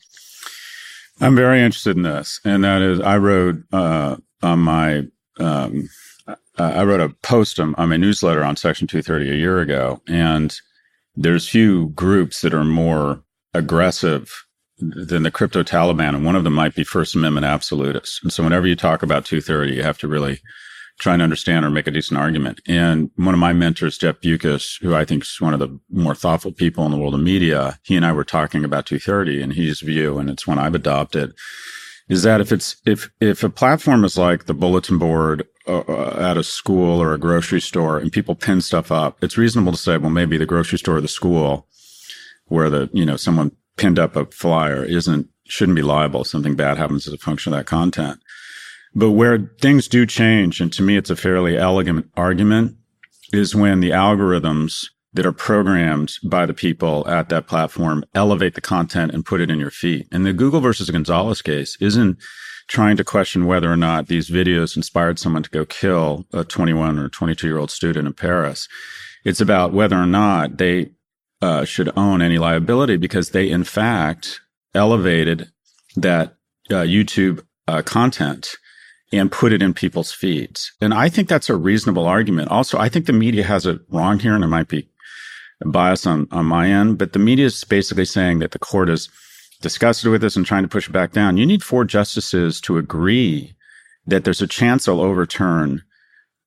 I'm 1.19 1.35
very 1.35 1.61
interested 1.61 1.95
in 1.95 2.03
this, 2.03 2.39
and 2.45 2.63
that 2.63 2.81
is, 2.81 2.99
I 2.99 3.17
wrote 3.17 3.63
uh, 3.71 4.17
on 4.43 4.59
my, 4.59 5.07
um, 5.39 5.89
I 6.59 6.83
wrote 6.83 6.99
a 6.99 7.09
post 7.23 7.59
on, 7.59 7.73
on 7.75 7.89
my 7.89 7.97
newsletter 7.97 8.43
on 8.43 8.55
Section 8.55 8.87
230 8.87 9.31
a 9.31 9.35
year 9.35 9.59
ago, 9.59 10.01
and 10.07 10.55
there's 11.17 11.49
few 11.49 11.89
groups 11.89 12.41
that 12.41 12.53
are 12.53 12.63
more 12.63 13.23
aggressive 13.53 14.45
than 14.77 15.23
the 15.23 15.31
crypto 15.31 15.63
Taliban, 15.63 16.15
and 16.15 16.23
one 16.23 16.35
of 16.35 16.43
them 16.43 16.53
might 16.53 16.75
be 16.75 16.83
First 16.83 17.15
Amendment 17.15 17.45
absolutists. 17.45 18.19
And 18.21 18.31
so, 18.31 18.43
whenever 18.43 18.67
you 18.67 18.75
talk 18.75 19.01
about 19.01 19.25
230, 19.25 19.73
you 19.73 19.83
have 19.83 19.97
to 19.97 20.07
really 20.07 20.39
try 20.99 21.13
and 21.13 21.21
understand 21.21 21.65
or 21.65 21.69
make 21.69 21.87
a 21.87 21.91
decent 21.91 22.19
argument. 22.19 22.59
And 22.67 23.11
one 23.15 23.33
of 23.33 23.39
my 23.39 23.53
mentors, 23.53 23.97
Jeff 23.97 24.19
Bewkes, 24.19 24.81
who 24.81 24.95
I 24.95 25.05
think 25.05 25.23
is 25.23 25.37
one 25.39 25.53
of 25.53 25.59
the 25.59 25.79
more 25.91 26.15
thoughtful 26.15 26.51
people 26.51 26.85
in 26.85 26.91
the 26.91 26.97
world 26.97 27.13
of 27.13 27.19
media, 27.19 27.79
he 27.83 27.95
and 27.95 28.05
I 28.05 28.13
were 28.13 28.23
talking 28.23 28.63
about 28.63 28.85
230 28.85 29.41
and 29.41 29.53
his 29.53 29.81
view, 29.81 30.17
and 30.17 30.29
it's 30.29 30.47
one 30.47 30.57
I've 30.59 30.75
adopted, 30.75 31.33
is 32.09 32.23
that 32.23 32.41
if 32.41 32.51
it's, 32.51 32.77
if, 32.85 33.09
if 33.19 33.43
a 33.43 33.49
platform 33.49 34.05
is 34.05 34.17
like 34.17 34.45
the 34.45 34.53
bulletin 34.53 34.97
board 34.97 35.47
Uh, 35.67 35.83
uh, 35.89 36.15
at 36.17 36.37
a 36.37 36.43
school 36.43 37.01
or 37.01 37.13
a 37.13 37.17
grocery 37.17 37.59
store 37.59 37.97
and 37.97 38.11
people 38.11 38.35
pin 38.35 38.61
stuff 38.61 38.89
up, 38.89 39.21
it's 39.21 39.37
reasonable 39.37 39.73
to 39.73 39.77
say, 39.77 39.97
well, 39.97 40.09
maybe 40.09 40.37
the 40.37 40.45
grocery 40.45 40.79
store 40.79 40.97
or 40.97 41.01
the 41.01 41.09
school 41.09 41.67
where 42.45 42.69
the, 42.69 42.89
you 42.93 43.05
know, 43.05 43.17
someone 43.17 43.51
pinned 43.75 43.99
up 43.99 44.15
a 44.15 44.25
flyer 44.27 44.85
isn't, 44.85 45.27
shouldn't 45.45 45.75
be 45.75 45.81
liable. 45.81 46.23
Something 46.23 46.55
bad 46.55 46.77
happens 46.77 47.05
as 47.05 47.13
a 47.13 47.17
function 47.17 47.51
of 47.51 47.59
that 47.59 47.65
content. 47.65 48.21
But 48.95 49.11
where 49.11 49.51
things 49.59 49.89
do 49.89 50.05
change, 50.05 50.61
and 50.61 50.71
to 50.71 50.81
me, 50.81 50.95
it's 50.95 51.09
a 51.09 51.17
fairly 51.17 51.57
elegant 51.57 52.09
argument, 52.15 52.77
is 53.33 53.53
when 53.53 53.81
the 53.81 53.91
algorithms 53.91 54.87
that 55.13 55.25
are 55.25 55.33
programmed 55.33 56.13
by 56.23 56.45
the 56.45 56.53
people 56.53 57.05
at 57.09 57.27
that 57.27 57.47
platform 57.47 58.05
elevate 58.15 58.53
the 58.53 58.61
content 58.61 59.11
and 59.11 59.25
put 59.25 59.41
it 59.41 59.51
in 59.51 59.59
your 59.59 59.71
feed. 59.71 60.07
And 60.13 60.25
the 60.25 60.31
Google 60.31 60.61
versus 60.61 60.89
Gonzalez 60.89 61.41
case 61.41 61.77
isn't 61.81 62.17
trying 62.67 62.97
to 62.97 63.03
question 63.03 63.45
whether 63.45 63.71
or 63.71 63.77
not 63.77 64.07
these 64.07 64.29
videos 64.29 64.75
inspired 64.75 65.19
someone 65.19 65.43
to 65.43 65.49
go 65.49 65.65
kill 65.65 66.25
a 66.33 66.43
21 66.43 66.99
or 66.99 67.09
22 67.09 67.47
year 67.47 67.57
old 67.57 67.71
student 67.71 68.07
in 68.07 68.13
Paris. 68.13 68.67
It's 69.23 69.41
about 69.41 69.73
whether 69.73 69.95
or 69.95 70.05
not 70.05 70.57
they 70.57 70.91
uh, 71.41 71.65
should 71.65 71.91
own 71.97 72.21
any 72.21 72.37
liability 72.37 72.97
because 72.97 73.29
they, 73.29 73.49
in 73.49 73.63
fact, 73.63 74.41
elevated 74.73 75.51
that 75.95 76.35
uh, 76.69 76.83
YouTube 76.83 77.43
uh, 77.67 77.81
content 77.81 78.55
and 79.13 79.31
put 79.31 79.53
it 79.53 79.61
in 79.61 79.73
people's 79.73 80.11
feeds. 80.11 80.73
And 80.81 80.93
I 80.93 81.09
think 81.09 81.29
that's 81.29 81.49
a 81.49 81.55
reasonable 81.55 82.05
argument. 82.05 82.49
Also, 82.49 82.77
I 82.77 82.89
think 82.89 83.05
the 83.05 83.13
media 83.13 83.43
has 83.43 83.65
it 83.65 83.79
wrong 83.89 84.19
here, 84.19 84.35
and 84.35 84.43
it 84.43 84.47
might 84.47 84.67
be 84.67 84.89
bias 85.65 86.05
on, 86.05 86.27
on 86.31 86.45
my 86.45 86.69
end, 86.69 86.97
but 86.97 87.13
the 87.13 87.19
media 87.19 87.45
is 87.45 87.63
basically 87.63 88.05
saying 88.05 88.39
that 88.39 88.51
the 88.51 88.59
court 88.59 88.89
is 88.89 89.09
disgusted 89.61 90.09
with 90.11 90.21
this 90.21 90.35
and 90.35 90.45
trying 90.45 90.63
to 90.63 90.69
push 90.69 90.87
it 90.87 90.91
back 90.91 91.11
down. 91.11 91.37
You 91.37 91.45
need 91.45 91.63
four 91.63 91.83
justices 91.85 92.61
to 92.61 92.77
agree 92.77 93.55
that 94.05 94.23
there's 94.23 94.41
a 94.41 94.47
chance 94.47 94.85
they'll 94.85 95.01
overturn 95.01 95.83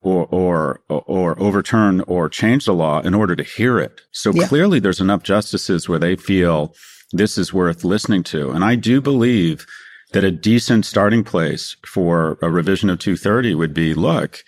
or, 0.02 0.26
or, 0.26 0.80
or 0.88 1.38
overturn 1.40 2.00
or 2.02 2.28
change 2.28 2.64
the 2.64 2.72
law 2.72 3.00
in 3.00 3.12
order 3.14 3.36
to 3.36 3.42
hear 3.42 3.78
it. 3.78 4.00
So 4.12 4.32
Yeah. 4.32 4.46
clearly 4.48 4.80
there's 4.80 5.00
enough 5.00 5.22
justices 5.22 5.88
where 5.88 5.98
they 5.98 6.16
feel 6.16 6.74
this 7.12 7.36
is 7.36 7.52
worth 7.52 7.84
listening 7.84 8.22
to. 8.24 8.50
And 8.50 8.64
I 8.64 8.76
do 8.76 9.00
believe 9.00 9.66
that 10.12 10.24
a 10.24 10.30
decent 10.30 10.86
starting 10.86 11.22
place 11.22 11.76
for 11.84 12.38
a 12.42 12.50
revision 12.50 12.88
of 12.88 12.98
230 12.98 13.54
would 13.54 13.74
be, 13.74 13.92
look, 13.94 14.42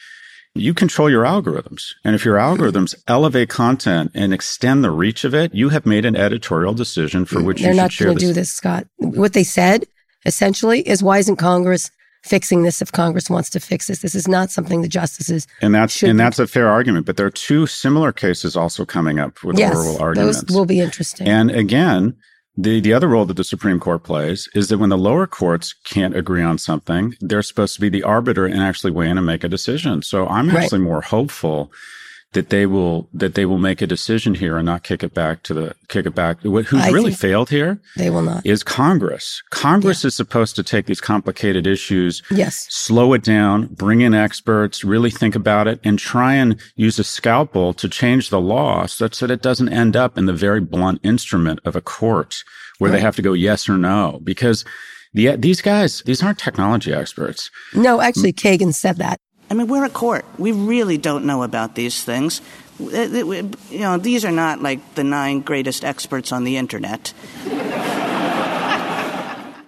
you 0.54 0.74
control 0.74 1.08
your 1.08 1.24
algorithms. 1.24 1.94
And 2.04 2.14
if 2.14 2.24
your 2.24 2.36
algorithms 2.36 2.94
elevate 3.08 3.48
content 3.48 4.10
and 4.14 4.34
extend 4.34 4.84
the 4.84 4.90
reach 4.90 5.24
of 5.24 5.34
it, 5.34 5.54
you 5.54 5.70
have 5.70 5.86
made 5.86 6.04
an 6.04 6.16
editorial 6.16 6.74
decision 6.74 7.24
for 7.24 7.42
which 7.42 7.60
They're 7.62 7.72
you 7.72 7.76
not 7.76 7.92
should 7.92 7.98
share 7.98 8.06
going 8.08 8.18
to 8.18 8.26
do 8.26 8.32
this, 8.32 8.50
Scott. 8.50 8.86
What 8.98 9.32
they 9.32 9.44
said 9.44 9.86
essentially 10.26 10.86
is 10.86 11.02
why 11.02 11.18
isn't 11.18 11.36
Congress 11.36 11.90
fixing 12.22 12.62
this 12.62 12.80
if 12.82 12.92
Congress 12.92 13.30
wants 13.30 13.50
to 13.50 13.60
fix 13.60 13.86
this? 13.86 14.00
This 14.00 14.14
is 14.14 14.28
not 14.28 14.50
something 14.50 14.82
the 14.82 14.88
justices. 14.88 15.46
And 15.62 15.74
that's 15.74 16.02
and 16.02 16.20
that's 16.20 16.38
a 16.38 16.46
fair 16.46 16.68
argument. 16.68 17.06
But 17.06 17.16
there 17.16 17.26
are 17.26 17.30
two 17.30 17.66
similar 17.66 18.12
cases 18.12 18.56
also 18.56 18.84
coming 18.84 19.18
up 19.18 19.42
with 19.42 19.58
Yes, 19.58 19.74
oral 19.74 19.98
arguments. 20.00 20.42
those 20.42 20.56
will 20.56 20.66
be 20.66 20.80
interesting. 20.80 21.26
And 21.26 21.50
again, 21.50 22.14
The, 22.56 22.80
the 22.80 22.92
other 22.92 23.08
role 23.08 23.24
that 23.24 23.36
the 23.38 23.44
Supreme 23.44 23.80
Court 23.80 24.02
plays 24.02 24.48
is 24.54 24.68
that 24.68 24.78
when 24.78 24.90
the 24.90 24.98
lower 24.98 25.26
courts 25.26 25.72
can't 25.84 26.14
agree 26.14 26.42
on 26.42 26.58
something, 26.58 27.14
they're 27.20 27.40
supposed 27.42 27.74
to 27.76 27.80
be 27.80 27.88
the 27.88 28.02
arbiter 28.02 28.44
and 28.44 28.60
actually 28.60 28.90
weigh 28.92 29.08
in 29.08 29.16
and 29.16 29.26
make 29.26 29.42
a 29.42 29.48
decision. 29.48 30.02
So 30.02 30.26
I'm 30.28 30.48
Right. 30.50 30.64
actually 30.64 30.80
more 30.80 31.00
hopeful 31.00 31.72
that 32.32 32.48
they 32.50 32.64
will 32.66 33.08
that 33.12 33.34
they 33.34 33.44
will 33.44 33.58
make 33.58 33.82
a 33.82 33.86
decision 33.86 34.34
here 34.34 34.56
and 34.56 34.64
not 34.66 34.82
kick 34.82 35.02
it 35.02 35.12
back 35.14 35.42
to 35.44 35.54
the 35.54 35.74
kick 35.88 36.06
it 36.06 36.14
back. 36.14 36.38
Wh- 36.40 36.64
Who's 36.64 36.82
I 36.82 36.90
really 36.90 37.12
failed 37.12 37.50
here 37.50 37.80
They 37.96 38.08
will 38.10 38.22
not. 38.22 38.46
is 38.46 38.62
Congress. 38.62 39.42
Congress 39.50 40.04
is 40.04 40.14
supposed 40.14 40.56
to 40.56 40.62
take 40.62 40.86
these 40.86 41.00
complicated 41.00 41.66
issues, 41.66 42.22
Yes. 42.30 42.66
slow 42.70 43.12
it 43.12 43.22
down, 43.22 43.66
bring 43.66 44.00
in 44.00 44.14
experts, 44.14 44.82
really 44.84 45.10
think 45.10 45.34
about 45.34 45.66
it, 45.68 45.80
and 45.84 45.98
try 45.98 46.34
and 46.34 46.58
use 46.74 46.98
a 46.98 47.04
scalpel 47.04 47.72
to 47.74 47.88
change 47.88 48.30
the 48.30 48.40
law 48.40 48.86
such 48.86 49.20
that 49.20 49.30
it 49.30 49.42
doesn't 49.42 49.68
end 49.68 49.94
up 49.96 50.16
in 50.16 50.26
the 50.26 50.32
very 50.32 50.60
blunt 50.60 51.00
instrument 51.04 51.60
of 51.64 51.76
a 51.76 51.80
court 51.82 52.44
where 52.78 52.90
they 52.90 53.00
have 53.00 53.14
to 53.16 53.22
go 53.22 53.32
yes 53.34 53.68
or 53.68 53.76
no. 53.78 54.20
Because 54.24 54.64
the, 55.14 55.36
these 55.36 55.60
guys, 55.60 56.02
these 56.06 56.22
aren't 56.22 56.38
technology 56.38 56.92
experts. 56.92 57.50
No, 57.74 58.00
actually, 58.00 58.32
Kagan 58.32 58.74
said 58.74 58.96
that. 58.96 59.20
I 59.52 59.54
mean, 59.54 59.66
we're 59.66 59.84
a 59.84 59.90
court. 59.90 60.24
We 60.38 60.50
really 60.52 60.96
don't 60.96 61.26
know 61.26 61.42
about 61.42 61.74
these 61.74 62.02
things. 62.02 62.40
Uh, 62.80 62.86
uh, 62.86 63.06
You 63.68 63.80
know, 63.80 63.98
these 63.98 64.24
are 64.24 64.32
not 64.32 64.62
like 64.62 64.94
the 64.94 65.04
nine 65.04 65.42
greatest 65.42 65.84
experts 65.84 66.32
on 66.32 66.44
the 66.44 66.56
internet. 66.56 67.12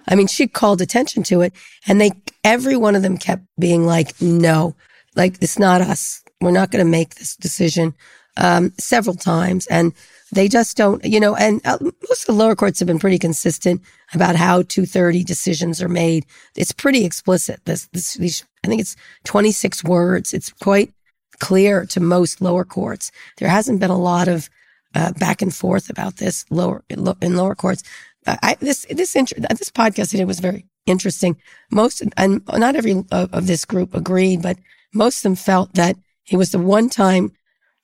I 0.07 0.15
mean, 0.15 0.25
she 0.25 0.47
called 0.47 0.81
attention 0.81 1.21
to 1.25 1.41
it 1.41 1.53
and 1.85 2.01
they, 2.01 2.13
every 2.43 2.75
one 2.75 2.95
of 2.95 3.03
them 3.03 3.19
kept 3.19 3.43
being 3.59 3.85
like, 3.85 4.19
no, 4.19 4.75
like 5.15 5.37
it's 5.39 5.59
not 5.59 5.81
us. 5.81 6.23
We're 6.41 6.49
not 6.49 6.71
going 6.71 6.83
to 6.83 6.89
make 6.89 7.13
this 7.15 7.35
decision, 7.35 7.93
um, 8.37 8.73
several 8.79 9.15
times. 9.15 9.67
And 9.67 9.93
they 10.31 10.47
just 10.47 10.75
don't, 10.75 11.03
you 11.05 11.19
know, 11.19 11.35
and 11.35 11.61
uh, 11.65 11.77
most 11.81 12.21
of 12.21 12.25
the 12.27 12.33
lower 12.33 12.55
courts 12.55 12.79
have 12.79 12.87
been 12.87 12.99
pretty 12.99 13.19
consistent 13.19 13.81
about 14.13 14.35
how 14.35 14.63
230 14.63 15.23
decisions 15.23 15.81
are 15.81 15.89
made. 15.89 16.25
It's 16.55 16.71
pretty 16.71 17.05
explicit. 17.05 17.61
This, 17.65 17.87
this, 17.93 18.15
these, 18.15 18.43
I 18.63 18.67
think 18.67 18.81
it's 18.81 18.95
26 19.25 19.83
words. 19.83 20.33
It's 20.33 20.51
quite 20.51 20.93
clear 21.39 21.85
to 21.87 21.99
most 21.99 22.41
lower 22.41 22.65
courts. 22.65 23.11
There 23.37 23.49
hasn't 23.49 23.79
been 23.79 23.91
a 23.91 23.97
lot 23.97 24.27
of, 24.27 24.49
uh, 24.95 25.11
back 25.13 25.41
and 25.41 25.53
forth 25.53 25.89
about 25.89 26.17
this 26.17 26.45
lower 26.49 26.83
in 26.89 27.35
lower 27.35 27.53
courts. 27.53 27.83
Uh, 28.25 28.37
I, 28.41 28.55
this 28.55 28.85
this 28.89 29.15
inter- 29.15 29.35
this 29.39 29.69
podcast 29.69 30.11
today 30.11 30.25
was 30.25 30.39
very 30.39 30.65
interesting. 30.85 31.35
Most 31.69 32.01
and 32.15 32.41
not 32.47 32.75
every 32.75 33.03
of, 33.11 33.33
of 33.33 33.45
this 33.45 33.65
group 33.65 33.93
agreed, 33.93 34.41
but 34.41 34.57
most 34.93 35.17
of 35.17 35.23
them 35.23 35.35
felt 35.35 35.73
that 35.73 35.97
it 36.31 36.37
was 36.37 36.51
the 36.51 36.59
one 36.59 36.89
time 36.89 37.33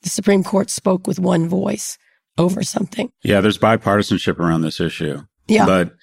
the 0.04 0.10
Supreme 0.10 0.44
Court 0.44 0.70
spoke 0.70 1.06
with 1.06 1.20
one 1.20 1.48
voice 1.48 1.98
over 2.38 2.64
something. 2.64 3.12
Yeah, 3.24 3.42
there's 3.42 3.58
bipartisanship 3.58 4.40
around 4.40 4.62
this 4.62 4.80
issue. 4.80 5.22
Yeah. 5.48 5.66
But 5.66 5.94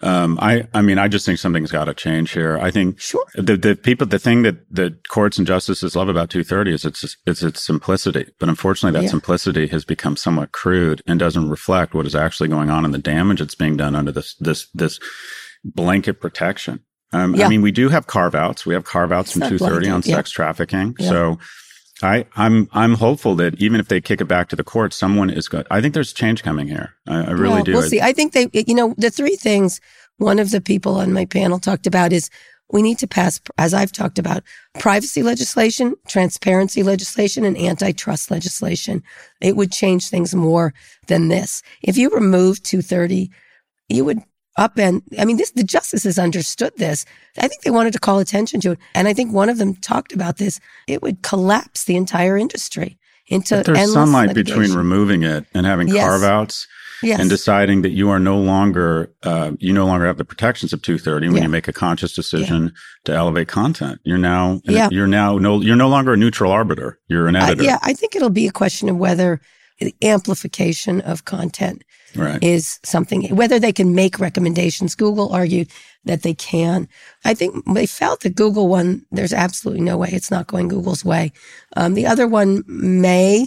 um, 0.00 0.38
I, 0.40 0.68
I 0.72 0.82
mean, 0.82 0.98
I 0.98 1.08
just 1.08 1.26
think 1.26 1.38
something's 1.38 1.72
got 1.72 1.86
to 1.86 1.94
change 1.94 2.30
here. 2.30 2.56
I 2.58 2.70
think 2.70 3.00
sure. 3.00 3.24
the, 3.34 3.56
the 3.56 3.74
people, 3.74 4.06
the 4.06 4.18
thing 4.18 4.42
that 4.42 4.56
the 4.70 4.96
courts 5.08 5.38
and 5.38 5.46
justices 5.46 5.96
love 5.96 6.08
about 6.08 6.30
230 6.30 6.72
is 6.72 6.84
its, 6.84 7.16
it's 7.26 7.42
its 7.42 7.62
simplicity. 7.62 8.26
But 8.38 8.48
unfortunately, 8.48 8.98
that 8.98 9.04
Yeah. 9.04 9.10
simplicity 9.10 9.66
has 9.68 9.84
become 9.84 10.16
somewhat 10.16 10.52
crude 10.52 11.02
and 11.06 11.18
doesn't 11.18 11.48
reflect 11.48 11.94
what 11.94 12.06
is 12.06 12.14
actually 12.14 12.48
going 12.48 12.70
on 12.70 12.84
and 12.84 12.94
the 12.94 12.98
damage 12.98 13.40
that's 13.40 13.56
being 13.56 13.76
done 13.76 13.96
under 13.96 14.12
this, 14.12 14.36
this, 14.36 14.68
this 14.72 15.00
blanket 15.64 16.20
protection. 16.20 16.80
Um, 17.12 17.34
Yeah. 17.34 17.46
I 17.46 17.48
mean, 17.48 17.62
we 17.62 17.72
do 17.72 17.88
have 17.88 18.06
carve 18.06 18.36
outs. 18.36 18.64
We 18.64 18.74
have 18.74 18.84
carve 18.84 19.10
outs 19.10 19.32
from 19.32 19.40
not 19.40 19.48
230 19.48 19.90
on 19.90 20.02
yeah. 20.04 20.16
sex 20.16 20.30
trafficking. 20.30 20.94
So 21.00 21.38
I, 22.02 22.26
I'm, 22.36 22.68
I'm 22.72 22.94
hopeful 22.94 23.34
that 23.36 23.60
even 23.60 23.80
if 23.80 23.88
they 23.88 24.00
kick 24.00 24.20
it 24.20 24.26
back 24.26 24.48
to 24.50 24.56
the 24.56 24.64
court, 24.64 24.92
someone 24.92 25.30
is 25.30 25.48
good. 25.48 25.66
I 25.70 25.80
think 25.80 25.94
there's 25.94 26.12
change 26.12 26.42
coming 26.42 26.68
here. 26.68 26.94
I, 27.06 27.24
I 27.24 27.30
really 27.30 27.62
do. 27.62 27.72
We'll 27.72 27.84
I- 27.84 27.88
see. 27.88 28.00
I 28.00 28.12
think 28.12 28.32
they, 28.32 28.48
you 28.52 28.74
know, 28.74 28.94
the 28.98 29.10
three 29.10 29.36
things 29.36 29.80
one 30.18 30.38
of 30.38 30.50
the 30.50 30.60
people 30.60 30.96
on 30.96 31.12
my 31.12 31.24
panel 31.24 31.58
talked 31.58 31.86
about 31.86 32.12
is 32.12 32.28
we 32.70 32.82
need 32.82 32.98
to 32.98 33.06
pass, 33.06 33.40
as 33.56 33.72
I've 33.72 33.92
talked 33.92 34.18
about, 34.18 34.42
privacy 34.78 35.22
legislation, 35.22 35.94
transparency 36.06 36.82
legislation, 36.82 37.44
and 37.44 37.56
antitrust 37.56 38.30
legislation. 38.30 39.02
It 39.40 39.56
would 39.56 39.72
change 39.72 40.08
things 40.08 40.34
more 40.34 40.74
than 41.06 41.28
this. 41.28 41.62
If 41.82 41.96
you 41.96 42.10
remove 42.10 42.62
230, 42.62 43.30
you 43.88 44.04
would 44.04 44.20
upend. 44.58 45.02
I 45.18 45.24
mean, 45.24 45.36
this, 45.36 45.52
the 45.52 45.64
justices 45.64 46.18
understood 46.18 46.72
this. 46.76 47.04
I 47.38 47.48
think 47.48 47.62
they 47.62 47.70
wanted 47.70 47.92
to 47.94 47.98
call 48.00 48.18
attention 48.18 48.60
to 48.62 48.72
it. 48.72 48.78
And 48.94 49.08
I 49.08 49.14
think 49.14 49.32
one 49.32 49.48
of 49.48 49.58
them 49.58 49.74
talked 49.76 50.12
about 50.12 50.36
this. 50.36 50.60
It 50.86 51.00
would 51.02 51.22
collapse 51.22 51.84
the 51.84 51.96
entire 51.96 52.36
industry 52.36 52.98
into 53.28 53.56
But 53.56 53.66
there's 53.66 53.78
endless 53.78 53.94
sunlight 53.94 54.34
between 54.34 54.72
removing 54.72 55.22
it 55.22 55.44
and 55.54 55.64
having 55.66 55.88
Yes. 55.88 56.04
carve 56.06 56.22
outs 56.24 56.66
Yes. 57.02 57.20
and 57.20 57.28
deciding 57.30 57.82
that 57.82 57.90
you 57.90 58.08
are 58.10 58.18
no 58.18 58.38
longer, 58.38 59.12
uh, 59.22 59.52
you 59.60 59.72
no 59.72 59.86
longer 59.86 60.06
have 60.06 60.16
the 60.18 60.24
protections 60.24 60.72
of 60.72 60.82
230 60.82 61.28
when 61.28 61.36
Yeah. 61.36 61.42
you 61.44 61.48
make 61.48 61.68
a 61.68 61.72
conscious 61.72 62.12
decision 62.14 62.72
to 63.04 63.12
elevate 63.14 63.46
content. 63.48 64.00
You're 64.02 64.18
now, 64.18 64.60
Yeah. 64.64 64.88
you're 64.90 65.06
now 65.06 65.38
no, 65.38 65.60
you're 65.60 65.76
no 65.76 65.88
longer 65.88 66.14
a 66.14 66.16
neutral 66.16 66.50
arbiter. 66.50 66.98
You're 67.06 67.28
an 67.28 67.36
editor. 67.36 67.62
yeah, 67.62 67.78
I 67.82 67.92
think 67.92 68.16
it'll 68.16 68.30
be 68.30 68.48
a 68.48 68.52
question 68.52 68.88
of 68.88 68.96
whether 68.96 69.40
the 69.78 69.94
amplification 70.02 71.00
of 71.02 71.24
content 71.24 71.82
Right. 72.16 72.42
is 72.42 72.78
something, 72.84 73.34
whether 73.36 73.58
they 73.58 73.72
can 73.72 73.94
make 73.94 74.18
recommendations. 74.18 74.94
Google 74.94 75.30
argued 75.32 75.68
that 76.04 76.22
they 76.22 76.32
can. 76.32 76.88
I 77.24 77.34
think 77.34 77.64
they 77.74 77.84
felt 77.86 78.20
that 78.20 78.34
Google 78.34 78.66
one, 78.66 79.04
there's 79.12 79.34
absolutely 79.34 79.82
no 79.82 79.98
way 79.98 80.08
it's 80.10 80.30
not 80.30 80.46
going 80.46 80.68
Google's 80.68 81.04
way. 81.04 81.32
Um, 81.76 81.92
the 81.94 82.06
other 82.06 82.26
one 82.26 82.64
may, 82.66 83.46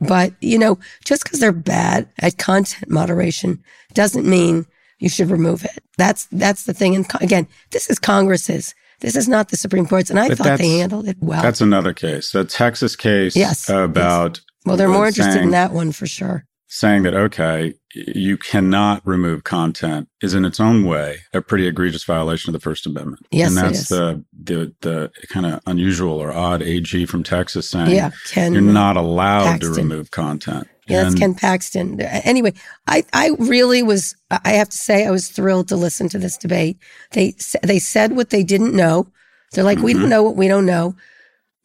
but 0.00 0.34
you 0.40 0.58
know, 0.58 0.78
just 1.06 1.24
because 1.24 1.40
they're 1.40 1.52
bad 1.52 2.06
at 2.18 2.36
content 2.36 2.90
moderation 2.90 3.62
doesn't 3.94 4.28
mean 4.28 4.66
you 4.98 5.08
should 5.08 5.30
remove 5.30 5.64
it. 5.64 5.82
That's, 5.96 6.26
that's 6.26 6.64
the 6.64 6.74
thing. 6.74 6.94
And 6.94 7.06
again, 7.20 7.48
this 7.70 7.88
is 7.88 7.98
Congress's. 7.98 8.74
This 9.00 9.16
is 9.16 9.26
not 9.26 9.48
the 9.48 9.56
Supreme 9.56 9.86
Court's. 9.86 10.10
And 10.10 10.20
I 10.20 10.28
But 10.28 10.38
thought 10.38 10.58
they 10.58 10.78
handled 10.78 11.08
it 11.08 11.16
well. 11.20 11.42
That's 11.42 11.60
another 11.62 11.92
case. 11.94 12.30
The 12.30 12.44
Texas 12.44 12.94
case 12.94 13.34
Yes, 13.34 13.68
about 13.68 14.40
well, 14.64 14.76
they're 14.76 14.88
more 14.88 15.06
interested 15.06 15.32
saying- 15.32 15.44
in 15.44 15.50
that 15.50 15.72
one 15.72 15.92
for 15.92 16.06
sure. 16.06 16.44
saying 16.68 17.02
that 17.02 17.14
okay, 17.14 17.74
you 17.94 18.38
cannot 18.38 19.06
remove 19.06 19.44
content 19.44 20.08
is 20.22 20.32
in 20.34 20.44
its 20.44 20.58
own 20.58 20.84
way 20.84 21.18
a 21.34 21.42
pretty 21.42 21.66
egregious 21.66 22.04
violation 22.04 22.48
of 22.48 22.54
the 22.54 22.64
First 22.64 22.86
Amendment. 22.86 23.26
Yes, 23.30 23.48
and 23.48 23.56
that's 23.58 23.88
the 23.88 24.24
the 24.32 24.74
the 24.80 25.10
kind 25.28 25.46
of 25.46 25.60
unusual 25.66 26.18
or 26.18 26.32
odd 26.32 26.62
AG 26.62 27.06
from 27.06 27.22
Texas 27.22 27.68
saying 27.68 27.90
Yeah, 27.90 28.10
Ken 28.30 28.52
you're 28.54 28.62
not 28.62 28.96
allowed 28.96 29.60
to 29.60 29.70
remove 29.70 30.10
content. 30.10 30.68
Yeah, 30.88 31.02
that's 31.02 31.14
And- 31.14 31.20
Ken 31.20 31.34
Paxton. 31.34 32.00
Anyway, 32.00 32.54
I, 32.88 33.04
I 33.12 33.30
really 33.38 33.82
was, 33.82 34.16
I 34.30 34.50
have 34.50 34.68
to 34.70 34.76
say, 34.76 35.06
I 35.06 35.12
was 35.12 35.28
thrilled 35.28 35.68
to 35.68 35.76
listen 35.76 36.08
to 36.08 36.18
this 36.18 36.36
debate. 36.36 36.76
They, 37.12 37.34
they 37.62 37.78
said 37.78 38.16
what 38.16 38.30
they 38.30 38.42
didn't 38.42 38.74
know. 38.74 39.06
They're 39.52 39.62
like, 39.62 39.78
we 39.78 39.92
don't 39.92 40.02
mm-hmm. 40.02 40.10
know 40.10 40.22
what 40.24 40.36
we 40.36 40.48
don't 40.48 40.66
know. 40.66 40.96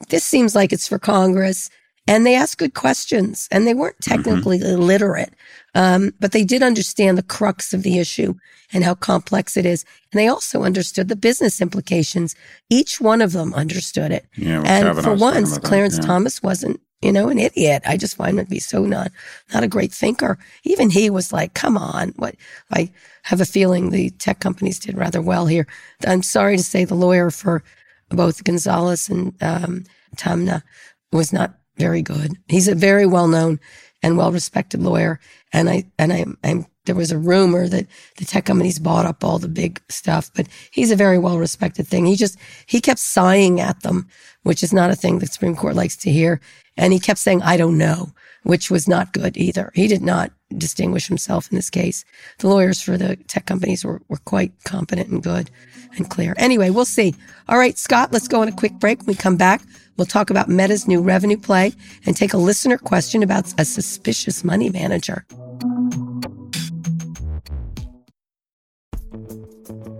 This 0.10 0.24
seems 0.24 0.56
like 0.56 0.72
it's 0.72 0.88
for 0.88 1.00
Congress. 1.00 1.70
And 2.08 2.26
they 2.26 2.36
asked 2.36 2.58
good 2.58 2.74
questions 2.74 3.48
and 3.52 3.68
they 3.68 3.74
weren't 3.74 4.00
technically 4.02 4.62
illiterate. 4.62 5.34
Um, 5.76 6.14
but 6.20 6.32
they 6.32 6.44
did 6.46 6.64
understand 6.64 7.18
the 7.18 7.24
crux 7.24 7.74
of 7.74 7.84
the 7.84 8.00
issue 8.00 8.34
and 8.74 8.84
how 8.84 8.96
complex 8.96 9.58
it 9.58 9.66
is. 9.66 9.86
And 10.12 10.20
they 10.20 10.28
also 10.28 10.64
understood 10.64 11.10
the 11.10 11.16
business 11.16 11.62
implications. 11.62 12.36
Each 12.70 13.02
one 13.02 13.22
of 13.22 13.34
them 13.34 13.54
understood 13.54 14.12
it. 14.12 14.26
Yeah, 14.36 14.62
well, 14.62 14.68
and 14.68 15.04
for 15.04 15.14
once, 15.14 15.56
that, 15.56 15.64
Clarence 15.64 15.98
yeah. 15.98 16.06
Thomas 16.06 16.42
wasn't, 16.42 16.80
you 17.02 17.12
know, 17.12 17.28
an 17.28 17.40
idiot. 17.40 17.84
I 17.86 17.98
just 17.98 18.16
find 18.16 18.40
him 18.40 18.46
to 18.46 18.50
be 18.50 18.60
so 18.60 18.86
not, 18.86 19.12
not 19.54 19.64
a 19.64 19.68
great 19.68 19.92
thinker. 19.92 20.40
Even 20.64 20.90
he 20.90 21.10
was 21.10 21.34
like, 21.34 21.54
come 21.54 21.78
on. 21.78 22.14
What 22.16 22.36
I 22.72 22.90
have 23.24 23.42
a 23.42 23.46
feeling 23.46 23.90
the 23.90 24.10
tech 24.12 24.40
companies 24.40 24.80
did 24.80 24.98
rather 24.98 25.22
well 25.22 25.46
here. 25.46 25.68
I'm 26.08 26.24
sorry 26.24 26.58
to 26.58 26.64
say 26.64 26.86
the 26.86 26.96
lawyer 26.96 27.30
for 27.30 27.64
both 28.10 28.44
Gonzalez 28.46 29.10
and, 29.10 29.36
um, 29.44 29.84
Taamneh 30.16 30.64
was 31.12 31.32
not 31.34 31.54
very 31.78 32.02
good. 32.02 32.38
He's 32.48 32.68
a 32.68 32.76
very 32.76 33.06
well 33.06 33.28
known 33.28 33.60
and 34.04 34.18
well 34.18 34.32
respected 34.32 34.82
lawyer. 34.82 35.20
And 35.54 35.70
I, 35.70 35.86
and 35.98 36.14
I, 36.14 36.26
I'm, 36.44 36.66
there 36.86 36.96
was 36.96 37.12
a 37.12 37.18
rumor 37.18 37.68
that 37.68 37.88
the 38.18 38.26
tech 38.26 38.46
companies 38.46 38.80
bought 38.80 39.06
up 39.06 39.24
all 39.24 39.40
the 39.40 39.48
big 39.48 39.82
stuff, 39.90 40.32
but 40.36 40.48
he's 40.72 40.92
a 40.92 40.96
very 40.96 41.20
well 41.20 41.38
respected 41.38 41.88
thing. 41.88 42.06
He 42.06 42.16
just, 42.16 42.38
he 42.66 42.80
kept 42.82 43.00
sighing 43.00 43.60
at 43.60 43.82
them, 43.82 44.08
which 44.44 44.64
is 44.64 44.74
not 44.74 44.92
a 44.92 44.96
thing 44.96 45.20
the 45.20 45.28
Supreme 45.28 45.56
Court 45.56 45.76
likes 45.76 45.98
to 45.98 46.12
hear. 46.12 46.40
And 46.78 46.94
he 46.94 47.00
kept 47.00 47.20
saying, 47.20 47.42
I 47.42 47.58
don't 47.58 47.78
know, 47.78 48.14
which 48.44 48.72
was 48.72 48.88
not 48.88 49.14
good 49.14 49.36
either. 49.36 49.72
He 49.74 49.88
did 49.88 50.02
not 50.02 50.32
distinguish 50.56 51.08
himself 51.08 51.52
in 51.52 51.56
this 51.56 51.70
case. 51.70 52.06
The 52.40 52.48
lawyers 52.48 52.82
for 52.82 52.98
the 52.98 53.18
tech 53.28 53.46
companies 53.46 53.84
were, 53.84 54.02
were 54.08 54.18
quite 54.18 54.54
competent 54.64 55.10
and 55.10 55.22
good 55.22 55.50
and 55.98 56.10
clear. 56.10 56.34
Anyway, 56.38 56.70
we'll 56.70 56.86
see. 56.86 57.16
All 57.50 57.58
right, 57.58 57.78
Scott, 57.78 58.14
let's 58.14 58.28
go 58.28 58.42
on 58.42 58.48
a 58.48 58.54
quick 58.54 58.74
break. 58.74 59.00
When 59.00 59.08
we 59.08 59.16
come 59.16 59.36
back, 59.38 59.62
we'll 59.98 60.06
talk 60.06 60.30
about 60.30 60.48
Meta's 60.48 60.88
new 60.88 61.02
revenue 61.02 61.38
play 61.38 61.74
and 62.06 62.16
take 62.16 62.34
a 62.34 62.38
listener 62.38 62.78
question 62.78 63.24
about 63.24 63.54
a 63.60 63.66
suspicious 63.66 64.44
money 64.44 64.70
manager. 64.70 65.26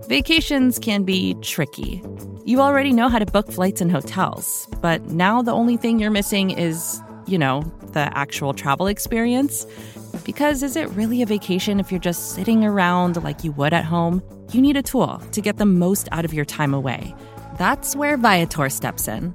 Vacations 0.08 0.78
can 0.78 1.02
be 1.02 1.34
tricky. 1.42 2.02
You 2.46 2.60
already 2.60 2.94
know 2.94 3.10
how 3.10 3.18
to 3.18 3.26
book 3.26 3.52
flights 3.52 3.82
and 3.82 3.92
hotels, 3.92 4.66
but 4.80 5.04
now 5.06 5.42
the 5.42 5.52
only 5.52 5.76
thing 5.76 5.98
you're 5.98 6.10
missing 6.10 6.50
is, 6.50 7.02
you 7.26 7.36
know, 7.36 7.60
the 7.92 8.10
actual 8.16 8.54
travel 8.54 8.86
experience. 8.86 9.66
Because 10.24 10.62
is 10.62 10.76
it 10.76 10.88
really 10.90 11.20
a 11.20 11.26
vacation 11.26 11.78
if 11.78 11.92
you're 11.92 12.00
just 12.00 12.34
sitting 12.34 12.64
around 12.64 13.22
like 13.22 13.44
you 13.44 13.52
would 13.52 13.74
at 13.74 13.84
home? 13.84 14.22
You 14.50 14.62
need 14.62 14.78
a 14.78 14.82
tool 14.82 15.18
to 15.32 15.40
get 15.42 15.58
the 15.58 15.66
most 15.66 16.08
out 16.10 16.24
of 16.24 16.32
your 16.32 16.46
time 16.46 16.72
away. 16.72 17.14
That's 17.58 17.94
where 17.94 18.16
Viator 18.16 18.70
steps 18.70 19.08
in. 19.08 19.34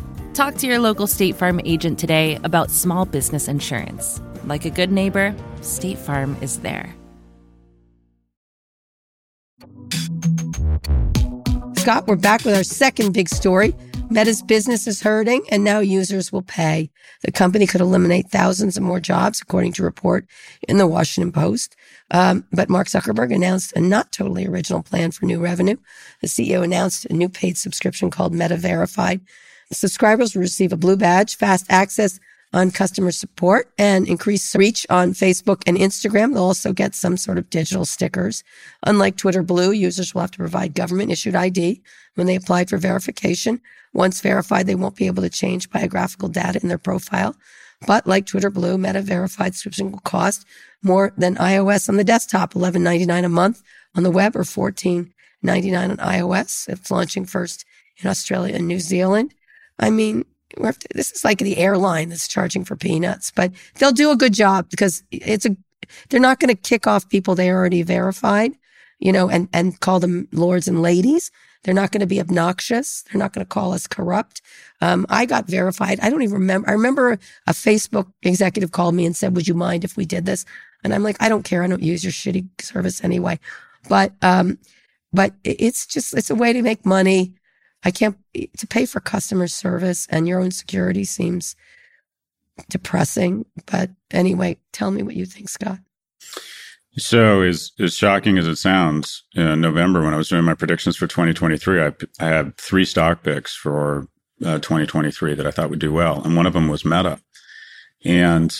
Talk 0.33 0.55
to 0.55 0.67
your 0.67 0.79
local 0.79 1.07
State 1.07 1.35
Farm 1.35 1.59
agent 1.65 1.99
today 1.99 2.39
about 2.45 2.71
small 2.71 3.05
business 3.05 3.49
insurance. 3.49 4.21
Like 4.45 4.63
a 4.63 4.69
good 4.69 4.89
neighbor, 4.89 5.35
State 5.59 5.97
Farm 5.97 6.37
is 6.39 6.61
there. 6.61 6.95
Scott, 11.75 12.07
we're 12.07 12.15
back 12.15 12.45
with 12.45 12.55
our 12.55 12.63
second 12.63 13.11
big 13.11 13.27
story. 13.27 13.75
Meta's 14.09 14.41
business 14.41 14.87
is 14.87 15.01
hurting 15.01 15.43
and 15.51 15.65
now 15.65 15.79
users 15.79 16.31
will 16.31 16.41
pay. 16.41 16.89
The 17.23 17.31
company 17.33 17.67
could 17.67 17.81
eliminate 17.81 18.29
thousands 18.29 18.77
of 18.77 18.83
more 18.83 19.01
jobs, 19.01 19.41
according 19.41 19.73
to 19.73 19.81
a 19.81 19.85
report 19.85 20.25
in 20.65 20.77
the 20.77 20.87
Washington 20.87 21.33
Post. 21.33 21.75
Um, 22.11 22.45
but 22.53 22.69
Mark 22.69 22.87
Zuckerberg 22.87 23.35
announced 23.35 23.73
a 23.75 23.81
not 23.81 24.13
totally 24.13 24.47
original 24.47 24.81
plan 24.81 25.11
for 25.11 25.25
new 25.25 25.39
revenue. 25.39 25.75
The 26.21 26.27
CEO 26.27 26.63
announced 26.63 27.05
a 27.05 27.13
new 27.13 27.27
paid 27.27 27.57
subscription 27.57 28.09
called 28.09 28.33
Meta 28.33 28.55
Verified. 28.55 29.19
Subscribers 29.71 30.35
will 30.35 30.41
receive 30.41 30.73
a 30.73 30.77
blue 30.77 30.97
badge, 30.97 31.37
fast 31.37 31.65
access 31.69 32.19
on 32.53 32.71
customer 32.71 33.11
support 33.11 33.71
and 33.77 34.07
increased 34.07 34.53
reach 34.55 34.85
on 34.89 35.13
Facebook 35.13 35.63
and 35.65 35.77
Instagram. 35.77 36.33
They'll 36.33 36.43
also 36.43 36.73
get 36.73 36.93
some 36.93 37.15
sort 37.15 37.37
of 37.37 37.49
digital 37.49 37.85
stickers. 37.85 38.43
Unlike 38.85 39.17
Twitter 39.17 39.43
Blue, 39.43 39.71
users 39.71 40.13
will 40.13 40.21
have 40.21 40.31
to 40.31 40.37
provide 40.37 40.73
government 40.73 41.11
issued 41.11 41.35
ID 41.35 41.81
when 42.15 42.27
they 42.27 42.35
apply 42.35 42.65
for 42.65 42.77
verification. 42.77 43.61
Once 43.93 44.19
verified, 44.19 44.67
they 44.67 44.75
won't 44.75 44.97
be 44.97 45.07
able 45.07 45.23
to 45.23 45.29
change 45.29 45.69
biographical 45.69 46.27
data 46.27 46.59
in 46.61 46.67
their 46.67 46.77
profile. 46.77 47.35
But 47.87 48.05
like 48.05 48.25
Twitter 48.25 48.49
Blue, 48.49 48.77
Meta 48.77 49.01
verified 49.01 49.55
subscription 49.55 49.91
will 49.91 49.99
cost 49.99 50.45
more 50.83 51.13
than 51.17 51.35
iOS 51.35 51.89
on 51.89 51.95
the 51.95 52.03
desktop, 52.03 52.53
$11.99 52.53 53.25
a 53.25 53.29
month 53.29 53.63
on 53.95 54.03
the 54.03 54.11
web 54.11 54.35
or 54.35 54.43
$14.99 54.43 55.89
on 55.89 55.97
iOS. 55.97 56.67
It's 56.67 56.91
launching 56.91 57.25
first 57.25 57.65
in 57.97 58.09
Australia 58.09 58.55
and 58.55 58.67
New 58.67 58.79
Zealand. 58.79 59.33
I 59.81 59.89
mean, 59.89 60.25
this 60.93 61.11
is 61.11 61.23
like 61.23 61.39
the 61.39 61.57
airline 61.57 62.09
that's 62.09 62.27
charging 62.27 62.63
for 62.63 62.75
peanuts, 62.75 63.31
but 63.31 63.51
they'll 63.75 63.91
do 63.91 64.11
a 64.11 64.15
good 64.15 64.33
job 64.33 64.69
because 64.69 65.03
it's 65.11 65.45
a, 65.45 65.55
they're 66.09 66.19
not 66.19 66.39
going 66.39 66.55
to 66.55 66.61
kick 66.61 66.87
off 66.87 67.09
people 67.09 67.35
they 67.35 67.49
already 67.49 67.81
verified, 67.81 68.53
you 68.99 69.11
know, 69.11 69.29
and, 69.29 69.49
and 69.53 69.79
call 69.79 69.99
them 69.99 70.27
lords 70.31 70.67
and 70.67 70.81
ladies. 70.81 71.31
They're 71.63 71.73
not 71.73 71.91
going 71.91 72.01
to 72.01 72.07
be 72.07 72.19
obnoxious. 72.19 73.03
They're 73.03 73.19
not 73.19 73.33
going 73.33 73.45
to 73.45 73.49
call 73.49 73.73
us 73.73 73.85
corrupt. 73.87 74.41
Um, 74.81 75.05
I 75.09 75.25
got 75.25 75.47
verified. 75.47 75.99
I 76.01 76.09
don't 76.09 76.23
even 76.23 76.39
remember. 76.39 76.69
I 76.69 76.73
remember 76.73 77.19
a 77.45 77.53
Facebook 77.53 78.11
executive 78.23 78.71
called 78.71 78.95
me 78.95 79.05
and 79.05 79.15
said, 79.15 79.35
would 79.35 79.47
you 79.47 79.53
mind 79.53 79.83
if 79.83 79.95
we 79.95 80.05
did 80.05 80.25
this? 80.25 80.43
And 80.83 80.93
I'm 80.93 81.03
like, 81.03 81.17
I 81.19 81.29
don't 81.29 81.43
care. 81.43 81.63
I 81.63 81.67
don't 81.67 81.83
use 81.83 82.03
your 82.03 82.13
shitty 82.13 82.47
service 82.59 83.03
anyway. 83.03 83.39
But, 83.87 84.13
um, 84.23 84.57
but 85.13 85.33
it's 85.43 85.85
just, 85.85 86.15
it's 86.15 86.31
a 86.31 86.35
way 86.35 86.51
to 86.51 86.63
make 86.63 86.85
money. 86.85 87.33
I 87.83 87.91
can't 87.91 88.17
to 88.57 88.67
pay 88.67 88.85
for 88.85 88.99
customer 88.99 89.47
service 89.47 90.07
and 90.09 90.27
your 90.27 90.39
own 90.39 90.51
security 90.51 91.03
seems 91.03 91.55
depressing. 92.69 93.45
But 93.65 93.89
anyway, 94.11 94.57
tell 94.71 94.91
me 94.91 95.03
what 95.03 95.15
you 95.15 95.25
think, 95.25 95.49
Scott. 95.49 95.79
So, 96.97 97.41
as 97.41 97.71
as 97.79 97.95
shocking 97.95 98.37
as 98.37 98.47
it 98.47 98.57
sounds, 98.57 99.23
in 99.33 99.61
November 99.61 100.03
when 100.03 100.13
I 100.13 100.17
was 100.17 100.27
doing 100.27 100.43
my 100.43 100.55
predictions 100.55 100.97
for 100.97 101.07
2023, 101.07 101.81
I, 101.81 101.93
I 102.19 102.25
had 102.25 102.57
three 102.57 102.83
stock 102.83 103.23
picks 103.23 103.55
for 103.55 104.07
uh, 104.45 104.59
2023 104.59 105.35
that 105.35 105.47
I 105.47 105.51
thought 105.51 105.69
would 105.69 105.79
do 105.79 105.93
well, 105.93 106.21
and 106.21 106.35
one 106.35 106.45
of 106.45 106.53
them 106.53 106.67
was 106.67 106.83
Meta. 106.83 107.21
And 108.03 108.53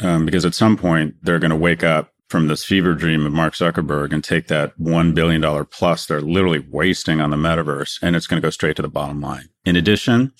um, 0.00 0.26
because 0.26 0.44
at 0.44 0.54
some 0.54 0.76
point 0.76 1.14
they're 1.22 1.38
going 1.38 1.50
to 1.50 1.56
wake 1.56 1.84
up 1.84 2.12
from 2.28 2.48
this 2.48 2.64
fever 2.64 2.94
dream 2.94 3.24
of 3.24 3.32
Mark 3.32 3.54
Zuckerberg 3.54 4.12
and 4.12 4.22
take 4.22 4.48
that 4.48 4.76
$1 4.78 5.14
billion 5.14 5.64
plus 5.66 6.06
they're 6.06 6.20
literally 6.20 6.58
wasting 6.58 7.20
on 7.20 7.30
the 7.30 7.36
metaverse 7.36 7.98
and 8.02 8.16
it's 8.16 8.26
going 8.26 8.40
to 8.40 8.46
go 8.46 8.50
straight 8.50 8.76
to 8.76 8.82
the 8.82 8.88
bottom 8.88 9.20
line. 9.20 9.48
In 9.64 9.76
addition, 9.76 10.32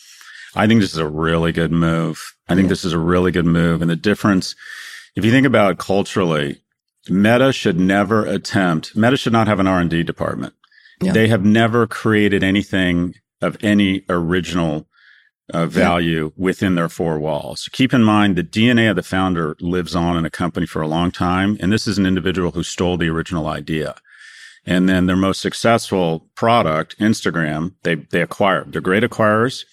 I 0.54 0.66
think 0.66 0.80
this 0.80 0.92
is 0.92 0.98
a 0.98 1.08
really 1.08 1.52
good 1.52 1.70
move. 1.70 2.34
I 2.48 2.54
think 2.54 2.68
this 2.68 2.84
is 2.84 2.92
a 2.92 2.98
really 2.98 3.30
good 3.30 3.46
move. 3.46 3.82
And 3.82 3.90
the 3.90 3.96
difference, 3.96 4.56
if 5.14 5.24
you 5.24 5.30
think 5.30 5.46
about 5.46 5.72
it 5.72 5.78
culturally, 5.78 6.62
Meta 7.08 7.52
should 7.52 7.78
never 7.78 8.24
attempt, 8.24 8.96
Meta 8.96 9.16
should 9.16 9.32
not 9.32 9.46
have 9.46 9.60
an 9.60 9.66
R&D 9.66 10.02
department. 10.02 10.54
Yeah. 11.00 11.12
They 11.12 11.28
have 11.28 11.44
never 11.44 11.86
created 11.86 12.42
anything 12.42 13.14
of 13.42 13.56
any 13.62 14.04
original 14.08 14.88
uh, 15.52 15.66
value 15.66 16.24
yeah. 16.24 16.42
within 16.42 16.74
their 16.74 16.88
four 16.88 17.18
walls. 17.18 17.68
Keep 17.72 17.94
in 17.94 18.02
mind 18.02 18.36
the 18.36 18.42
DNA 18.42 18.90
of 18.90 18.96
the 18.96 19.02
founder 19.02 19.56
lives 19.60 19.94
on 19.94 20.16
in 20.16 20.24
a 20.24 20.30
company 20.30 20.66
for 20.66 20.82
a 20.82 20.88
long 20.88 21.10
time. 21.10 21.56
And 21.60 21.72
this 21.72 21.86
is 21.86 21.98
an 21.98 22.06
individual 22.06 22.52
who 22.52 22.62
stole 22.62 22.96
the 22.96 23.08
original 23.08 23.46
idea. 23.46 23.96
And 24.64 24.88
then 24.88 25.06
their 25.06 25.16
most 25.16 25.40
successful 25.40 26.28
product, 26.34 26.98
Instagram, 26.98 27.74
they, 27.84 27.94
they 27.94 28.20
acquired. 28.20 28.72
They're 28.72 28.80
great 28.80 29.04
acquirers 29.04 29.64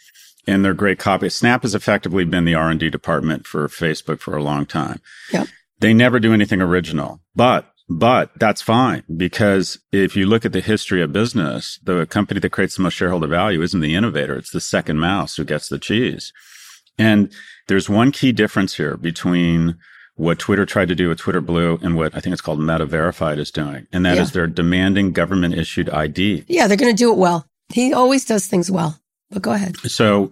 and 0.45 0.63
they're 0.63 0.73
great 0.73 0.99
copy. 0.99 1.29
Snap 1.29 1.63
has 1.63 1.73
effectively 1.73 2.25
been 2.25 2.45
the 2.45 2.55
R&D 2.55 2.89
department 2.89 3.47
for 3.47 3.67
Facebook 3.67 4.19
for 4.19 4.37
a 4.37 4.43
long 4.43 4.65
time. 4.65 5.01
Yep. 5.31 5.47
They 5.79 5.93
never 5.93 6.19
do 6.19 6.33
anything 6.33 6.61
original, 6.61 7.21
but 7.35 7.72
but 7.89 8.31
that's 8.37 8.61
fine 8.61 9.03
because 9.15 9.79
if 9.91 10.15
you 10.15 10.25
look 10.25 10.45
at 10.45 10.53
the 10.53 10.61
history 10.61 11.01
of 11.01 11.11
business, 11.11 11.79
the 11.83 12.05
company 12.05 12.39
that 12.39 12.51
creates 12.51 12.75
the 12.75 12.81
most 12.81 12.93
shareholder 12.93 13.27
value 13.27 13.61
isn't 13.61 13.81
the 13.81 13.95
innovator. 13.95 14.35
It's 14.35 14.51
the 14.51 14.61
second 14.61 14.99
mouse 14.99 15.35
who 15.35 15.43
gets 15.43 15.67
the 15.67 15.79
cheese. 15.79 16.31
And 16.97 17.31
there's 17.67 17.89
one 17.89 18.11
key 18.11 18.31
difference 18.31 18.75
here 18.75 18.97
between 18.97 19.77
what 20.15 20.39
Twitter 20.39 20.65
tried 20.65 20.89
to 20.89 20.95
do 20.95 21.09
with 21.09 21.17
Twitter 21.17 21.41
Blue 21.41 21.79
and 21.81 21.95
what 21.95 22.15
I 22.15 22.19
think 22.19 22.33
it's 22.33 22.41
called 22.41 22.59
Meta 22.59 22.85
Verified 22.85 23.39
is 23.39 23.51
doing. 23.51 23.87
And 23.91 24.05
that 24.05 24.15
yeah. 24.15 24.21
is 24.21 24.31
they're 24.31 24.47
demanding 24.47 25.11
government 25.11 25.55
issued 25.55 25.89
ID. 25.89 26.45
Yeah, 26.47 26.67
they're 26.67 26.77
going 26.77 26.95
to 26.95 26.97
do 26.97 27.11
it 27.11 27.17
well. 27.17 27.47
He 27.69 27.93
always 27.93 28.25
does 28.25 28.47
things 28.47 28.69
well. 28.69 28.99
But 29.31 29.41
go 29.41 29.51
ahead. 29.51 29.77
So 29.77 30.31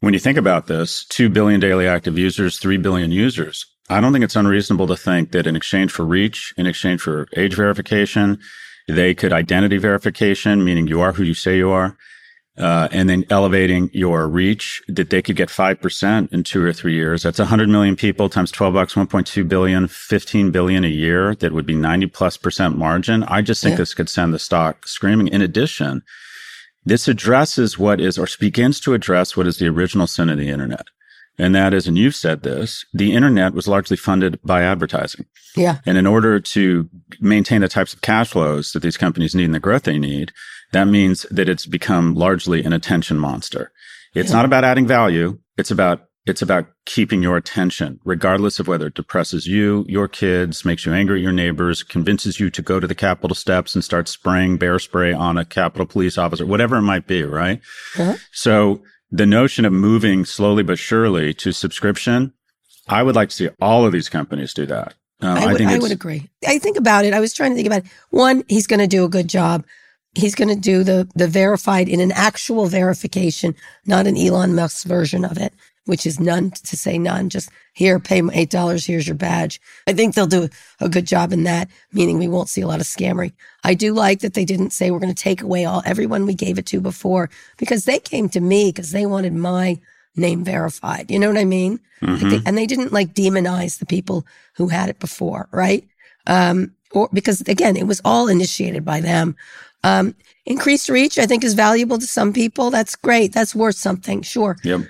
when 0.00 0.14
you 0.14 0.20
think 0.20 0.38
about 0.38 0.68
this, 0.68 1.04
2 1.06 1.28
billion 1.28 1.58
daily 1.58 1.88
active 1.88 2.16
users, 2.16 2.58
3 2.58 2.76
billion 2.76 3.10
users, 3.10 3.66
I 3.88 4.00
don't 4.00 4.12
think 4.12 4.24
it's 4.24 4.36
unreasonable 4.36 4.88
to 4.88 4.96
think 4.96 5.32
that 5.32 5.46
in 5.46 5.54
exchange 5.54 5.92
for 5.92 6.04
reach, 6.04 6.52
in 6.56 6.66
exchange 6.66 7.00
for 7.00 7.28
age 7.36 7.54
verification, 7.54 8.40
they 8.88 9.14
could 9.14 9.32
identity 9.32 9.78
verification, 9.78 10.64
meaning 10.64 10.86
you 10.86 11.00
are 11.00 11.12
who 11.12 11.22
you 11.22 11.34
say 11.34 11.56
you 11.56 11.70
are, 11.70 11.96
uh, 12.58 12.88
and 12.90 13.08
then 13.08 13.24
elevating 13.30 13.90
your 13.92 14.26
reach, 14.28 14.82
that 14.88 15.10
they 15.10 15.22
could 15.22 15.36
get 15.36 15.48
5% 15.48 16.32
in 16.32 16.42
two 16.42 16.64
or 16.64 16.72
three 16.72 16.94
years. 16.94 17.22
That's 17.22 17.38
100 17.38 17.68
million 17.68 17.96
people 17.96 18.28
times 18.28 18.50
12 18.50 18.74
bucks, 18.74 18.94
1.2 18.94 19.48
billion, 19.48 19.86
15 19.86 20.50
billion 20.50 20.84
a 20.84 20.88
year. 20.88 21.34
That 21.34 21.52
would 21.52 21.66
be 21.66 21.74
90 21.74 22.06
plus 22.06 22.36
percent 22.36 22.76
margin. 22.78 23.22
I 23.24 23.42
just 23.42 23.62
think 23.62 23.72
yeah. 23.72 23.78
this 23.78 23.94
could 23.94 24.08
send 24.08 24.32
the 24.32 24.38
stock 24.38 24.88
screaming. 24.88 25.28
In 25.28 25.42
addition, 25.42 26.02
this 26.84 27.08
addresses 27.08 27.78
what 27.78 28.00
is, 28.00 28.18
or 28.18 28.26
begins 28.40 28.80
to 28.80 28.94
address 28.94 29.36
what 29.36 29.46
is 29.46 29.58
the 29.58 29.68
original 29.68 30.06
sin 30.06 30.30
of 30.30 30.38
the 30.38 30.48
internet 30.48 30.86
And 31.38 31.54
that 31.54 31.74
is, 31.74 31.86
and 31.86 31.98
you've 31.98 32.14
said 32.14 32.42
this, 32.42 32.84
the 32.94 33.12
internet 33.12 33.52
was 33.52 33.68
largely 33.68 33.96
funded 33.96 34.40
by 34.42 34.62
advertising. 34.62 35.26
Yeah. 35.54 35.78
And 35.84 35.98
in 35.98 36.06
order 36.06 36.40
to 36.40 36.88
maintain 37.20 37.60
the 37.60 37.68
types 37.68 37.92
of 37.92 38.00
cash 38.00 38.30
flows 38.30 38.72
that 38.72 38.80
these 38.80 38.96
companies 38.96 39.34
need 39.34 39.44
and 39.44 39.54
the 39.54 39.60
growth 39.60 39.82
they 39.82 39.98
need, 39.98 40.32
that 40.72 40.86
means 40.86 41.26
that 41.30 41.48
it's 41.48 41.66
become 41.66 42.14
largely 42.14 42.64
an 42.64 42.72
attention 42.72 43.18
monster. 43.18 43.70
It's 44.14 44.30
Yeah. 44.30 44.36
not 44.36 44.44
about 44.46 44.64
adding 44.64 44.86
value. 44.86 45.38
It's 45.58 45.70
about 45.70 46.02
it's 46.28 46.42
about 46.42 46.66
keeping 46.86 47.22
your 47.22 47.36
attention, 47.36 48.00
regardless 48.04 48.58
of 48.58 48.66
whether 48.66 48.88
it 48.88 48.94
depresses 48.94 49.46
you, 49.46 49.84
your 49.88 50.08
kids, 50.08 50.64
makes 50.64 50.84
you 50.84 50.92
angry 50.92 51.20
at 51.20 51.22
your 51.22 51.30
neighbors, 51.30 51.84
convinces 51.84 52.40
you 52.40 52.50
to 52.50 52.62
go 52.62 52.80
to 52.80 52.86
the 52.88 52.96
Capitol 52.96 53.36
steps 53.36 53.76
and 53.76 53.84
start 53.84 54.08
spraying 54.08 54.56
bear 54.56 54.80
spray 54.80 55.12
on 55.12 55.38
a 55.38 55.44
Capitol 55.44 55.86
police 55.86 56.18
officer, 56.18 56.44
whatever 56.44 56.78
it 56.78 56.82
might 56.82 57.06
be, 57.06 57.22
right? 57.22 57.60
Uh-huh. 57.96 58.16
So 58.32 58.82
the 59.10 59.26
notion 59.26 59.64
of 59.64 59.72
moving 59.72 60.24
slowly 60.24 60.62
but 60.62 60.78
surely 60.78 61.32
to 61.34 61.52
subscription, 61.52 62.32
I 62.88 63.02
would 63.02 63.14
like 63.14 63.30
to 63.30 63.34
see 63.34 63.48
all 63.60 63.84
of 63.86 63.92
these 63.92 64.08
companies 64.08 64.54
do 64.54 64.66
that. 64.66 64.94
Um, 65.20 65.38
I 65.38 65.52
would, 65.52 65.60
I 65.62 65.64
it's- 65.64 65.82
would 65.82 65.92
agree. 65.92 66.28
I 66.46 66.58
think 66.58 66.76
about 66.76 67.04
it. 67.04 67.14
I 67.14 67.20
was 67.20 67.32
trying 67.32 67.50
to 67.52 67.56
think 67.56 67.66
about 67.66 67.84
it. 67.84 67.90
One, 68.10 68.44
he's 68.48 68.66
going 68.66 68.80
to 68.80 68.86
do 68.86 69.04
a 69.04 69.08
good 69.08 69.28
job. 69.28 69.64
He's 70.14 70.34
going 70.34 70.48
to 70.48 70.56
do 70.60 70.82
the 70.82 71.08
the 71.14 71.28
verified 71.28 71.88
in 71.88 72.00
an 72.00 72.10
actual 72.12 72.66
verification, 72.66 73.54
not 73.84 74.06
an 74.06 74.16
Elon 74.16 74.54
Musk 74.54 74.86
version 74.86 75.24
of 75.26 75.36
it, 75.36 75.52
which 75.86 76.04
is 76.06 76.20
none 76.20 76.50
to 76.50 76.76
say 76.76 76.98
none. 76.98 77.28
Just 77.30 77.48
here, 77.72 77.98
pay 77.98 78.20
my 78.22 78.32
eight 78.34 78.50
dollars. 78.50 78.84
Here's 78.86 79.06
your 79.08 79.16
badge. 79.16 79.60
I 79.86 79.92
think 79.92 80.14
they'll 80.14 80.26
do 80.26 80.48
a 80.80 80.88
good 80.88 81.06
job 81.06 81.32
in 81.32 81.44
that, 81.44 81.68
meaning 81.92 82.18
we 82.18 82.28
won't 82.28 82.48
see 82.48 82.60
a 82.60 82.66
lot 82.66 82.80
of 82.80 82.86
scammery. 82.86 83.32
I 83.64 83.74
do 83.74 83.92
like 83.94 84.20
that 84.20 84.34
they 84.34 84.44
didn't 84.44 84.70
say 84.70 84.90
we're 84.90 85.00
going 85.00 85.14
to 85.14 85.22
take 85.22 85.42
away 85.42 85.64
all 85.64 85.82
everyone 85.86 86.26
we 86.26 86.34
gave 86.34 86.58
it 86.58 86.66
to 86.66 86.80
before 86.80 87.30
because 87.56 87.84
they 87.84 87.98
came 87.98 88.28
to 88.30 88.40
me 88.40 88.70
because 88.70 88.92
they 88.92 89.06
wanted 89.06 89.32
my 89.32 89.80
name 90.14 90.44
verified. 90.44 91.10
You 91.10 91.18
know 91.18 91.28
what 91.28 91.38
I 91.38 91.44
mean? 91.44 91.80
Like 92.02 92.20
they- 92.30 92.42
and 92.46 92.58
they 92.58 92.66
didn't 92.66 92.92
like 92.92 93.14
demonize 93.14 93.78
the 93.78 93.86
people 93.86 94.26
who 94.56 94.68
had 94.68 94.88
it 94.88 94.98
before, 94.98 95.48
right? 95.52 95.84
Um, 96.26 96.72
or 96.92 97.08
because 97.12 97.40
again, 97.42 97.76
it 97.76 97.86
was 97.86 98.00
all 98.04 98.28
initiated 98.28 98.84
by 98.84 99.00
them. 99.00 99.36
Um, 99.84 100.14
increased 100.46 100.88
reach, 100.88 101.18
I 101.18 101.26
think, 101.26 101.44
is 101.44 101.54
valuable 101.54 101.98
to 101.98 102.06
some 102.06 102.32
people. 102.32 102.70
That's 102.70 102.96
great. 102.96 103.32
That's 103.32 103.54
worth 103.54 103.76
something. 103.76 104.22
Sure. 104.22 104.56
Yep. 104.64 104.80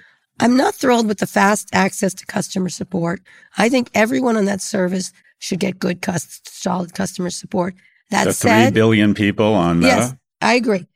I'm 0.41 0.57
not 0.57 0.75
thrilled 0.75 1.09
with 1.09 1.19
the 1.19 1.27
fast 1.27 1.69
access 1.73 2.13
to 2.15 2.27
customer 2.27 2.69
support. 2.69 3.23
I 3.57 3.69
think 3.69 3.91
everyone 3.95 4.37
on 4.37 4.45
that 4.47 4.61
service 4.61 5.13
should 5.39 5.61
get 5.61 5.79
good, 5.79 6.03
cus- 6.03 6.41
solid 6.45 6.95
customer 6.95 7.31
support. 7.31 7.75
That 8.11 8.25
the 8.25 8.33
said, 8.33 8.69
three 8.69 8.75
billion 8.75 9.15
people 9.15 9.55
on 9.55 9.81
Meta. 9.81 9.89
Yes, 9.89 10.15
I 10.41 10.55
agree. 10.55 10.87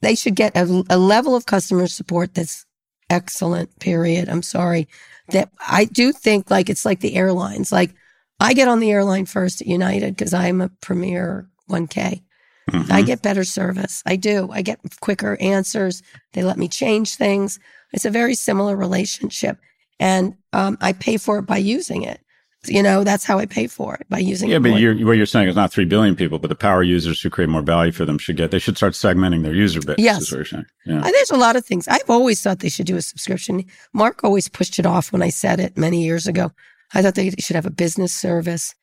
They 0.00 0.14
should 0.14 0.34
get 0.34 0.56
a, 0.56 0.84
a 0.90 0.98
level 0.98 1.36
of 1.36 1.46
customer 1.46 1.86
support 1.86 2.34
that's 2.34 2.66
excellent, 3.08 3.78
period. 3.80 4.28
I'm 4.28 4.42
sorry. 4.42 4.88
That 5.28 5.50
I 5.66 5.84
do 5.84 6.12
think 6.12 6.50
like 6.50 6.68
it's 6.68 6.84
like 6.84 7.00
the 7.00 7.14
airlines. 7.14 7.70
Like 7.70 7.94
I 8.40 8.54
get 8.54 8.68
on 8.68 8.80
the 8.80 8.90
airline 8.90 9.26
first 9.26 9.60
at 9.60 9.66
United 9.66 10.16
because 10.16 10.34
I'm 10.34 10.60
a 10.60 10.70
premier 10.80 11.48
1K. 11.68 12.22
Mm-hmm. 12.70 12.92
I 12.92 13.02
get 13.02 13.22
better 13.22 13.44
service. 13.44 14.02
I 14.06 14.16
do. 14.16 14.48
I 14.52 14.62
get 14.62 14.80
quicker 15.00 15.36
answers. 15.40 16.02
They 16.32 16.42
let 16.42 16.58
me 16.58 16.68
change 16.68 17.16
things. 17.16 17.58
It's 17.92 18.04
a 18.04 18.10
very 18.10 18.34
similar 18.34 18.76
relationship. 18.76 19.58
And 19.98 20.34
um, 20.52 20.78
I 20.80 20.92
pay 20.92 21.16
for 21.16 21.38
it 21.38 21.42
by 21.42 21.58
using 21.58 22.02
it. 22.02 22.20
You 22.66 22.82
know, 22.82 23.04
that's 23.04 23.24
how 23.24 23.38
I 23.38 23.46
pay 23.46 23.66
for 23.68 23.94
it 23.94 24.06
by 24.10 24.18
using 24.18 24.50
it, 24.50 24.52
Yeah, 24.52 24.58
but 24.58 24.80
you're, 24.80 24.94
what 25.06 25.16
you're 25.16 25.24
saying 25.24 25.48
is 25.48 25.56
not 25.56 25.72
three 25.72 25.86
billion 25.86 26.14
people, 26.14 26.38
but 26.38 26.48
the 26.48 26.54
power 26.54 26.82
users 26.82 27.20
who 27.22 27.30
create 27.30 27.48
more 27.48 27.62
value 27.62 27.90
for 27.90 28.04
them 28.04 28.18
should 28.18 28.36
get. 28.36 28.50
They 28.50 28.58
should 28.58 28.76
start 28.76 28.92
segmenting 28.92 29.42
their 29.42 29.54
user 29.54 29.80
base. 29.80 29.96
Yes. 29.98 30.22
is 30.22 30.30
what 30.30 30.36
you're 30.36 30.44
saying. 30.44 30.66
Yeah. 30.84 31.00
Uh, 31.00 31.10
there's 31.10 31.30
a 31.30 31.38
lot 31.38 31.56
of 31.56 31.64
things. 31.64 31.88
I've 31.88 32.10
always 32.10 32.42
thought 32.42 32.58
they 32.58 32.68
should 32.68 32.84
do 32.84 32.98
a 32.98 33.02
subscription. 33.02 33.64
Mark 33.94 34.22
always 34.24 34.46
pushed 34.46 34.78
it 34.78 34.84
off 34.84 35.10
when 35.10 35.22
I 35.22 35.30
said 35.30 35.58
it 35.58 35.78
many 35.78 36.04
years 36.04 36.26
ago. 36.26 36.52
I 36.92 37.00
thought 37.00 37.14
they 37.14 37.30
should 37.30 37.56
have 37.56 37.66
a 37.66 37.70
business 37.70 38.12
service, 38.12 38.74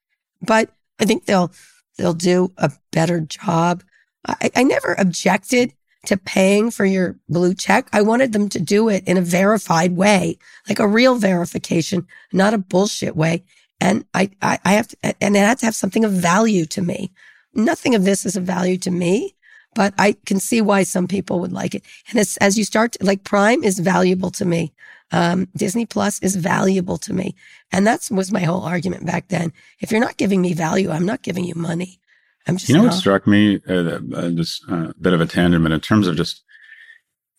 but 0.41 0.71
I 0.99 1.05
think 1.05 1.25
they'll 1.25 1.51
they'll 1.97 2.13
do 2.13 2.53
a 2.57 2.71
better 2.91 3.19
job. 3.19 3.83
I, 4.25 4.49
I 4.55 4.63
never 4.63 4.95
objected 4.97 5.73
to 6.07 6.15
paying 6.17 6.71
for 6.71 6.85
your 6.85 7.17
blue 7.27 7.53
check. 7.53 7.89
I 7.91 8.01
wanted 8.01 8.31
them 8.31 8.47
to 8.49 8.59
do 8.61 8.87
it 8.87 9.03
in 9.05 9.17
a 9.17 9.21
verified 9.21 9.97
way, 9.97 10.37
like 10.67 10.79
a 10.79 10.87
real 10.87 11.15
verification, 11.15 12.07
not 12.31 12.53
a 12.53 12.57
bullshit 12.57 13.15
way. 13.15 13.43
And 13.81 14.05
I, 14.13 14.31
I, 14.41 14.57
I 14.63 14.73
have 14.73 14.87
to, 14.87 14.97
and 15.21 15.35
it 15.35 15.39
had 15.39 15.59
to 15.59 15.65
have 15.65 15.75
something 15.75 16.05
of 16.05 16.13
value 16.13 16.65
to 16.67 16.81
me. 16.81 17.11
Nothing 17.53 17.93
of 17.93 18.05
this 18.05 18.25
is 18.25 18.37
of 18.37 18.43
value 18.43 18.77
to 18.79 18.91
me, 18.91 19.35
but 19.75 19.93
I 19.97 20.15
can 20.25 20.39
see 20.39 20.61
why 20.61 20.83
some 20.83 21.07
people 21.09 21.41
would 21.41 21.51
like 21.51 21.75
it. 21.75 21.83
And 22.09 22.19
as, 22.19 22.37
as 22.37 22.57
you 22.57 22.63
start, 22.63 22.93
to, 22.93 23.05
like 23.05 23.25
Prime 23.25 23.63
is 23.65 23.79
valuable 23.79 24.31
to 24.31 24.45
me. 24.45 24.73
Um, 25.11 25.49
Disney 25.57 25.85
Plus 25.85 26.19
is 26.19 26.37
valuable 26.37 26.97
to 26.99 27.13
me. 27.13 27.35
And 27.71 27.85
that 27.85 28.07
was 28.09 28.31
my 28.31 28.41
whole 28.41 28.63
argument 28.63 29.05
back 29.05 29.27
then. 29.27 29.51
If 29.81 29.91
you're 29.91 30.01
not 30.01 30.17
giving 30.17 30.41
me 30.41 30.53
value, 30.53 30.89
I'm 30.89 31.05
not 31.05 31.21
giving 31.21 31.43
you 31.43 31.55
money. 31.55 31.99
I'm 32.47 32.57
just 32.57 32.69
You 32.69 32.75
know 32.75 32.83
what 32.83 32.93
struck 32.93 33.27
me? 33.27 33.59
Uh, 33.67 33.99
uh, 34.15 34.29
just 34.29 34.63
a 34.69 34.93
bit 35.01 35.13
of 35.13 35.21
a 35.21 35.25
tangent, 35.25 35.63
but 35.63 35.71
in 35.71 35.79
terms 35.79 36.07
of 36.07 36.15
just 36.15 36.43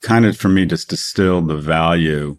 kind 0.03 0.27
of 0.27 0.37
for 0.37 0.49
me, 0.49 0.67
just 0.67 0.91
distill 0.91 1.41
the 1.43 1.57
value 1.57 2.39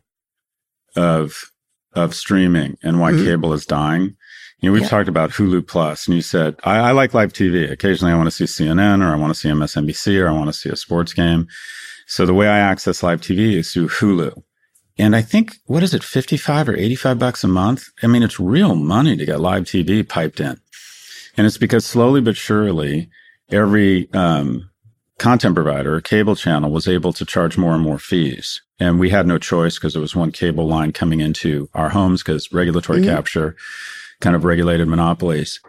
of 0.95 1.51
of 1.95 2.13
streaming 2.13 2.78
and 2.84 2.99
why 2.99 3.11
Mhm. 3.11 3.26
cable 3.26 3.51
is 3.51 3.65
dying. 3.65 4.15
You 4.61 4.70
know, 4.70 4.74
we've 4.74 4.84
Yeah. 4.84 4.89
talked 4.89 5.09
about 5.09 5.32
Hulu 5.32 5.65
Plus, 5.67 6.05
and 6.07 6.15
you 6.15 6.22
said 6.22 6.55
I, 6.63 6.78
I 6.78 6.91
like 6.91 7.13
live 7.15 7.34
TV. 7.34 7.65
Occasionally, 7.70 8.13
I 8.13 8.17
want 8.17 8.28
to 8.28 8.32
see 8.32 8.45
CNN, 8.45 9.01
or 9.01 9.11
I 9.11 9.15
want 9.15 9.34
to 9.34 9.39
see 9.39 9.49
MSNBC, 9.49 10.20
or 10.20 10.30
I 10.30 10.32
want 10.32 10.47
to 10.47 10.53
see 10.53 10.70
a 10.70 10.76
sports 10.76 11.13
game. 11.13 11.47
So 12.07 12.26
the 12.26 12.34
way 12.34 12.47
I 12.47 12.59
access 12.59 13.01
live 13.01 13.22
TV 13.22 13.55
is 13.57 13.72
through 13.74 13.88
Hulu. 13.89 14.43
And 14.97 15.15
I 15.15 15.22
think, 15.22 15.55
what 15.65 15.82
is 15.82 15.93
it, 15.93 16.03
55 16.03 16.67
or 16.70 16.76
85 16.76 17.17
bucks 17.17 17.43
a 17.43 17.47
month? 17.47 17.86
I 18.03 18.07
mean, 18.07 18.22
it's 18.22 18.39
real 18.39 18.76
money 18.76 19.15
to 19.15 19.26
get 19.26 19.39
live 19.39 19.63
TV 19.63 20.03
piped 20.03 20.39
in. 20.41 20.59
And 21.39 21.47
it's 21.47 21.57
because 21.57 21.85
slowly 21.85 22.19
but 22.19 22.35
surely, 22.35 23.09
every 23.49 24.11
um, 24.13 24.69
content 25.19 25.55
provider 25.55 26.01
cable 26.01 26.35
channel 26.35 26.69
was 26.69 26.85
able 26.85 27.13
to 27.13 27.23
charge 27.25 27.57
more 27.57 27.73
and 27.73 27.81
more 27.81 27.97
fees. 27.97 28.61
And 28.77 28.99
we 28.99 29.09
had 29.09 29.25
no 29.25 29.37
choice 29.37 29.75
because 29.75 29.93
there 29.93 30.01
was 30.01 30.17
one 30.17 30.33
cable 30.33 30.67
line 30.67 30.91
coming 30.91 31.21
into 31.21 31.69
our 31.73 31.89
homes 31.89 32.23
because 32.23 32.51
regulatory 32.51 32.99
Mhm. 32.99 33.05
capture 33.05 33.55
kind 34.19 34.35
of 34.35 34.43
regulated 34.43 34.89
monopolies. 34.89 35.61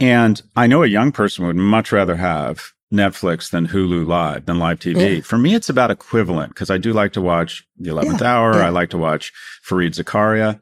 And 0.00 0.42
I 0.56 0.66
know 0.66 0.82
a 0.82 0.88
young 0.88 1.12
person 1.12 1.46
would 1.46 1.54
much 1.54 1.92
rather 1.92 2.16
have 2.16 2.72
Netflix 2.92 3.50
than 3.50 3.68
Hulu 3.68 4.08
Live 4.08 4.46
than 4.46 4.58
live 4.58 4.80
TV. 4.80 5.16
Yeah. 5.16 5.20
For 5.20 5.38
me, 5.38 5.54
it's 5.54 5.68
about 5.68 5.92
equivalent 5.92 6.50
because 6.54 6.70
I 6.70 6.78
do 6.78 6.92
like 6.92 7.12
to 7.12 7.20
watch 7.20 7.64
The 7.78 7.90
11th 7.90 8.20
Hour. 8.22 8.54
yeah. 8.54 8.66
I 8.66 8.70
like 8.70 8.90
to 8.90 8.98
watch 8.98 9.32
Fareed 9.64 9.94
Zakaria. 9.94 10.58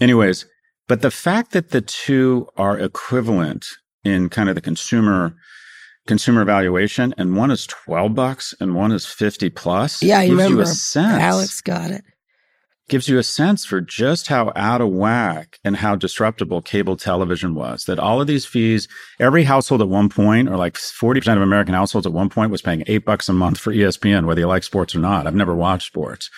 Anyways, 0.00 0.46
but 0.86 1.02
the 1.02 1.10
fact 1.10 1.50
that 1.50 1.70
the 1.70 1.80
two 1.80 2.46
are 2.56 2.78
equivalent 2.78 3.66
in 4.06 4.28
kind 4.28 4.48
of 4.48 4.54
the 4.54 4.60
consumer 4.60 5.34
consumer 6.06 6.44
valuation 6.44 7.12
and 7.18 7.36
one 7.36 7.50
is 7.50 7.66
12 7.66 8.14
bucks 8.14 8.54
and 8.60 8.74
one 8.76 8.92
is 8.92 9.04
50 9.04 9.50
plus 9.50 10.02
Yeah, 10.02 10.20
I 10.20 10.26
gives 10.26 10.30
remember. 10.38 10.56
you 10.58 10.62
a 10.62 10.66
sense 10.66 11.20
Alex 11.20 11.60
got 11.60 11.90
it. 11.90 12.04
gives 12.88 13.08
you 13.08 13.18
a 13.18 13.24
sense 13.24 13.64
for 13.64 13.80
just 13.80 14.28
how 14.28 14.52
out 14.54 14.80
of 14.80 14.90
whack 14.90 15.58
and 15.64 15.76
how 15.78 15.96
disruptible 15.96 16.62
cable 16.62 16.96
television 16.96 17.56
was. 17.56 17.84
That 17.86 17.98
all 17.98 18.20
of 18.20 18.28
these 18.28 18.46
fees, 18.46 18.86
every 19.18 19.42
household 19.42 19.82
at 19.82 19.88
one 19.88 20.08
point, 20.08 20.48
or 20.48 20.56
like 20.56 20.74
40% 20.74 21.34
of 21.36 21.42
American 21.42 21.74
households 21.74 22.06
at 22.06 22.12
one 22.12 22.28
point 22.28 22.52
was 22.52 22.62
paying 22.62 22.84
eight 22.86 23.04
bucks 23.04 23.28
a 23.28 23.32
month 23.32 23.58
for 23.58 23.72
ESPN, 23.72 24.26
whether 24.26 24.40
you 24.42 24.46
like 24.46 24.62
sports 24.62 24.94
or 24.94 25.00
not. 25.00 25.26
I've 25.26 25.34
never 25.34 25.56
watched 25.56 25.88
sports, 25.88 26.30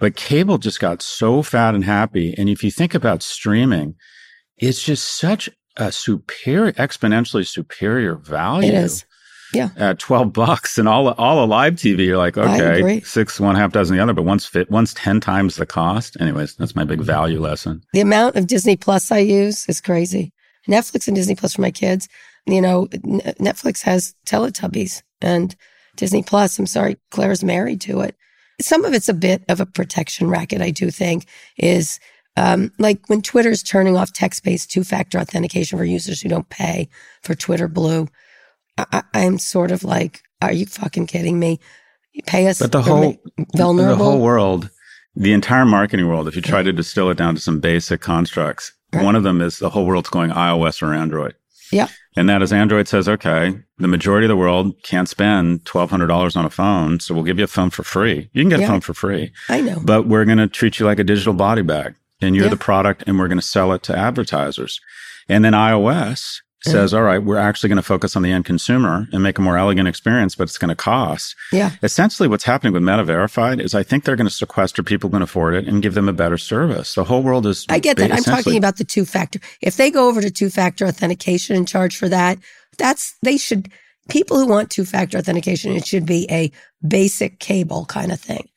but 0.00 0.16
cable 0.16 0.56
just 0.56 0.80
got 0.80 1.02
so 1.02 1.42
fat 1.42 1.74
and 1.74 1.84
happy. 1.84 2.34
And 2.38 2.48
if 2.48 2.64
you 2.64 2.70
think 2.70 2.94
about 2.94 3.22
streaming, 3.22 3.96
it's 4.56 4.82
just 4.82 5.18
such 5.18 5.50
Uh, 5.78 5.84
a 5.84 5.92
superior, 5.92 6.72
exponentially 6.72 7.46
superior 7.46 8.16
value 8.16 8.68
It 8.68 8.74
is. 8.74 9.04
Yeah. 9.54 9.68
at 9.76 9.98
12 9.98 10.32
bucks 10.32 10.78
and 10.78 10.88
all 10.88 11.10
all 11.12 11.44
a 11.44 11.46
live 11.46 11.74
TV 11.74 12.06
you're 12.06 12.16
like 12.16 12.38
okay 12.38 13.00
six 13.00 13.38
one 13.38 13.54
half 13.54 13.70
dozen 13.70 13.94
the 13.94 14.02
other 14.02 14.14
but 14.14 14.22
one's 14.22 14.46
fit 14.46 14.70
one's 14.70 14.94
10 14.94 15.20
times 15.20 15.56
the 15.56 15.66
cost 15.66 16.16
anyways 16.20 16.56
that's 16.56 16.74
my 16.74 16.84
big 16.84 17.00
mm-hmm. 17.00 17.06
value 17.06 17.38
lesson 17.38 17.82
The 17.92 18.00
amount 18.00 18.36
of 18.36 18.46
Disney 18.46 18.78
Plus 18.78 19.12
I 19.12 19.18
use 19.18 19.68
is 19.68 19.82
crazy. 19.82 20.32
Netflix 20.68 21.06
and 21.06 21.16
Disney 21.16 21.34
Plus 21.34 21.54
for 21.54 21.62
my 21.62 21.70
kids. 21.70 22.08
You 22.46 22.60
know, 22.60 22.86
Netflix 22.86 23.82
has 23.82 24.14
Teletubbies 24.26 25.02
and 25.20 25.54
Disney 25.96 26.22
Plus. 26.22 26.58
I'm 26.58 26.66
sorry, 26.66 26.96
Claire's 27.10 27.44
married 27.44 27.80
to 27.82 28.00
it. 28.00 28.16
Some 28.60 28.84
of 28.84 28.94
it's 28.94 29.08
a 29.08 29.14
bit 29.14 29.42
of 29.48 29.60
a 29.60 29.66
protection 29.66 30.28
racket, 30.28 30.60
I 30.60 30.70
do 30.70 30.90
think, 30.90 31.26
is 31.56 31.98
um, 32.36 32.72
like 32.78 33.08
when 33.08 33.22
Twitter's 33.22 33.62
turning 33.62 33.96
off 33.96 34.12
text 34.12 34.42
based 34.44 34.70
two 34.70 34.84
factor 34.84 35.18
authentication 35.18 35.78
for 35.78 35.84
users 35.84 36.20
who 36.20 36.28
don't 36.28 36.48
pay 36.48 36.88
for 37.22 37.34
Twitter 37.34 37.68
Blue. 37.68 38.08
I- 38.78 39.02
I'm 39.12 39.38
sort 39.38 39.70
of 39.70 39.84
like, 39.84 40.22
are 40.40 40.52
you 40.52 40.64
fucking 40.66 41.06
kidding 41.06 41.38
me? 41.38 41.60
You 42.12 42.22
pay 42.26 42.46
us 42.48 42.58
but 42.58 42.72
the 42.72 42.82
whole 42.82 43.14
vulnerable. 43.56 43.96
the 43.96 44.10
whole 44.10 44.20
world 44.20 44.70
the 45.14 45.32
entire 45.34 45.64
marketing 45.66 46.06
world 46.08 46.26
if 46.28 46.34
you 46.36 46.42
try 46.42 46.62
to 46.62 46.72
distill 46.72 47.10
it 47.10 47.16
down 47.18 47.34
to 47.34 47.40
some 47.40 47.60
basic 47.60 48.00
constructs 48.00 48.72
Right. 48.94 49.02
one 49.04 49.14
of 49.16 49.22
them 49.22 49.40
is 49.40 49.58
the 49.58 49.70
whole 49.70 49.86
world's 49.86 50.10
going 50.10 50.30
iOS 50.30 50.82
or 50.82 50.92
Android 50.94 51.34
Yeah. 51.70 51.88
And 52.16 52.28
that 52.28 52.42
is 52.42 52.52
Android 52.52 52.86
says, 52.88 53.08
okay, 53.08 53.54
the 53.78 53.88
majority 53.88 54.26
of 54.26 54.28
the 54.28 54.36
world 54.36 54.74
can't 54.82 55.08
spend 55.08 55.64
$1,200 55.64 56.36
on 56.36 56.44
a 56.44 56.50
phone. 56.50 57.00
So 57.00 57.14
we'll 57.14 57.24
give 57.24 57.38
you 57.38 57.44
a 57.44 57.48
phone 57.48 57.70
for 57.70 57.82
free. 57.82 58.28
You 58.34 58.42
can 58.42 58.50
get 58.50 58.60
Yeah. 58.60 58.66
a 58.66 58.68
phone 58.68 58.82
for 58.82 58.92
free, 58.92 59.32
I 59.48 59.62
know. 59.62 59.80
but 59.82 60.06
we're 60.06 60.26
going 60.26 60.36
to 60.36 60.46
treat 60.48 60.78
you 60.78 60.84
like 60.84 60.98
a 60.98 61.04
digital 61.04 61.32
body 61.32 61.62
bag 61.62 61.94
and 62.22 62.34
you're 62.36 62.46
Yeah. 62.46 62.50
the 62.50 62.56
product 62.56 63.04
and 63.06 63.18
we're 63.18 63.28
going 63.28 63.40
to 63.40 63.46
sell 63.46 63.72
it 63.72 63.82
to 63.84 63.96
advertisers. 63.96 64.80
And 65.28 65.44
then 65.44 65.52
iOS 65.52 66.40
says, 66.64 66.94
all 66.94 67.02
right, 67.02 67.18
we're 67.18 67.38
actually 67.38 67.68
going 67.68 67.76
to 67.76 67.82
focus 67.82 68.14
on 68.14 68.22
the 68.22 68.30
end 68.30 68.44
consumer 68.44 69.08
and 69.12 69.20
make 69.22 69.36
a 69.36 69.42
more 69.42 69.56
elegant 69.58 69.88
experience, 69.88 70.36
but 70.36 70.44
it's 70.44 70.58
going 70.58 70.68
to 70.68 70.76
cost. 70.76 71.34
Yeah. 71.50 71.72
Essentially, 71.82 72.28
what's 72.28 72.44
happening 72.44 72.72
with 72.72 72.84
Meta 72.84 73.02
Verified 73.02 73.60
is 73.60 73.74
I 73.74 73.82
think 73.82 74.04
they're 74.04 74.14
going 74.16 74.28
to 74.28 74.32
sequester 74.32 74.82
people 74.84 75.10
who 75.10 75.16
can 75.16 75.22
afford 75.22 75.54
it 75.54 75.66
and 75.66 75.82
give 75.82 75.94
them 75.94 76.08
a 76.08 76.12
better 76.12 76.38
service. 76.38 76.94
The 76.94 77.02
whole 77.04 77.22
world 77.22 77.46
is. 77.46 77.66
I 77.68 77.80
get 77.80 77.96
that. 77.96 78.12
I'm 78.12 78.22
talking 78.22 78.56
about 78.56 78.76
the 78.76 78.84
two 78.84 79.04
factor. 79.04 79.40
If 79.60 79.76
they 79.76 79.90
go 79.90 80.08
over 80.08 80.20
to 80.20 80.30
two 80.30 80.50
factor 80.50 80.86
authentication 80.86 81.56
and 81.56 81.66
charge 81.66 81.96
for 81.96 82.08
that, 82.08 82.38
that's 82.78 83.16
they 83.22 83.38
should 83.38 83.68
people 84.08 84.38
who 84.38 84.46
want 84.46 84.70
two 84.70 84.84
factor 84.84 85.18
authentication, 85.18 85.72
it 85.72 85.86
should 85.86 86.06
be 86.06 86.26
a 86.30 86.50
basic 86.86 87.38
cable 87.38 87.86
kind 87.86 88.12
of 88.12 88.20
thing. 88.20 88.48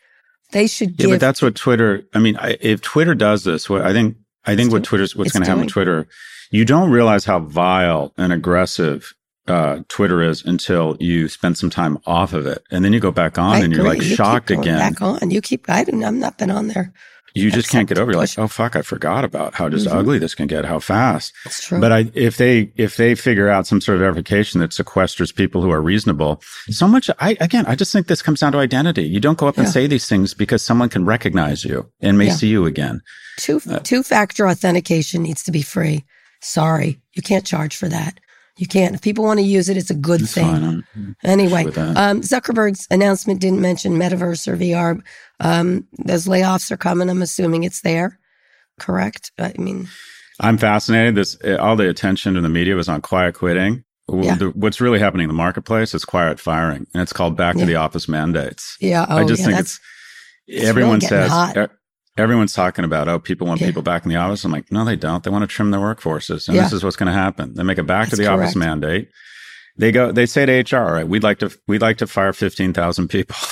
They 0.51 0.67
should 0.67 0.99
Yeah, 0.99 1.07
but 1.07 1.19
that's 1.19 1.41
what 1.41 1.55
Twitter. 1.55 2.03
I 2.13 2.19
mean, 2.19 2.37
I, 2.37 2.57
if 2.61 2.81
Twitter 2.81 3.15
does 3.15 3.43
this, 3.43 3.69
what 3.69 3.81
I 3.81 3.93
think, 3.93 4.17
I 4.45 4.55
think 4.55 4.71
what 4.71 4.83
Twitter's 4.83 5.15
what's 5.15 5.31
going 5.31 5.43
to 5.43 5.49
happen 5.49 5.65
with. 5.65 5.73
Twitter, 5.73 6.07
you 6.51 6.65
don't 6.65 6.91
realize 6.91 7.25
how 7.25 7.39
vile 7.39 8.13
and 8.17 8.31
aggressive 8.31 9.13
uh, 9.47 9.81
Twitter 9.87 10.21
is 10.21 10.43
until 10.43 10.97
you 10.99 11.27
spend 11.27 11.57
some 11.57 11.69
time 11.69 11.97
off 12.05 12.33
of 12.33 12.45
it, 12.45 12.63
and 12.71 12.83
then 12.83 12.93
you 12.93 12.99
go 12.99 13.11
back 13.11 13.37
on 13.37 13.55
I 13.55 13.59
and 13.59 13.73
you're 13.73 13.85
agree. 13.85 13.99
like 13.99 14.07
You 14.07 14.15
shocked 14.15 14.51
again. 14.51 14.77
Back 14.77 15.01
on. 15.01 15.31
You 15.31 15.41
keep 15.41 15.69
I 15.69 15.83
didn't 15.83 16.03
I'm 16.03 16.19
not 16.19 16.37
been 16.37 16.51
on 16.51 16.67
there. 16.67 16.93
You 17.35 17.51
just 17.51 17.69
can't 17.69 17.87
get 17.87 17.97
over. 17.97 18.11
You're 18.11 18.19
like, 18.21 18.37
oh 18.39 18.47
fuck, 18.47 18.75
I 18.75 18.81
forgot 18.81 19.23
about 19.25 19.53
how 19.55 19.69
just 19.69 19.87
Mhm. 19.87 19.93
ugly 19.95 20.17
this 20.19 20.33
can 20.33 20.47
get, 20.47 20.65
how 20.65 20.79
fast. 20.79 21.33
It's 21.45 21.63
true. 21.65 21.79
But 21.79 21.91
I, 21.91 22.09
if 22.13 22.37
they 22.37 22.71
if 22.77 22.95
they 22.97 23.13
figure 23.13 23.49
out 23.49 23.67
some 23.67 23.81
sort 23.81 23.97
of 23.97 23.99
verification 24.01 24.61
that 24.61 24.71
sequesters 24.71 25.35
people 25.35 25.61
who 25.61 25.69
are 25.71 25.81
reasonable, 25.81 26.41
so 26.69 26.87
much. 26.87 27.09
I 27.19 27.37
again, 27.41 27.65
I 27.67 27.75
just 27.75 27.91
think 27.91 28.07
this 28.07 28.21
comes 28.21 28.39
down 28.39 28.53
to 28.53 28.57
identity. 28.59 29.03
You 29.03 29.19
don't 29.19 29.37
go 29.37 29.47
up 29.47 29.57
and 29.57 29.67
say 29.67 29.85
these 29.87 30.07
things 30.07 30.33
because 30.33 30.61
someone 30.63 30.89
can 30.89 31.05
recognize 31.05 31.63
you 31.65 31.89
and 32.01 32.17
may 32.17 32.27
Yeah. 32.27 32.33
see 32.35 32.47
you 32.47 32.65
again. 32.65 33.01
Two 33.37 33.61
Uh, 33.69 33.79
two 33.79 34.01
factor 34.01 34.47
authentication 34.47 35.21
needs 35.21 35.43
to 35.43 35.51
be 35.51 35.61
free. 35.61 36.05
Sorry, 36.41 37.01
you 37.13 37.21
can't 37.21 37.45
charge 37.45 37.75
for 37.75 37.89
that. 37.89 38.19
You 38.57 38.67
can't. 38.67 38.95
If 38.95 39.01
people 39.01 39.25
want 39.25 39.39
to 39.39 39.45
use 39.45 39.67
it, 39.67 39.75
it's 39.75 39.89
a 39.89 39.95
good 39.95 40.27
thing. 40.29 40.83
Anyway, 41.23 41.65
um, 41.65 42.21
Zuckerberg's 42.21 42.87
announcement 42.89 43.41
didn't 43.41 43.59
mention 43.61 43.93
metaverse 43.99 44.47
or 44.47 44.55
VR. 44.55 45.01
Um, 45.41 45.85
those 46.05 46.25
layoffs 46.25 46.71
are 46.71 46.77
coming. 46.77 47.09
I'm 47.09 47.21
assuming 47.21 47.63
it's 47.65 47.81
there. 47.81 48.17
Correct. 48.79 49.31
I 49.37 49.53
mean, 49.57 49.89
I'm 50.39 50.57
fascinated. 50.57 51.15
This 51.15 51.37
uh, 51.43 51.57
all 51.59 51.75
the 51.75 51.89
attention 51.89 52.37
in 52.37 52.43
the 52.43 52.49
media 52.49 52.75
was 52.75 52.87
on 52.87 53.01
quiet 53.01 53.35
quitting. 53.35 53.83
Yeah. 54.11 54.35
the- 54.35 54.49
what's 54.51 54.79
really 54.79 54.99
happening 54.99 55.23
in 55.25 55.29
the 55.29 55.33
marketplace 55.33 55.93
is 55.93 56.05
quiet 56.05 56.39
firing, 56.39 56.85
and 56.93 57.01
it's 57.01 57.11
called 57.13 57.35
back 57.35 57.55
Yeah. 57.55 57.61
to 57.61 57.65
the 57.65 57.75
office 57.75 58.07
mandates. 58.07 58.77
yeah. 58.79 59.05
Oh, 59.09 59.17
I 59.17 59.25
just 59.25 59.41
yeah, 59.41 59.47
think 59.47 59.59
it's 59.59 59.79
everyone 60.49 60.99
really 60.99 61.07
says 61.07 61.29
hot. 61.31 61.71
Everyone's 62.17 62.53
talking 62.53 62.85
about 62.85 63.07
oh 63.07 63.19
people 63.19 63.47
want 63.47 63.61
Yeah. 63.61 63.67
people 63.67 63.81
back 63.81 64.03
in 64.05 64.09
the 64.09 64.15
office. 64.15 64.43
I'm 64.45 64.51
like 64.51 64.71
no 64.71 64.85
they 64.85 64.95
don't. 64.95 65.23
They 65.23 65.29
want 65.31 65.43
to 65.43 65.47
trim 65.47 65.71
their 65.71 65.79
workforces, 65.81 66.47
and 66.47 66.55
Yeah. 66.55 66.63
this 66.63 66.73
is 66.73 66.83
what's 66.83 66.95
going 66.95 67.07
to 67.07 67.13
happen. 67.13 67.53
They 67.55 67.63
make 67.63 67.77
a 67.77 67.83
back 67.83 68.05
to 68.09 68.15
That's 68.15 68.19
the 68.27 68.33
office 68.33 68.55
mandate. 68.55 69.09
They 69.77 69.91
go. 69.91 70.11
They 70.11 70.25
say 70.25 70.45
to 70.45 70.75
HR, 70.75 70.81
all 70.81 70.93
right, 70.93 71.07
we'd 71.07 71.23
like 71.23 71.39
to 71.39 71.51
we'd 71.67 71.81
like 71.81 71.97
to 71.97 72.07
fire 72.07 72.33
fifteen 72.33 72.73
thousand 72.73 73.07
people. 73.09 73.35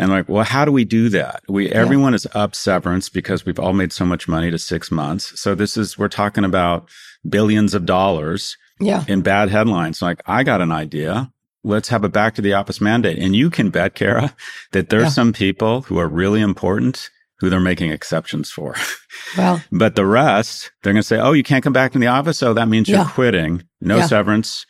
And 0.00 0.12
like, 0.12 0.28
well, 0.28 0.44
how 0.44 0.64
do 0.64 0.70
we 0.70 0.84
do 0.84 1.08
that? 1.08 1.42
We 1.48 1.70
everyone 1.72 2.14
is 2.14 2.24
up 2.32 2.54
severance 2.54 3.08
because 3.08 3.44
we've 3.44 3.58
all 3.58 3.72
made 3.72 3.92
so 3.92 4.04
much 4.04 4.28
money 4.28 4.48
to 4.48 4.56
six 4.56 4.92
months. 4.92 5.40
So 5.40 5.56
this 5.56 5.76
is 5.76 5.98
we're 5.98 6.06
talking 6.06 6.44
about 6.44 6.88
billions 7.28 7.74
of 7.74 7.84
dollars 7.84 8.56
yeah. 8.78 9.02
in 9.08 9.22
bad 9.22 9.48
headlines. 9.48 10.00
Like, 10.00 10.20
I 10.24 10.44
got 10.44 10.60
an 10.60 10.70
idea. 10.70 11.32
Let's 11.64 11.88
have 11.88 12.04
a 12.04 12.08
back 12.08 12.36
to 12.36 12.42
the 12.42 12.52
office 12.52 12.80
mandate. 12.80 13.18
And 13.18 13.34
you 13.34 13.50
can 13.50 13.70
bet, 13.70 13.96
Kara, 13.96 14.36
that 14.70 14.88
there's 14.88 15.02
Yeah. 15.02 15.08
some 15.08 15.32
people 15.32 15.82
who 15.82 15.98
are 15.98 16.06
really 16.08 16.42
important 16.42 17.10
who 17.40 17.48
they're 17.50 17.60
making 17.60 17.90
exceptions 17.92 18.50
for. 18.50 18.74
Well, 19.36 19.62
but 19.70 19.94
the 19.94 20.06
rest, 20.06 20.70
they're 20.82 20.92
going 20.94 21.02
to 21.02 21.06
say, 21.06 21.18
oh, 21.18 21.32
you 21.32 21.42
can't 21.42 21.62
come 21.62 21.72
back 21.72 21.94
in 21.94 22.00
the 22.00 22.06
office. 22.06 22.42
Oh, 22.42 22.54
that 22.54 22.68
means 22.68 22.88
you're 22.88 22.98
Yeah. 23.00 23.10
quitting. 23.10 23.62
No 23.80 23.96
Yeah. 23.98 24.06
severance. 24.06 24.64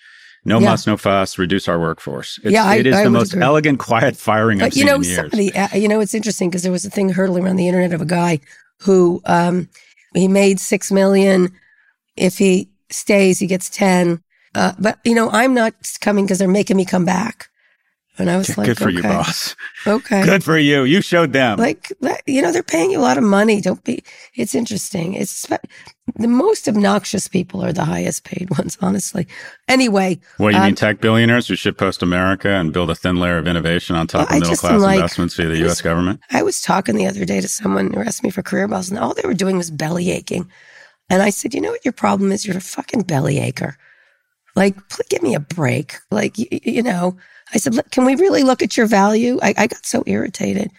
No 0.44 0.58
Yeah. 0.58 0.70
muss, 0.70 0.86
no 0.86 0.96
fuss, 0.96 1.38
reduce 1.38 1.68
our 1.68 1.78
workforce. 1.78 2.40
It's, 2.42 2.52
Yeah, 2.52 2.64
I- 2.64 2.76
it 2.76 2.86
is 2.86 2.96
I 2.96 3.04
the 3.04 3.10
most 3.10 3.32
agree. 3.34 3.44
elegant, 3.44 3.78
quiet 3.78 4.16
firing 4.16 4.60
I've 4.62 4.68
you 4.74 4.84
seen 4.84 4.86
know, 4.86 5.02
somebody, 5.02 5.54
uh, 5.54 5.68
you 5.76 5.86
know, 5.86 6.00
it's 6.00 6.14
interesting 6.14 6.48
because 6.50 6.62
there 6.62 6.72
was 6.72 6.84
a 6.84 6.90
thing 6.90 7.10
hurtling 7.10 7.44
around 7.44 7.56
the 7.56 7.68
internet 7.68 7.92
of 7.92 8.00
a 8.00 8.06
guy 8.06 8.40
who 8.80 9.20
um, 9.26 9.68
he 10.14 10.26
made 10.26 10.58
six 10.58 10.90
million. 10.90 11.50
If 12.16 12.38
he 12.38 12.70
stays, 12.90 13.38
he 13.38 13.46
gets 13.46 13.68
ten. 13.70 14.20
Uh, 14.54 14.72
but 14.78 14.98
you 15.04 15.14
know, 15.14 15.30
I'm 15.30 15.54
not 15.54 15.74
coming 16.00 16.24
because 16.24 16.38
they're 16.38 16.48
making 16.48 16.76
me 16.78 16.84
come 16.84 17.04
back. 17.04 17.48
And 18.18 18.28
I 18.28 18.36
was 18.36 18.56
like, 18.58 18.66
Good 18.66 18.78
for 18.78 18.88
okay, 18.88 18.96
you, 18.96 19.02
boss. 19.02 19.54
Okay. 19.86 20.24
Good 20.24 20.42
for 20.42 20.58
you. 20.58 20.82
You 20.82 21.00
showed 21.00 21.32
them. 21.32 21.58
Like, 21.58 21.92
you 22.26 22.42
know, 22.42 22.50
they're 22.50 22.62
paying 22.62 22.90
you 22.90 22.98
a 22.98 23.00
lot 23.00 23.16
of 23.16 23.24
money. 23.24 23.60
Don't 23.60 23.82
be, 23.84 24.02
it's 24.34 24.54
interesting. 24.54 25.14
It's 25.14 25.46
the 26.16 26.28
most 26.28 26.68
obnoxious 26.68 27.28
people 27.28 27.64
are 27.64 27.72
the 27.72 27.84
highest 27.84 28.24
paid 28.24 28.48
ones, 28.58 28.76
honestly. 28.80 29.26
Anyway. 29.68 30.18
What 30.38 30.52
you 30.54 30.58
um, 30.58 30.66
mean, 30.66 30.74
tech 30.74 31.00
billionaires 31.00 31.46
who 31.46 31.54
shitpost 31.54 32.02
America 32.02 32.48
and 32.48 32.72
build 32.72 32.90
a 32.90 32.94
thin 32.94 33.16
layer 33.16 33.38
of 33.38 33.46
innovation 33.46 33.94
on 33.94 34.06
top 34.06 34.28
Well, 34.28 34.38
of 34.38 34.42
middle 34.42 34.56
class 34.56 34.80
like- 34.80 34.96
investments 34.96 35.34
via 35.34 35.48
the 35.48 35.58
U.S. 35.58 35.80
government? 35.80 36.20
I 36.30 36.42
was 36.42 36.60
talking 36.60 36.96
the 36.96 37.06
other 37.06 37.24
day 37.24 37.40
to 37.40 37.48
someone 37.48 37.92
who 37.92 38.00
asked 38.00 38.24
me 38.24 38.30
for 38.30 38.42
career 38.42 38.66
balls, 38.66 38.90
and 38.90 38.98
all 38.98 39.14
they 39.14 39.26
were 39.26 39.34
doing 39.34 39.56
was 39.56 39.70
belly 39.70 40.10
aching. 40.10 40.50
And 41.10 41.22
I 41.22 41.30
said, 41.30 41.54
you 41.54 41.60
know 41.60 41.70
what 41.70 41.84
your 41.84 41.92
problem 41.92 42.32
is? 42.32 42.46
You're 42.46 42.58
a 42.58 42.60
fucking 42.60 43.02
belly 43.02 43.36
acher. 43.36 43.74
Like, 44.56 44.76
pl- 44.88 45.04
give 45.08 45.22
me 45.22 45.34
a 45.34 45.40
break. 45.40 45.96
Like, 46.10 46.36
you, 46.36 46.46
you 46.50 46.82
know, 46.82 47.16
I 47.54 47.58
said, 47.58 47.74
"Look, 47.74 47.90
can 47.90 48.04
we 48.04 48.14
really 48.14 48.42
look 48.42 48.62
at 48.62 48.76
your 48.76 48.86
value? 48.86 49.38
I, 49.42 49.54
I 49.56 49.66
got 49.66 49.86
so 49.86 50.02
irritated. 50.06 50.70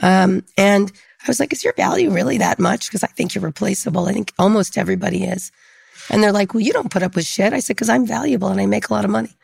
Um, 0.00 0.44
and 0.56 0.92
I 1.22 1.26
was 1.26 1.40
like, 1.40 1.52
is 1.52 1.64
your 1.64 1.72
value 1.74 2.10
really 2.10 2.38
that 2.38 2.58
much? 2.58 2.88
Because 2.88 3.02
I 3.02 3.08
think 3.08 3.34
you're 3.34 3.42
replaceable. 3.42 4.06
I 4.06 4.12
think 4.12 4.32
almost 4.38 4.78
everybody 4.78 5.24
is. 5.24 5.50
And 6.10 6.22
they're 6.22 6.32
like, 6.32 6.54
well, 6.54 6.60
you 6.60 6.72
don't 6.72 6.90
put 6.90 7.02
up 7.02 7.16
with 7.16 7.26
shit. 7.26 7.52
I 7.52 7.60
said, 7.60 7.76
because 7.76 7.88
I'm 7.88 8.06
valuable 8.06 8.48
and 8.48 8.60
I 8.60 8.66
make 8.66 8.88
a 8.88 8.94
lot 8.94 9.04
of 9.04 9.10
money. 9.10 9.36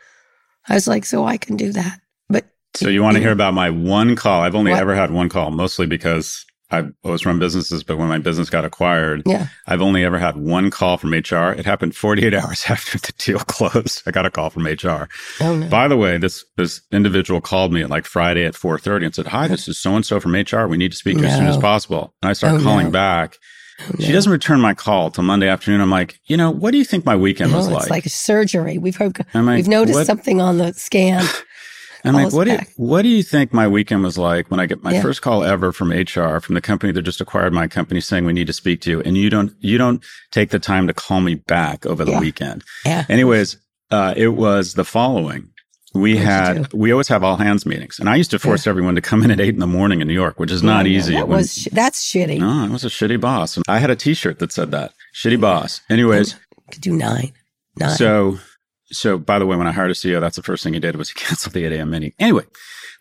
I 0.67 0.73
was 0.73 0.87
like, 0.87 1.05
so 1.05 1.25
I 1.25 1.37
can 1.37 1.57
do 1.57 1.71
that. 1.73 1.99
But 2.29 2.45
So 2.75 2.89
you 2.89 3.03
want 3.03 3.17
to 3.17 3.21
hear 3.21 3.31
about 3.31 3.53
my 3.53 3.69
one 3.69 4.15
call? 4.15 4.41
I've 4.41 4.55
only 4.55 4.71
What? 4.71 4.81
ever 4.81 4.95
had 4.95 5.11
one 5.11 5.29
call, 5.29 5.51
mostly 5.51 5.85
because 5.85 6.45
I've 6.71 6.91
always 7.03 7.25
run 7.25 7.37
businesses, 7.37 7.83
but 7.83 7.97
when 7.97 8.07
my 8.07 8.17
business 8.17 8.49
got 8.49 8.65
acquired, 8.65 9.21
yeah, 9.25 9.47
I've 9.67 9.81
only 9.81 10.03
ever 10.03 10.17
had 10.17 10.35
one 10.35 10.71
call 10.71 10.97
from 10.97 11.11
HR. 11.13 11.51
It 11.57 11.65
happened 11.65 11.95
48 11.95 12.33
hours 12.39 12.65
after 12.67 12.97
the 12.97 13.13
deal 13.17 13.39
closed. 13.39 14.01
I 14.07 14.11
got 14.11 14.25
a 14.25 14.31
call 14.31 14.49
from 14.49 14.65
HR. 14.65 15.07
oh 15.41 15.55
no. 15.55 15.67
By 15.69 15.87
the 15.87 15.97
way, 15.97 16.17
this 16.17 16.43
this 16.57 16.81
individual 16.91 17.39
called 17.39 17.71
me 17.71 17.81
at 17.83 17.89
like 17.89 18.05
Friday 18.05 18.45
at 18.45 18.55
4:30 18.55 19.05
and 19.05 19.15
said, 19.15 19.27
"Hi, 19.27 19.47
this 19.47 19.67
is 19.67 19.77
so 19.77 19.95
and 19.95 20.05
so 20.05 20.19
from 20.19 20.33
HR. 20.35 20.67
We 20.67 20.77
need 20.77 20.91
to 20.91 20.97
speak 20.97 21.17
you 21.17 21.25
as 21.25 21.35
soon 21.37 21.47
as 21.47 21.57
possible." 21.57 22.13
And 22.23 22.29
I 22.29 22.33
start 22.33 22.55
Oh, 22.59 22.63
calling 22.63 22.87
no. 22.87 22.91
back. 22.91 23.37
Oh, 23.81 23.91
She 23.99 24.07
no. 24.07 24.13
doesn't 24.13 24.31
return 24.31 24.61
my 24.61 24.73
call 24.73 25.11
till 25.11 25.25
Monday 25.25 25.49
afternoon. 25.49 25.81
I'm 25.81 25.91
like, 25.91 26.17
you 26.27 26.37
know, 26.37 26.49
what 26.49 26.71
do 26.71 26.77
you 26.77 26.85
think 26.85 27.05
my 27.05 27.15
weekend 27.17 27.51
No, 27.51 27.57
was 27.57 27.67
oh, 27.67 27.71
it's 27.71 27.81
like? 27.83 27.89
like 27.91 28.05
a 28.05 28.09
surgery. 28.09 28.77
We've 28.77 28.95
heard, 28.95 29.17
like, 29.33 29.57
we've 29.57 29.67
noticed 29.67 29.95
what- 29.95 30.07
something 30.07 30.39
on 30.41 30.57
the 30.59 30.71
scan. 30.73 31.25
I'm 32.07 32.13
like, 32.15 32.33
what 32.33 32.45
do 32.45 32.51
you, 32.51 32.59
what 32.77 33.01
do 33.01 33.07
you 33.09 33.23
think 33.23 33.53
my 33.53 33.67
weekend 33.67 34.03
was 34.03 34.17
like 34.17 34.49
when 34.51 34.59
I 34.59 34.65
get 34.65 34.83
my 34.83 34.93
Yeah. 34.93 35.01
first 35.01 35.21
call 35.21 35.43
ever 35.43 35.71
from 35.71 35.91
HR 35.91 36.39
from 36.39 36.55
the 36.55 36.61
company 36.61 36.91
that 36.93 37.01
just 37.01 37.21
acquired 37.21 37.53
my 37.53 37.67
company 37.67 38.01
saying 38.01 38.25
we 38.25 38.33
need 38.33 38.47
to 38.47 38.53
speak 38.53 38.81
to 38.81 38.89
you, 38.91 39.01
and 39.01 39.17
you 39.17 39.29
don't 39.29 39.53
you 39.59 39.77
don't 39.77 40.03
take 40.31 40.49
the 40.49 40.59
time 40.59 40.87
to 40.87 40.93
call 40.93 41.21
me 41.21 41.35
back 41.35 41.85
over 41.85 42.03
the 42.05 42.11
Yeah. 42.11 42.19
weekend. 42.19 42.63
Yeah. 42.85 43.05
Anyways, 43.09 43.57
uh, 43.91 44.13
it 44.17 44.29
was 44.29 44.73
the 44.73 44.85
following. 44.85 45.49
We 45.93 46.15
What'd 46.15 46.27
had 46.27 46.73
we 46.73 46.91
always 46.91 47.07
have 47.07 47.23
all 47.23 47.37
hands 47.37 47.65
meetings, 47.65 47.99
and 47.99 48.09
I 48.09 48.15
used 48.17 48.31
to 48.31 48.39
force 48.39 48.67
everyone 48.67 48.95
to 48.95 49.01
come 49.01 49.23
in 49.23 49.31
at 49.31 49.39
eight 49.39 49.53
in 49.53 49.61
the 49.61 49.67
morning 49.67 50.01
in 50.01 50.07
New 50.09 50.13
York, 50.13 50.37
which 50.39 50.51
is 50.51 50.61
not 50.61 50.85
Yeah, 50.85 50.97
easy. 50.97 51.13
That 51.13 51.29
was 51.29 51.53
sh- 51.57 51.67
that's 51.71 52.03
shitty. 52.05 52.39
no, 52.39 52.65
I 52.65 52.67
was 52.67 52.83
a 52.83 52.89
shitty 52.89 53.21
boss. 53.21 53.55
And 53.55 53.63
I 53.69 53.79
had 53.79 53.89
a 53.89 53.95
T-shirt 53.95 54.39
that 54.39 54.51
said 54.51 54.71
that 54.71 54.91
shitty 55.15 55.39
boss. 55.39 55.79
Anyways, 55.89 56.35
Could 56.71 56.81
do 56.81 56.91
nine. 56.97 57.31
Nine. 57.79 57.95
so, 57.95 58.39
so 58.95 59.17
by 59.17 59.39
the 59.39 59.45
way, 59.45 59.57
when 59.57 59.67
I 59.67 59.71
hired 59.71 59.91
a 59.91 59.93
CEO, 59.93 60.19
that's 60.19 60.35
the 60.35 60.43
first 60.43 60.63
thing 60.63 60.73
he 60.73 60.79
did 60.79 60.95
was 60.95 61.09
he 61.11 61.15
canceled 61.15 61.53
the 61.53 61.65
8 61.65 61.73
a.m. 61.73 61.91
meeting. 61.91 62.13
Anyway, 62.19 62.43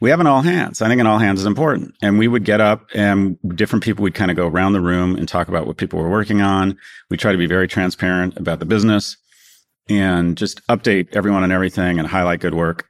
we 0.00 0.10
have 0.10 0.20
an 0.20 0.26
all 0.26 0.42
hands. 0.42 0.82
I 0.82 0.88
think 0.88 1.00
an 1.00 1.06
all 1.06 1.18
hands 1.18 1.40
is 1.40 1.46
important. 1.46 1.94
And 2.02 2.18
we 2.18 2.28
would 2.28 2.44
get 2.44 2.60
up 2.60 2.86
and 2.94 3.38
different 3.54 3.84
people 3.84 4.02
would 4.02 4.14
kind 4.14 4.30
of 4.30 4.36
go 4.36 4.46
around 4.46 4.72
the 4.72 4.80
room 4.80 5.16
and 5.16 5.28
talk 5.28 5.48
about 5.48 5.66
what 5.66 5.76
people 5.76 5.98
were 5.98 6.10
working 6.10 6.40
on. 6.40 6.76
We 7.10 7.16
try 7.16 7.32
to 7.32 7.38
be 7.38 7.46
very 7.46 7.68
transparent 7.68 8.36
about 8.36 8.58
the 8.58 8.66
business 8.66 9.16
and 9.88 10.36
just 10.36 10.66
update 10.68 11.14
everyone 11.14 11.42
on 11.42 11.52
everything 11.52 11.98
and 11.98 12.08
highlight 12.08 12.40
good 12.40 12.54
work. 12.54 12.88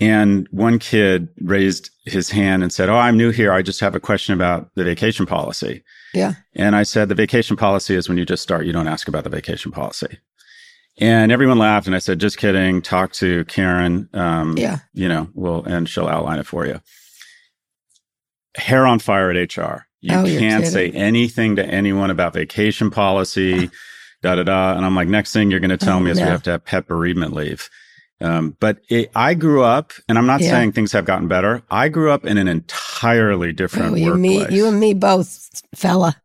And 0.00 0.48
one 0.50 0.78
kid 0.78 1.28
raised 1.42 1.90
his 2.06 2.30
hand 2.30 2.62
and 2.62 2.72
said, 2.72 2.88
Oh, 2.88 2.96
I'm 2.96 3.18
new 3.18 3.30
here. 3.30 3.52
I 3.52 3.60
just 3.60 3.80
have 3.80 3.94
a 3.94 4.00
question 4.00 4.34
about 4.34 4.70
the 4.74 4.84
vacation 4.84 5.26
policy. 5.26 5.82
yeah. 6.14 6.34
And 6.54 6.74
I 6.74 6.84
said, 6.84 7.08
the 7.08 7.14
vacation 7.14 7.56
policy 7.56 7.94
is 7.94 8.08
when 8.08 8.18
you 8.18 8.24
just 8.24 8.42
start, 8.42 8.66
you 8.66 8.72
don't 8.72 8.88
ask 8.88 9.08
about 9.08 9.24
the 9.24 9.30
vacation 9.30 9.72
policy. 9.72 10.18
And 11.00 11.32
everyone 11.32 11.58
laughed. 11.58 11.86
And 11.86 11.96
I 11.96 11.98
said, 11.98 12.20
just 12.20 12.36
kidding. 12.38 12.82
Talk 12.82 13.12
to 13.14 13.44
Karen. 13.46 14.08
Um, 14.12 14.56
Yeah. 14.58 14.78
You 14.92 15.08
know, 15.08 15.28
well, 15.34 15.64
and 15.64 15.88
she'll 15.88 16.06
outline 16.08 16.38
it 16.38 16.46
for 16.46 16.66
you. 16.66 16.80
Hair 18.56 18.86
on 18.86 18.98
fire 18.98 19.30
at 19.30 19.56
HR. 19.56 19.86
You 20.02 20.16
Oh, 20.16 20.24
can't 20.24 20.66
say 20.66 20.90
anything 20.90 21.56
to 21.56 21.64
anyone 21.64 22.10
about 22.10 22.32
vacation 22.34 22.90
policy. 22.90 23.70
da 24.22 24.34
da 24.34 24.42
da. 24.42 24.76
And 24.76 24.84
I'm 24.84 24.94
like, 24.94 25.08
next 25.08 25.32
thing 25.32 25.50
you're 25.50 25.60
going 25.60 25.70
to 25.70 25.78
tell 25.78 25.96
Oh, 25.96 26.00
me 26.00 26.10
is 26.10 26.18
we 26.18 26.24
have 26.26 26.42
to 26.42 26.50
have 26.52 26.64
pet 26.64 26.86
bereavement 26.86 27.32
leave. 27.32 27.70
Um, 28.22 28.54
but 28.60 28.80
it, 28.90 29.10
I 29.14 29.32
grew 29.32 29.62
up, 29.62 29.92
and 30.06 30.18
I'm 30.18 30.26
not 30.26 30.42
Yeah. 30.42 30.50
saying 30.50 30.72
things 30.72 30.92
have 30.92 31.06
gotten 31.06 31.26
better. 31.26 31.62
I 31.70 31.88
grew 31.88 32.10
up 32.10 32.26
in 32.26 32.36
an 32.36 32.48
entirely 32.48 33.52
different 33.54 33.92
Oh, 33.92 33.94
you, 33.94 34.06
workplace. 34.10 34.50
me, 34.50 34.56
you 34.56 34.66
and 34.68 34.78
me 34.78 34.92
both, 34.92 35.62
fella. 35.74 36.16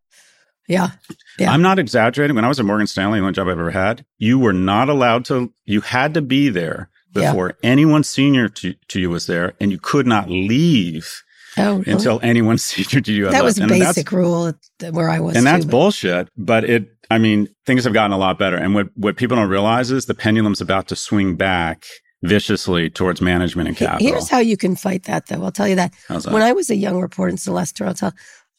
Yeah. 0.67 0.91
Yeah. 1.39 1.51
I'm 1.51 1.61
not 1.61 1.79
exaggerating. 1.79 2.35
When 2.35 2.45
I 2.45 2.47
was 2.47 2.59
at 2.59 2.65
Morgan 2.65 2.87
Stanley, 2.87 3.19
the 3.19 3.23
only 3.23 3.33
job 3.33 3.47
I've 3.47 3.59
ever 3.59 3.71
had, 3.71 4.05
you 4.17 4.39
were 4.39 4.53
not 4.53 4.89
allowed 4.89 5.25
to, 5.25 5.53
you 5.65 5.81
had 5.81 6.13
to 6.15 6.21
be 6.21 6.49
there 6.49 6.89
Yeah. 7.15 7.31
before 7.31 7.53
anyone 7.61 8.03
senior 8.03 8.49
to, 8.49 8.73
to 8.89 8.99
you 8.99 9.09
was 9.09 9.27
there, 9.27 9.53
and 9.59 9.71
you 9.71 9.77
could 9.77 10.07
not 10.07 10.29
leave 10.29 11.21
Oh, 11.57 11.77
really? 11.77 11.91
until 11.91 12.19
anyone 12.23 12.57
senior 12.69 13.01
to 13.01 13.13
you 13.13 13.29
that 13.29 13.43
was 13.43 13.55
that's- 13.55 13.79
basic 13.79 14.11
rule 14.11 14.53
where 14.91 15.09
I 15.09 15.19
was. 15.19 15.35
and 15.37 15.45
that's 15.45 15.65
but- 15.65 15.71
bullshit. 15.71 16.29
But 16.37 16.63
it, 16.69 16.87
I 17.11 17.17
mean, 17.19 17.47
things 17.65 17.83
have 17.83 17.93
gotten 17.93 18.11
a 18.13 18.17
lot 18.17 18.39
better. 18.39 18.57
And 18.57 18.73
what, 18.73 18.87
what 18.95 19.15
people 19.17 19.37
don't 19.37 19.49
realize 19.49 19.91
is 19.91 20.05
the 20.07 20.15
pendulum's 20.15 20.61
about 20.61 20.87
to 20.87 20.95
swing 20.95 21.35
back 21.35 21.85
viciously 22.23 22.89
towards 22.89 23.21
management 23.21 23.67
and 23.67 23.77
capital. 23.77 24.07
Here's 24.07 24.29
how 24.29 24.39
you 24.39 24.57
can 24.57 24.75
fight 24.75 25.03
that, 25.03 25.27
though. 25.27 25.43
I'll 25.43 25.51
tell 25.51 25.67
you 25.67 25.75
that. 25.75 25.93
That? 26.09 26.25
When 26.25 26.41
I 26.41 26.53
was 26.53 26.69
a 26.71 26.75
young 26.75 26.99
reporter 26.99 27.29
in 27.29 27.37
Celeste, 27.37 27.81
I'll 27.83 27.93
tell, 27.93 28.13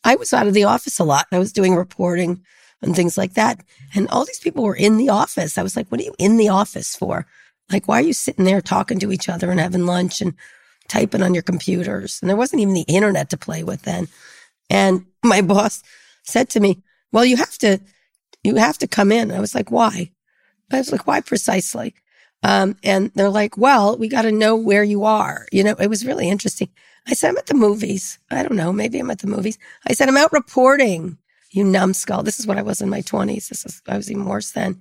I 0.04 0.16
was 0.16 0.32
out 0.32 0.46
of 0.46 0.54
the 0.54 0.64
office 0.64 0.98
a 0.98 1.04
lot. 1.04 1.26
I 1.32 1.38
was 1.38 1.52
doing 1.52 1.74
reporting 1.74 2.42
and 2.82 2.94
things 2.94 3.16
like 3.16 3.34
that. 3.34 3.60
And 3.94 4.08
all 4.08 4.24
these 4.24 4.38
people 4.38 4.64
were 4.64 4.76
in 4.76 4.96
the 4.96 5.08
office. 5.08 5.58
I 5.58 5.62
was 5.62 5.76
like, 5.76 5.88
what 5.88 6.00
are 6.00 6.04
you 6.04 6.14
in 6.18 6.36
the 6.36 6.48
office 6.48 6.94
for? 6.94 7.26
Like, 7.70 7.88
why 7.88 7.98
are 7.98 8.04
you 8.06 8.12
sitting 8.12 8.44
there 8.44 8.60
talking 8.60 8.98
to 9.00 9.12
each 9.12 9.28
other 9.28 9.50
and 9.50 9.58
having 9.58 9.86
lunch 9.86 10.20
and 10.20 10.34
typing 10.88 11.22
on 11.22 11.34
your 11.34 11.42
computers? 11.42 12.18
And 12.20 12.28
there 12.28 12.36
wasn't 12.36 12.62
even 12.62 12.74
the 12.74 12.82
internet 12.82 13.30
to 13.30 13.36
play 13.36 13.64
with 13.64 13.82
then. 13.82 14.08
And 14.70 15.06
my 15.22 15.40
boss 15.40 15.82
said 16.22 16.48
to 16.50 16.60
me, 16.60 16.82
well, 17.12 17.24
you 17.24 17.36
have 17.36 17.58
to, 17.58 17.80
you 18.44 18.56
have 18.56 18.78
to 18.78 18.86
come 18.86 19.10
in. 19.10 19.30
I 19.30 19.40
was 19.40 19.54
like, 19.54 19.70
why? 19.70 20.12
I 20.70 20.78
was 20.78 20.92
like, 20.92 21.06
why 21.06 21.20
precisely? 21.20 21.94
Um, 22.42 22.76
and 22.84 23.10
they're 23.14 23.30
like, 23.30 23.56
well, 23.56 23.96
we 23.96 24.08
got 24.08 24.22
to 24.22 24.32
know 24.32 24.56
where 24.56 24.84
you 24.84 25.04
are. 25.04 25.46
You 25.50 25.64
know, 25.64 25.74
it 25.78 25.88
was 25.88 26.06
really 26.06 26.28
interesting. 26.28 26.68
I 27.08 27.14
said, 27.14 27.30
I'm 27.30 27.38
at 27.38 27.46
the 27.46 27.54
movies. 27.54 28.18
I 28.30 28.42
don't 28.42 28.56
know. 28.56 28.72
Maybe 28.72 28.98
I'm 28.98 29.10
at 29.10 29.20
the 29.20 29.26
movies. 29.26 29.58
I 29.86 29.92
said, 29.92 30.08
I'm 30.08 30.16
out 30.16 30.32
reporting, 30.32 31.18
you 31.52 31.64
numbskull. 31.64 32.22
This 32.24 32.40
is 32.40 32.46
what 32.46 32.58
I 32.58 32.62
was 32.62 32.80
in 32.80 32.88
my 32.90 33.00
20s. 33.02 33.48
This 33.48 33.64
is, 33.64 33.80
I 33.86 33.96
was 33.96 34.10
even 34.10 34.24
worse 34.26 34.50
then. 34.50 34.80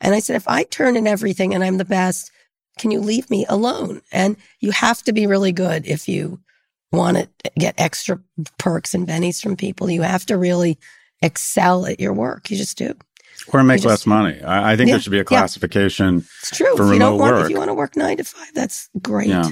And 0.00 0.14
I 0.14 0.18
said, 0.18 0.36
if 0.36 0.48
I 0.48 0.64
turn 0.64 0.96
in 0.96 1.06
everything 1.06 1.54
and 1.54 1.62
I'm 1.64 1.78
the 1.78 1.84
best, 1.84 2.30
can 2.78 2.90
you 2.90 3.00
leave 3.00 3.30
me 3.30 3.46
alone? 3.48 4.02
And 4.12 4.36
you 4.60 4.70
have 4.72 5.02
to 5.04 5.12
be 5.12 5.26
really 5.26 5.52
good 5.52 5.86
if 5.86 6.08
you 6.08 6.40
want 6.90 7.16
to 7.16 7.28
get 7.58 7.74
extra 7.78 8.20
perks 8.58 8.92
and 8.94 9.06
bennies 9.08 9.40
from 9.42 9.56
people. 9.56 9.88
You 9.88 10.02
have 10.02 10.26
to 10.26 10.36
really 10.36 10.78
excel 11.22 11.86
at 11.86 12.00
your 12.00 12.12
work. 12.12 12.50
You 12.50 12.56
just 12.56 12.76
do. 12.76 12.94
or 13.52 13.62
make 13.64 13.82
you 13.82 13.88
less 13.88 14.04
money. 14.06 14.42
I, 14.42 14.72
I 14.72 14.76
think 14.76 14.88
Yeah, 14.88 14.94
there 14.94 15.00
should 15.02 15.10
be 15.10 15.18
a 15.18 15.20
yeah. 15.20 15.24
classification 15.24 16.18
It's 16.42 16.50
true. 16.56 16.76
for 16.76 16.86
if 16.88 16.92
you 16.94 16.98
don't 16.98 17.18
want, 17.18 17.34
work. 17.36 17.44
if 17.44 17.50
you 17.50 17.56
want 17.56 17.68
to 17.68 17.74
work 17.74 17.96
nine 17.96 18.16
to 18.18 18.24
five, 18.24 18.50
that's 18.54 18.88
great. 19.00 19.28
Yeah. 19.28 19.50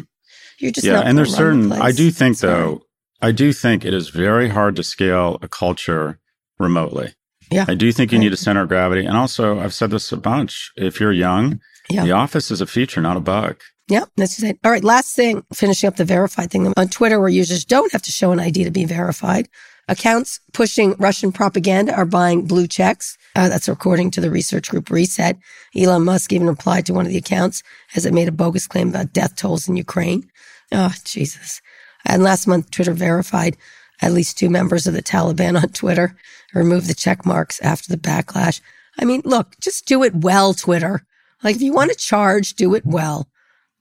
You're 0.61 0.73
just 0.73 0.87
yeah, 0.87 1.01
and 1.01 1.17
there's 1.19 1.35
gonna 1.37 1.57
the 1.57 1.69
certain. 1.69 1.83
I 1.83 1.93
do 1.93 2.11
think 2.11 2.37
Sorry. 2.37 2.53
though, 2.53 2.83
I 3.23 3.33
do 3.33 3.53
think 3.53 3.85
it 3.85 3.95
is 3.95 4.09
very 4.11 4.49
hard 4.49 4.77
to 4.77 4.83
scale 4.83 5.39
a 5.43 5.49
culture 5.49 6.19
remotely. 6.59 7.15
Yeah. 7.51 7.65
I 7.67 7.75
do 7.75 7.91
think 7.93 8.13
you 8.13 8.19
Right. 8.19 8.25
need 8.25 8.33
a 8.33 8.37
center 8.37 8.63
of 8.63 8.69
gravity, 8.69 9.05
and 9.05 9.17
also 9.17 9.59
I've 9.59 9.75
said 9.75 9.91
this 9.91 10.13
a 10.13 10.17
bunch. 10.17 10.71
If 10.77 11.01
you're 11.01 11.13
young, 11.13 11.61
Yeah. 11.89 12.05
the 12.05 12.13
office 12.13 12.51
is 12.51 12.61
a 12.61 12.67
feature, 12.67 13.01
not 13.01 13.17
a 13.17 13.21
bug. 13.21 13.57
Yeah, 13.89 14.05
that's 14.17 14.37
just 14.37 14.45
it. 14.45 14.59
All 14.63 14.71
right, 14.71 14.85
last 14.85 15.17
thing, 15.17 15.43
finishing 15.53 15.89
up 15.89 15.97
the 15.97 16.05
verified 16.05 16.51
thing. 16.53 16.73
On 16.77 16.89
Twitter, 16.89 17.19
where 17.19 17.29
users 17.29 17.65
don't 17.65 17.91
have 17.91 18.03
to 18.03 18.13
show 18.13 18.31
an 18.31 18.39
ID 18.39 18.63
to 18.65 18.71
be 18.71 18.85
verified, 18.85 19.49
accounts 19.91 20.41
pushing 20.53 20.95
Russian 20.99 21.33
propaganda 21.33 21.93
are 21.95 22.07
buying 22.07 22.47
blue 22.47 22.67
checks. 22.67 23.19
Uh, 23.37 23.49
that's 23.49 23.69
according 23.69 24.13
to 24.13 24.21
the 24.21 24.31
research 24.31 24.71
group 24.71 24.89
Reset. 24.89 25.37
Elon 25.77 26.05
Musk 26.05 26.33
even 26.33 26.47
replied 26.47 26.87
to 26.87 26.95
one 26.95 27.05
of 27.05 27.13
the 27.13 27.19
accounts 27.19 27.63
as 27.95 28.07
it 28.07 28.15
made 28.15 28.29
a 28.29 28.33
bogus 28.33 28.67
claim 28.67 28.89
about 28.89 29.13
death 29.13 29.37
tolls 29.37 29.69
in 29.69 29.77
Ukraine. 29.77 30.31
Oh, 30.73 30.95
Jesus. 31.05 31.61
And 32.07 32.23
last 32.23 32.47
month, 32.47 32.71
Twitter 32.71 32.93
verified 32.93 33.57
at 34.01 34.13
least 34.13 34.39
two 34.39 34.49
members 34.49 34.87
of 34.87 34.95
the 34.95 35.03
Taliban 35.03 35.61
on 35.61 35.69
Twitter, 35.71 36.17
removed 36.55 36.87
the 36.87 36.95
check 36.95 37.27
marks 37.27 37.61
after 37.61 37.89
the 37.89 38.01
backlash. 38.01 38.61
I 38.99 39.05
mean, 39.05 39.23
look, 39.25 39.59
just 39.61 39.87
do 39.87 40.03
it 40.05 40.15
well, 40.15 40.55
Twitter. 40.55 41.05
Like, 41.43 41.57
if 41.57 41.63
you 41.63 41.73
want 41.73 41.91
to 41.91 41.97
charge, 41.97 42.55
do 42.55 42.75
it 42.75 42.87
well. 42.87 43.29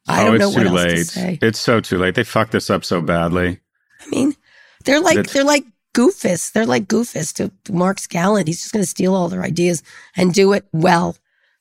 I 0.08 0.24
oh, 0.24 0.26
don't 0.26 0.36
it's 0.36 0.42
know 0.42 0.52
too 0.52 0.58
what 0.58 0.68
else 0.68 0.92
late. 0.92 0.98
to 0.98 1.06
say. 1.06 1.40
It's 1.42 1.60
so 1.60 1.80
too 1.80 1.98
late. 1.98 2.16
They 2.16 2.24
fucked 2.24 2.52
this 2.52 2.70
up 2.70 2.84
so 2.84 3.02
badly. 3.02 3.60
I 4.02 4.10
mean, 4.10 4.36
they're 4.86 5.02
like 5.02 5.30
they're 5.32 5.44
like 5.44 5.66
goofists. 6.00 6.52
They're 6.52 6.66
like 6.66 6.88
goofists 6.88 7.34
to 7.36 7.74
Mark 7.74 7.98
Scallon. 7.98 8.48
He's 8.48 8.62
just 8.62 8.72
going 8.72 8.84
to 8.84 8.90
steal 8.90 9.14
all 9.14 9.28
their 9.28 9.44
ideas 9.44 9.84
and 10.16 10.34
do 10.34 10.54
it 10.54 10.66
well, 10.72 11.18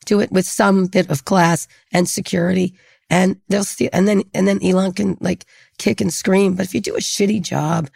do 0.07 0.21
it 0.21 0.31
with 0.31 0.47
some 0.47 0.87
bit 0.87 1.11
of 1.11 1.25
class 1.25 1.67
and 1.93 2.09
security, 2.09 2.75
and 3.11 3.41
they'll 3.49 3.65
steal. 3.65 3.91
And 3.93 4.07
then 4.07 4.23
and 4.35 4.47
then 4.47 4.63
Elon 4.63 4.93
can 4.93 5.17
like 5.21 5.45
kick 5.79 6.01
and 6.01 6.13
scream. 6.13 6.55
But 6.55 6.67
if 6.67 6.75
you 6.75 6.81
do 6.81 6.95
a 6.95 7.01
shitty 7.01 7.43
job, 7.43 7.91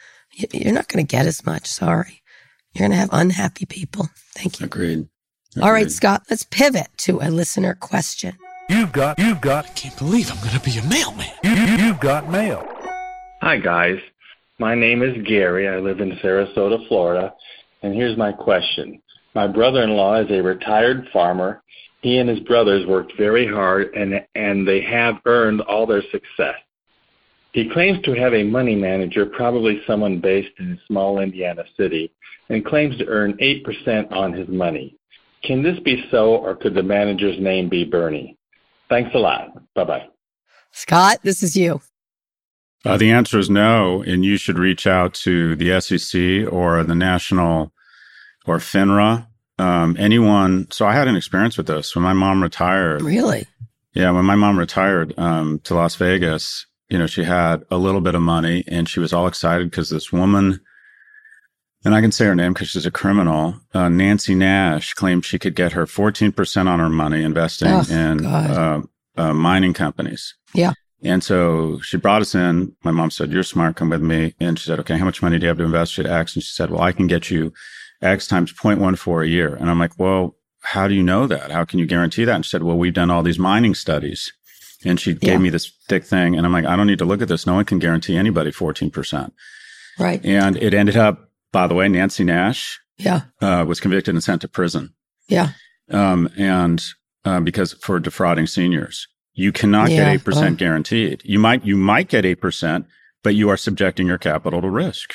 you're 0.52 0.74
not 0.74 0.88
going 0.88 1.06
to 1.06 1.16
get 1.16 1.26
as 1.26 1.46
much. 1.46 1.66
Sorry, 1.66 2.22
you're 2.72 2.88
going 2.88 2.90
to 2.90 2.96
have 2.96 3.10
unhappy 3.12 3.66
people. 3.66 4.08
Thank 4.34 4.58
you. 4.58 4.66
Agreed. 4.66 5.08
All 5.60 5.72
right, 5.72 5.90
Scott. 5.90 6.22
Let's 6.30 6.44
pivot 6.44 6.88
to 6.98 7.20
a 7.20 7.30
listener 7.30 7.74
question. 7.74 8.36
You've 8.68 8.92
got, 8.92 9.18
you've 9.18 9.40
got. 9.40 9.66
I 9.66 9.68
can't 9.68 9.96
believe 9.98 10.30
I'm 10.32 10.38
going 10.38 10.58
to 10.58 10.60
be 10.60 10.78
a 10.78 10.84
mailman. 10.84 11.30
You, 11.44 11.50
you, 11.50 11.76
you've 11.84 12.00
got 12.00 12.30
mail. 12.30 12.66
Hi, 13.42 13.58
guys. 13.58 13.98
My 14.58 14.74
name 14.74 15.02
is 15.02 15.16
Gary. 15.26 15.68
I 15.68 15.78
live 15.78 16.00
in 16.00 16.12
Sarasota, 16.22 16.86
Florida. 16.88 17.34
And 17.82 17.94
here's 17.94 18.16
my 18.16 18.32
question. 18.32 19.00
My 19.34 19.46
brother 19.46 19.82
in 19.82 19.90
law 19.90 20.20
is 20.20 20.30
a 20.30 20.42
retired 20.42 21.08
farmer. 21.12 21.62
He 22.02 22.18
and 22.18 22.28
his 22.28 22.40
brothers 22.40 22.86
worked 22.86 23.12
very 23.16 23.46
hard 23.46 23.94
and, 23.94 24.24
and 24.34 24.66
they 24.66 24.82
have 24.82 25.16
earned 25.24 25.62
all 25.62 25.86
their 25.86 26.02
success. 26.10 26.56
He 27.52 27.68
claims 27.70 28.02
to 28.04 28.14
have 28.14 28.34
a 28.34 28.42
money 28.42 28.74
manager, 28.74 29.26
probably 29.26 29.82
someone 29.86 30.20
based 30.20 30.52
in 30.58 30.72
a 30.72 30.86
small 30.86 31.20
Indiana 31.20 31.64
city, 31.76 32.12
and 32.48 32.64
claims 32.64 32.96
to 32.98 33.06
earn 33.06 33.34
8% 33.34 34.10
on 34.10 34.32
his 34.32 34.48
money. 34.48 34.96
Can 35.44 35.62
this 35.62 35.78
be 35.80 36.04
so, 36.10 36.36
or 36.36 36.54
could 36.54 36.74
the 36.74 36.82
manager's 36.82 37.38
name 37.40 37.68
be 37.68 37.84
Bernie? 37.84 38.38
Thanks 38.88 39.10
a 39.14 39.18
lot. 39.18 39.52
Bye 39.74 39.84
bye. 39.84 40.08
Scott, 40.70 41.18
this 41.22 41.42
is 41.42 41.56
you. 41.56 41.80
Uh, 42.84 42.96
the 42.96 43.10
answer 43.12 43.38
is 43.38 43.48
no, 43.48 44.02
and 44.02 44.24
you 44.24 44.36
should 44.36 44.58
reach 44.58 44.86
out 44.86 45.14
to 45.14 45.54
the 45.56 45.80
SEC 45.80 46.52
or 46.52 46.82
the 46.82 46.94
National 46.94 47.72
or 48.46 48.58
FINRA. 48.58 49.26
Um, 49.58 49.96
anyone. 49.98 50.66
So 50.70 50.86
I 50.86 50.92
had 50.92 51.06
an 51.06 51.14
experience 51.16 51.56
with 51.56 51.66
this 51.68 51.94
when 51.94 52.02
my 52.02 52.12
mom 52.14 52.42
retired. 52.42 53.02
Really? 53.02 53.46
Yeah, 53.94 54.10
when 54.10 54.24
my 54.24 54.34
mom 54.34 54.58
retired 54.58 55.16
um, 55.18 55.60
to 55.64 55.74
Las 55.74 55.94
Vegas, 55.96 56.66
you 56.88 56.98
know, 56.98 57.06
she 57.06 57.22
had 57.24 57.62
a 57.70 57.76
little 57.76 58.00
bit 58.00 58.14
of 58.14 58.22
money 58.22 58.64
and 58.66 58.88
she 58.88 58.98
was 58.98 59.12
all 59.12 59.26
excited 59.28 59.70
because 59.70 59.90
this 59.90 60.10
woman, 60.10 60.58
and 61.84 61.94
I 61.94 62.00
can 62.00 62.10
say 62.10 62.24
her 62.24 62.34
name 62.34 62.54
because 62.54 62.70
she's 62.70 62.86
a 62.86 62.90
criminal, 62.90 63.60
uh, 63.74 63.88
Nancy 63.88 64.34
Nash, 64.34 64.94
claimed 64.94 65.24
she 65.24 65.38
could 65.38 65.54
get 65.54 65.72
her 65.72 65.86
14% 65.86 66.66
on 66.66 66.78
her 66.80 66.88
money 66.88 67.22
investing 67.22 67.68
Oh, 67.70 67.84
in 67.90 68.26
uh, 68.26 68.82
uh, 69.16 69.34
mining 69.34 69.74
companies. 69.74 70.34
Yeah. 70.54 70.72
And 71.04 71.22
so 71.24 71.80
she 71.80 71.96
brought 71.96 72.22
us 72.22 72.34
in. 72.34 72.74
My 72.84 72.90
mom 72.92 73.10
said, 73.10 73.32
You're 73.32 73.42
smart, 73.42 73.76
come 73.76 73.90
with 73.90 74.02
me. 74.02 74.34
And 74.40 74.58
she 74.58 74.66
said, 74.66 74.78
Okay, 74.80 74.96
how 74.98 75.04
much 75.04 75.22
money 75.22 75.38
do 75.38 75.44
you 75.44 75.48
have 75.48 75.58
to 75.58 75.64
invest? 75.64 75.92
She 75.92 76.02
had 76.02 76.10
X. 76.10 76.34
And 76.36 76.42
she 76.42 76.50
said, 76.52 76.70
Well, 76.70 76.80
I 76.80 76.92
can 76.92 77.06
get 77.06 77.30
you 77.30 77.52
X 78.00 78.26
times 78.26 78.52
0.14 78.52 79.24
a 79.24 79.28
year. 79.28 79.54
And 79.54 79.68
I'm 79.68 79.78
like, 79.78 79.98
Well, 79.98 80.36
how 80.62 80.86
do 80.86 80.94
you 80.94 81.02
know 81.02 81.26
that? 81.26 81.50
How 81.50 81.64
can 81.64 81.78
you 81.80 81.86
guarantee 81.86 82.24
that? 82.24 82.34
And 82.36 82.44
she 82.44 82.50
said, 82.50 82.62
Well, 82.62 82.78
we've 82.78 82.94
done 82.94 83.10
all 83.10 83.22
these 83.22 83.38
mining 83.38 83.74
studies. 83.74 84.32
And 84.84 84.98
she 85.00 85.12
Yeah. 85.12 85.18
gave 85.18 85.40
me 85.40 85.50
this 85.50 85.70
thick 85.88 86.04
thing. 86.04 86.36
And 86.36 86.46
I'm 86.46 86.52
like, 86.52 86.64
I 86.66 86.76
don't 86.76 86.86
need 86.86 86.98
to 87.00 87.04
look 87.04 87.22
at 87.22 87.28
this. 87.28 87.46
No 87.46 87.54
one 87.54 87.64
can 87.64 87.78
guarantee 87.78 88.16
anybody 88.16 88.50
14%. 88.52 89.32
Right. 89.98 90.24
And 90.24 90.56
it 90.56 90.72
ended 90.74 90.96
up, 90.96 91.30
by 91.52 91.66
the 91.66 91.74
way, 91.74 91.88
Nancy 91.88 92.24
Nash 92.24 92.80
Yeah. 92.98 93.22
uh, 93.40 93.64
was 93.66 93.78
convicted 93.80 94.14
and 94.14 94.22
sent 94.24 94.40
to 94.42 94.48
prison. 94.48 94.94
Yeah. 95.28 95.50
Um, 95.90 96.28
and 96.36 96.84
uh, 97.24 97.40
because 97.40 97.72
for 97.74 98.00
defrauding 98.00 98.46
seniors, 98.46 99.06
you 99.34 99.52
cannot 99.52 99.90
Yeah. 99.90 99.96
get 99.96 100.08
8% 100.24 100.54
Oh. 100.54 100.56
guaranteed. 100.56 101.22
You 101.24 101.38
might, 101.38 101.64
you 101.64 101.76
might 101.76 102.08
get 102.08 102.24
8%, 102.24 102.86
but 103.22 103.34
you 103.34 103.48
are 103.48 103.56
subjecting 103.56 104.06
your 104.06 104.18
capital 104.18 104.60
to 104.60 104.68
risk. 104.68 105.14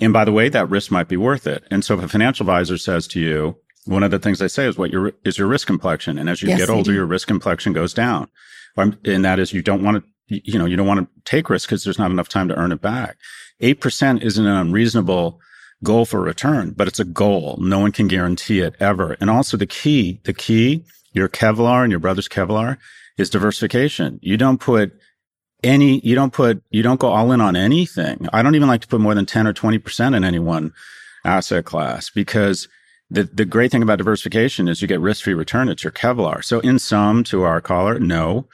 And 0.00 0.12
by 0.12 0.24
the 0.24 0.32
way, 0.32 0.48
that 0.48 0.68
risk 0.68 0.90
might 0.90 1.08
be 1.08 1.16
worth 1.16 1.46
it. 1.46 1.64
And 1.70 1.84
so 1.84 1.96
if 1.98 2.04
a 2.04 2.08
financial 2.08 2.44
advisor 2.44 2.76
says 2.78 3.06
to 3.08 3.20
you, 3.20 3.56
one 3.86 4.02
of 4.02 4.10
the 4.10 4.18
things 4.18 4.38
they 4.38 4.48
say 4.48 4.66
is 4.66 4.76
what 4.76 4.90
your, 4.90 5.12
is 5.24 5.38
your 5.38 5.46
risk 5.46 5.66
complexion. 5.66 6.18
And 6.18 6.28
as 6.28 6.42
you 6.42 6.48
Yes, 6.48 6.58
get 6.58 6.70
older, 6.70 6.92
your 6.92 7.06
risk 7.06 7.28
complexion 7.28 7.72
goes 7.72 7.94
down. 7.94 8.28
Um, 8.76 8.98
And 9.04 9.24
that 9.24 9.38
is 9.38 9.52
you 9.52 9.62
don't 9.62 9.82
want 9.84 10.02
to, 10.28 10.40
you 10.44 10.58
know, 10.58 10.64
you 10.66 10.76
don't 10.76 10.86
want 10.86 11.00
to 11.00 11.08
take 11.24 11.48
risk 11.50 11.68
because 11.68 11.84
there's 11.84 11.98
not 11.98 12.10
enough 12.10 12.28
time 12.28 12.48
to 12.48 12.56
earn 12.56 12.72
it 12.72 12.80
back. 12.80 13.16
8% 13.62 14.22
isn't 14.22 14.44
an 14.46 14.56
unreasonable 14.56 15.38
goal 15.84 16.04
for 16.06 16.20
return, 16.20 16.72
but 16.76 16.88
it's 16.88 16.98
a 16.98 17.04
goal. 17.04 17.58
No 17.60 17.78
one 17.78 17.92
can 17.92 18.08
guarantee 18.08 18.60
it 18.60 18.74
ever. 18.80 19.16
And 19.20 19.30
also 19.30 19.56
the 19.56 19.66
key, 19.66 20.20
the 20.24 20.32
key, 20.32 20.84
your 21.12 21.28
Kevlar 21.28 21.82
and 21.82 21.90
your 21.92 22.00
brother's 22.00 22.28
Kevlar 22.28 22.78
is 23.16 23.30
diversification. 23.30 24.18
You 24.22 24.36
don't 24.36 24.58
put 24.58 24.92
any, 25.62 26.00
you 26.00 26.14
don't 26.14 26.32
put, 26.32 26.62
you 26.70 26.82
don't 26.82 27.00
go 27.00 27.08
all 27.08 27.32
in 27.32 27.40
on 27.40 27.56
anything. 27.56 28.28
I 28.32 28.42
don't 28.42 28.54
even 28.54 28.68
like 28.68 28.82
to 28.82 28.88
put 28.88 29.00
more 29.00 29.14
than 29.14 29.26
10 29.26 29.46
or 29.46 29.54
20% 29.54 30.16
in 30.16 30.24
any 30.24 30.38
one 30.38 30.72
asset 31.24 31.64
class 31.64 32.10
because 32.10 32.68
the, 33.10 33.24
the 33.24 33.44
great 33.44 33.70
thing 33.70 33.82
about 33.82 33.98
diversification 33.98 34.68
is 34.68 34.82
you 34.82 34.88
get 34.88 35.00
risk 35.00 35.24
free 35.24 35.34
return. 35.34 35.68
It's 35.68 35.84
your 35.84 35.92
Kevlar. 35.92 36.44
So 36.44 36.60
in 36.60 36.78
sum 36.78 37.24
to 37.24 37.42
our 37.42 37.60
caller, 37.60 37.98
no. 37.98 38.48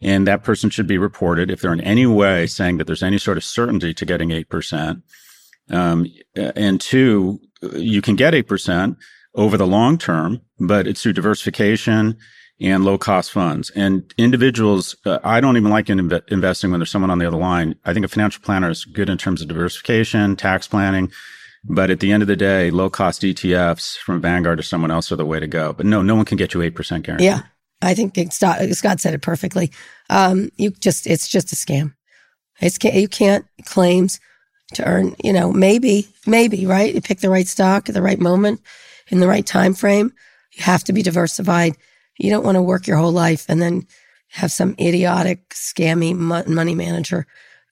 And 0.00 0.26
that 0.26 0.42
person 0.42 0.70
should 0.70 0.86
be 0.86 0.98
reported 0.98 1.50
if 1.50 1.60
they're 1.60 1.72
in 1.72 1.80
any 1.80 2.06
way 2.06 2.46
saying 2.46 2.76
that 2.78 2.86
there's 2.86 3.02
any 3.02 3.18
sort 3.18 3.36
of 3.36 3.44
certainty 3.44 3.94
to 3.94 4.04
getting 4.04 4.30
8%. 4.30 5.02
Um, 5.70 6.06
and 6.34 6.80
two, 6.80 7.40
you 7.74 8.02
can 8.02 8.14
get 8.14 8.34
8% 8.34 8.96
over 9.34 9.56
the 9.56 9.66
long 9.66 9.98
term, 9.98 10.42
but 10.58 10.86
it's 10.86 11.02
through 11.02 11.14
diversification 11.14 12.16
and 12.60 12.84
low 12.84 12.96
cost 12.96 13.32
funds. 13.32 13.70
And 13.70 14.12
individuals, 14.16 14.96
uh, 15.04 15.18
I 15.22 15.40
don't 15.40 15.56
even 15.56 15.70
like 15.70 15.90
in 15.90 15.98
investing 16.28 16.70
when 16.70 16.80
there's 16.80 16.90
someone 16.90 17.10
on 17.10 17.18
the 17.18 17.26
other 17.26 17.36
line. 17.36 17.74
I 17.84 17.92
think 17.92 18.04
a 18.06 18.08
financial 18.08 18.42
planner 18.42 18.70
is 18.70 18.84
good 18.84 19.08
in 19.08 19.18
terms 19.18 19.42
of 19.42 19.48
diversification, 19.48 20.36
tax 20.36 20.66
planning. 20.66 21.12
But 21.64 21.90
at 21.90 22.00
the 22.00 22.12
end 22.12 22.22
of 22.22 22.28
the 22.28 22.36
day, 22.36 22.70
low 22.70 22.88
cost 22.88 23.22
ETFs 23.22 23.96
from 23.98 24.20
Vanguard 24.20 24.60
or 24.60 24.62
someone 24.62 24.90
else 24.90 25.10
are 25.10 25.16
the 25.16 25.26
way 25.26 25.40
to 25.40 25.46
go. 25.46 25.72
But 25.72 25.86
no, 25.86 26.00
no 26.00 26.14
one 26.14 26.24
can 26.24 26.36
get 26.36 26.54
you 26.54 26.60
8% 26.60 27.02
guarantee. 27.02 27.24
Yeah. 27.24 27.42
I 27.82 27.94
think 27.94 28.16
Scott 28.32 28.60
Scott 28.70 29.00
said 29.00 29.12
it 29.12 29.20
perfectly. 29.20 29.70
Um, 30.08 30.50
you 30.56 30.70
just, 30.70 31.06
it's 31.06 31.28
just 31.28 31.52
a 31.52 31.56
scam. 31.56 31.94
It's, 32.60 32.82
you 32.82 33.08
can't 33.08 33.44
claims 33.66 34.18
to 34.74 34.84
earn, 34.86 35.14
you 35.22 35.32
know, 35.32 35.52
maybe, 35.52 36.08
maybe, 36.26 36.64
right? 36.64 36.94
You 36.94 37.00
pick 37.00 37.20
the 37.20 37.28
right 37.28 37.46
stock 37.46 37.88
at 37.88 37.94
the 37.94 38.02
right 38.02 38.18
moment 38.18 38.60
in 39.08 39.20
the 39.20 39.28
right 39.28 39.46
time 39.46 39.74
frame. 39.74 40.12
You 40.52 40.64
have 40.64 40.84
to 40.84 40.92
be 40.92 41.02
diversified. 41.02 41.76
You 42.18 42.30
don't 42.30 42.44
want 42.44 42.56
to 42.56 42.62
work 42.62 42.86
your 42.86 42.96
whole 42.96 43.12
life 43.12 43.46
and 43.48 43.60
then 43.60 43.86
have 44.28 44.52
some 44.52 44.74
idiotic, 44.78 45.48
scammy 45.50 46.14
money 46.14 46.74
manager 46.74 47.26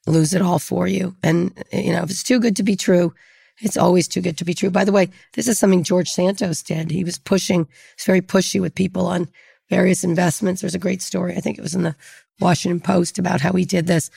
lose 0.07 0.35
it 0.35 0.43
all 0.43 0.59
for 0.59 0.87
you. 0.87 1.17
And, 1.23 1.53
you 1.73 1.93
know, 1.93 2.03
if 2.03 2.11
it's 2.11 2.23
too 2.23 2.39
good 2.39 2.57
to 2.57 2.63
be 2.63 2.77
true, 2.77 3.15
it's 3.61 3.77
always 3.77 4.09
too 4.09 4.21
good 4.21 4.37
to 4.39 4.45
be 4.45 4.55
true. 4.55 4.71
By 4.71 4.85
the 4.85 4.93
way, 4.93 5.09
this 5.35 5.49
is 5.49 5.59
something 5.59 5.85
George 5.85 6.11
Santos 6.11 6.63
did. 6.63 6.91
He 6.91 7.05
was 7.05 7.19
pushing, 7.19 7.67
he's 7.97 8.05
very 8.05 8.21
pushy 8.21 8.61
with 8.61 8.75
people 8.75 9.07
on 9.07 9.29
various 9.71 10.05
investments. 10.05 10.61
There's 10.61 10.75
a 10.75 10.81
great 10.81 11.03
story. 11.03 11.37
I 11.37 11.41
think 11.41 11.59
it 11.59 11.63
was 11.63 11.75
in 11.75 11.83
the 11.83 11.97
Washington 12.41 12.81
Post 12.81 13.19
about 13.19 13.41
how 13.41 13.53
he 13.53 13.65
did 13.65 13.87
this. 13.87 14.11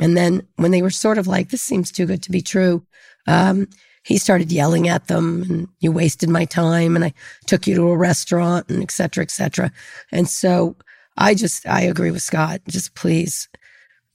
And 0.00 0.16
then 0.16 0.46
when 0.56 0.70
they 0.70 0.82
were 0.82 0.90
sort 0.90 1.18
of 1.18 1.26
like, 1.26 1.50
this 1.50 1.62
seems 1.62 1.90
too 1.90 2.06
good 2.06 2.22
to 2.22 2.30
be 2.30 2.40
true, 2.40 2.86
um, 3.26 3.68
he 4.04 4.18
started 4.18 4.52
yelling 4.52 4.86
at 4.86 5.08
them 5.08 5.42
and 5.42 5.68
you 5.80 5.90
wasted 5.90 6.28
my 6.28 6.44
time 6.44 6.94
and 6.94 7.04
I 7.04 7.14
took 7.46 7.66
you 7.66 7.74
to 7.74 7.88
a 7.88 7.96
restaurant 7.96 8.68
and 8.68 8.82
et 8.82 8.90
cetera, 8.90 9.24
et 9.24 9.30
cetera. 9.30 9.72
And 10.12 10.28
so 10.28 10.76
I 11.16 11.34
just, 11.34 11.66
I 11.66 11.80
agree 11.80 12.10
with 12.10 12.22
Scott. 12.22 12.60
Just 12.68 12.94
please 12.94 13.48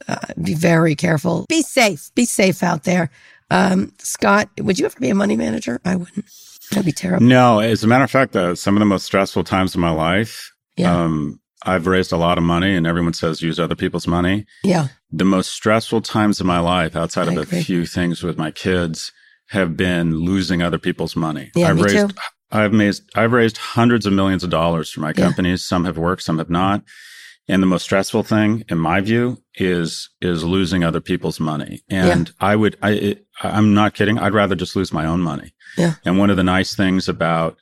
uh, 0.08 0.18
be 0.42 0.54
very 0.54 0.96
careful. 0.96 1.46
Be 1.50 1.64
safe. 1.64 2.12
Be 2.16 2.26
safe 2.26 2.62
out 2.62 2.84
there. 2.84 3.10
Um, 3.50 3.92
Scott, 3.98 4.50
would 4.60 4.78
you 4.78 4.86
ever 4.86 5.00
be 5.00 5.10
a 5.10 5.16
money 5.16 5.36
manager? 5.36 5.82
I 5.84 5.96
wouldn't. 5.96 6.26
That'd 6.70 6.86
be 6.86 6.92
terrible. 6.92 7.26
No, 7.26 7.60
as 7.60 7.84
a 7.84 7.88
matter 7.88 8.04
of 8.04 8.12
fact, 8.12 8.36
uh, 8.36 8.54
some 8.54 8.76
of 8.76 8.80
the 8.80 8.86
most 8.86 9.06
stressful 9.06 9.44
times 9.44 9.74
of 9.74 9.82
my 9.82 9.90
life, 9.90 10.54
yeah. 10.78 10.96
um, 10.96 11.40
I've 11.66 11.88
raised 11.88 12.12
a 12.12 12.18
lot 12.18 12.38
of 12.38 12.44
money 12.44 12.76
and 12.76 12.86
everyone 12.86 13.14
says 13.14 13.42
use 13.42 13.60
other 13.60 13.76
people's 13.76 14.06
money. 14.06 14.46
Yeah. 14.64 14.90
The 15.12 15.26
most 15.26 15.50
stressful 15.52 16.02
times 16.02 16.40
of 16.40 16.46
my 16.46 16.60
life 16.60 16.96
outside 16.96 17.28
I 17.28 17.34
of 17.34 17.38
agree. 17.40 17.60
a 17.60 17.64
few 17.64 17.88
things 17.88 18.22
with 18.22 18.38
my 18.38 18.52
kids 18.52 19.12
have 19.50 19.76
been 19.76 20.16
losing 20.16 20.62
other 20.62 20.78
people's 20.78 21.16
money. 21.16 21.52
Yeah, 21.56 21.70
I've 21.70 21.78
me 21.78 21.84
raised 21.84 22.10
too. 22.10 22.16
I've 22.52 22.74
raised 22.74 23.10
I've 23.16 23.32
raised 23.32 23.58
hundreds 23.58 24.06
of 24.06 24.14
millions 24.14 24.43
of 24.43 24.50
dollars 24.50 24.89
for 24.89 25.02
my 25.02 25.14
companies. 25.14 25.62
Yeah. 25.64 25.68
Some 25.68 25.86
have 25.86 25.97
worked, 25.97 26.24
some 26.24 26.38
have 26.38 26.50
not. 26.50 26.84
And 27.47 27.64
the 27.64 27.68
most 27.68 27.84
stressful 27.84 28.24
thing, 28.24 28.64
in 28.70 28.78
my 28.78 29.02
view, 29.02 29.41
is 29.56 30.10
is 30.22 30.43
losing 30.43 30.84
other 30.84 31.02
people's 31.02 31.39
money. 31.39 31.82
And 31.89 32.28
yeah. 32.28 32.34
I 32.39 32.56
would 32.56 32.78
I 32.82 32.91
it, 32.91 33.26
I'm 33.41 33.74
not 33.74 33.95
kidding. 33.95 34.20
I'd 34.20 34.34
rather 34.34 34.56
just 34.56 34.76
lose 34.76 34.93
my 34.93 35.06
own 35.06 35.22
money. 35.22 35.54
Yeah. 35.78 35.95
And 36.06 36.20
one 36.20 36.30
of 36.30 36.38
the 36.38 36.43
nice 36.43 36.76
things 36.76 37.10
about 37.10 37.58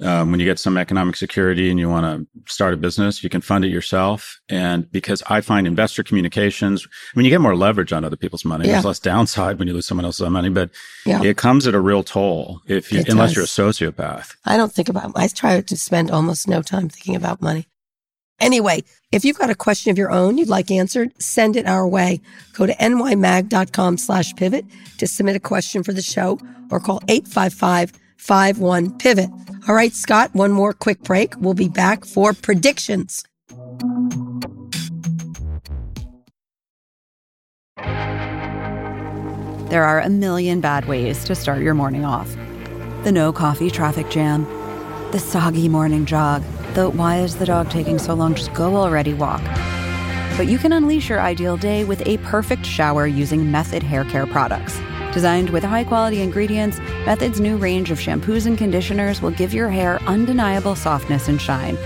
um, 0.00 0.32
when 0.32 0.40
you 0.40 0.46
get 0.46 0.58
some 0.58 0.76
economic 0.76 1.14
security 1.14 1.70
and 1.70 1.78
you 1.78 1.88
want 1.88 2.04
to 2.04 2.52
start 2.52 2.74
a 2.74 2.76
business, 2.76 3.22
you 3.22 3.30
can 3.30 3.40
fund 3.40 3.64
it 3.64 3.68
yourself. 3.68 4.40
And 4.48 4.90
because 4.90 5.22
I 5.28 5.40
find 5.40 5.66
investor 5.66 6.02
communications, 6.02 6.86
I 6.86 7.18
mean, 7.18 7.24
you 7.24 7.30
get 7.30 7.40
more 7.40 7.54
leverage 7.54 7.92
on 7.92 8.04
other 8.04 8.16
people's 8.16 8.44
money. 8.44 8.66
Yeah. 8.66 8.72
There's 8.72 8.84
less 8.84 8.98
downside 8.98 9.58
when 9.58 9.68
you 9.68 9.74
lose 9.74 9.86
someone 9.86 10.04
else's 10.04 10.28
money, 10.28 10.48
but 10.48 10.70
yeah. 11.06 11.22
it 11.22 11.36
comes 11.36 11.66
at 11.66 11.74
a 11.74 11.80
real 11.80 12.02
toll 12.02 12.60
if 12.66 12.92
you, 12.92 13.04
unless 13.06 13.36
you're 13.36 13.44
a 13.44 13.48
sociopath. 13.48 14.34
I 14.44 14.56
don't 14.56 14.72
think 14.72 14.88
about, 14.88 15.12
I 15.14 15.28
try 15.28 15.60
to 15.60 15.76
spend 15.76 16.10
almost 16.10 16.48
no 16.48 16.60
time 16.60 16.88
thinking 16.88 17.14
about 17.14 17.40
money. 17.40 17.68
Anyway, 18.40 18.82
if 19.12 19.24
you've 19.24 19.38
got 19.38 19.48
a 19.48 19.54
question 19.54 19.92
of 19.92 19.98
your 19.98 20.10
own 20.10 20.38
you'd 20.38 20.48
like 20.48 20.72
answered, 20.72 21.12
send 21.22 21.56
it 21.56 21.66
our 21.66 21.86
way. 21.86 22.20
Go 22.54 22.66
to 22.66 22.74
nymag.com 22.74 23.96
slash 23.98 24.34
pivot 24.34 24.64
to 24.98 25.06
submit 25.06 25.36
a 25.36 25.40
question 25.40 25.84
for 25.84 25.92
the 25.92 26.02
show 26.02 26.40
or 26.68 26.80
call 26.80 27.00
855 27.06 27.92
51 28.16 28.98
pivot. 28.98 29.30
All 29.68 29.74
right, 29.74 29.92
Scott, 29.92 30.34
one 30.34 30.52
more 30.52 30.72
quick 30.72 31.02
break. 31.02 31.34
We'll 31.38 31.54
be 31.54 31.68
back 31.68 32.04
for 32.04 32.32
predictions. 32.32 33.24
There 39.68 39.82
are 39.82 40.00
a 40.00 40.08
million 40.08 40.60
bad 40.60 40.86
ways 40.86 41.24
to 41.24 41.34
start 41.34 41.62
your 41.62 41.74
morning 41.74 42.04
off. 42.04 42.32
The 43.02 43.10
no 43.10 43.32
coffee 43.32 43.70
traffic 43.70 44.08
jam, 44.08 44.44
the 45.10 45.18
soggy 45.18 45.68
morning 45.68 46.06
jog, 46.06 46.42
the 46.74 46.90
why 46.90 47.18
is 47.18 47.36
the 47.36 47.46
dog 47.46 47.70
taking 47.70 47.98
so 47.98 48.14
long, 48.14 48.34
just 48.34 48.52
go 48.54 48.76
already 48.76 49.14
walk. 49.14 49.42
But 50.36 50.46
you 50.46 50.58
can 50.58 50.72
unleash 50.72 51.08
your 51.08 51.20
ideal 51.20 51.56
day 51.56 51.84
with 51.84 52.06
a 52.06 52.18
perfect 52.18 52.66
shower 52.66 53.06
using 53.06 53.50
Method 53.50 53.82
hair 53.82 54.04
care 54.04 54.26
products. 54.26 54.78
Designed 55.14 55.50
with 55.50 55.62
high 55.62 55.84
quality 55.84 56.22
ingredients, 56.22 56.80
Method's 57.06 57.40
new 57.40 57.56
range 57.56 57.92
of 57.92 58.00
shampoos 58.00 58.46
and 58.46 58.58
conditioners 58.58 59.22
will 59.22 59.30
give 59.30 59.54
your 59.54 59.68
hair 59.68 60.02
undeniable 60.02 60.74
softness 60.74 61.28
and 61.28 61.40
shine. 61.40 61.76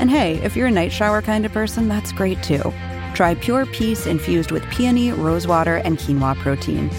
And 0.00 0.10
hey, 0.10 0.38
if 0.42 0.56
you're 0.56 0.66
a 0.66 0.72
night 0.72 0.90
shower 0.90 1.22
kind 1.22 1.46
of 1.46 1.52
person, 1.52 1.88
that's 1.88 2.10
great 2.10 2.42
too. 2.42 2.74
Try 3.14 3.36
Pure 3.36 3.66
Peace 3.66 4.06
infused 4.06 4.50
with 4.50 4.68
peony, 4.70 5.12
rosewater, 5.12 5.76
and 5.76 5.98
quinoa 5.98 6.36
protein. 6.38 6.90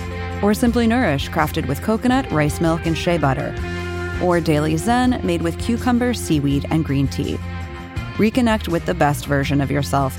Or 0.41 0.53
Simply 0.53 0.87
Nourish, 0.87 1.29
crafted 1.29 1.67
with 1.67 1.81
coconut, 1.81 2.31
rice 2.31 2.61
milk, 2.61 2.85
and 2.85 2.97
shea 2.97 3.17
butter. 3.17 3.53
Or 4.23 4.39
Daily 4.39 4.77
Zen, 4.77 5.19
made 5.25 5.41
with 5.41 5.59
cucumber, 5.59 6.13
seaweed, 6.13 6.65
and 6.69 6.85
green 6.85 7.09
tea. 7.09 7.35
Reconnect 8.15 8.69
with 8.69 8.85
the 8.85 8.93
best 8.93 9.25
version 9.25 9.59
of 9.59 9.69
yourself. 9.69 10.15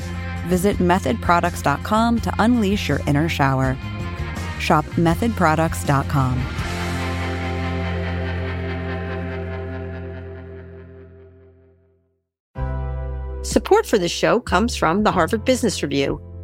Visit 0.49 0.77
methodproducts.com 0.77 2.21
to 2.21 2.35
unleash 2.39 2.91
your 2.91 3.01
inner 3.07 3.31
shower. 3.31 3.75
Shop 4.59 4.85
methodproducts.com. 4.97 6.67
Support 13.45 13.87
for 13.87 13.97
this 13.97 14.11
show 14.13 14.41
comes 14.41 14.75
from 14.75 15.05
the 15.05 15.13
Harvard 15.13 15.45
Business 15.45 15.83
Review. 15.83 16.21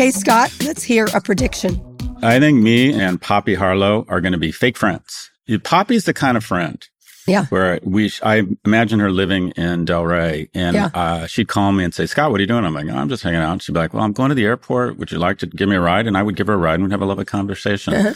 Okay, 0.00 0.12
Scott, 0.12 0.50
let's 0.64 0.82
hear 0.82 1.06
a 1.12 1.20
prediction. 1.20 1.78
I 2.22 2.40
think 2.40 2.62
me 2.62 2.90
and 2.90 3.20
Poppy 3.20 3.54
Harlow 3.54 4.06
are 4.08 4.22
going 4.22 4.32
to 4.32 4.38
be 4.38 4.50
fake 4.50 4.78
friends. 4.78 5.30
Poppy's 5.62 6.06
the 6.06 6.14
kind 6.14 6.38
of 6.38 6.44
friend 6.44 6.82
Yeah. 7.26 7.44
Where 7.50 7.78
we, 7.82 8.10
I 8.22 8.44
imagine 8.64 8.98
her 9.00 9.10
living 9.10 9.50
in 9.58 9.84
Delray, 9.84 10.48
and 10.54 10.74
Yeah. 10.74 10.88
uh, 10.94 11.26
she'd 11.26 11.48
call 11.48 11.72
me 11.72 11.84
and 11.84 11.92
say, 11.92 12.06
"Scott, 12.06 12.30
what 12.30 12.38
are 12.38 12.40
you 12.40 12.46
doing?" 12.46 12.64
I'm 12.64 12.72
like, 12.72 12.86
"Oh, 12.88 12.96
"I'm 12.96 13.10
just 13.10 13.22
hanging 13.22 13.40
out." 13.40 13.60
She'd 13.60 13.74
be 13.74 13.78
like, 13.78 13.92
"Well, 13.92 14.02
I'm 14.02 14.14
going 14.14 14.30
to 14.30 14.34
the 14.34 14.46
airport. 14.46 14.96
Would 14.96 15.12
you 15.12 15.18
like 15.18 15.36
to 15.40 15.46
give 15.46 15.68
me 15.68 15.76
a 15.76 15.80
ride?" 15.82 16.06
And 16.06 16.16
I 16.16 16.22
would 16.22 16.34
give 16.34 16.46
her 16.46 16.54
a 16.54 16.56
ride, 16.56 16.76
and 16.76 16.84
we'd 16.84 16.92
have 16.92 17.02
a 17.02 17.04
lovely 17.04 17.26
conversation. 17.26 17.92
Uh-huh. 17.92 18.14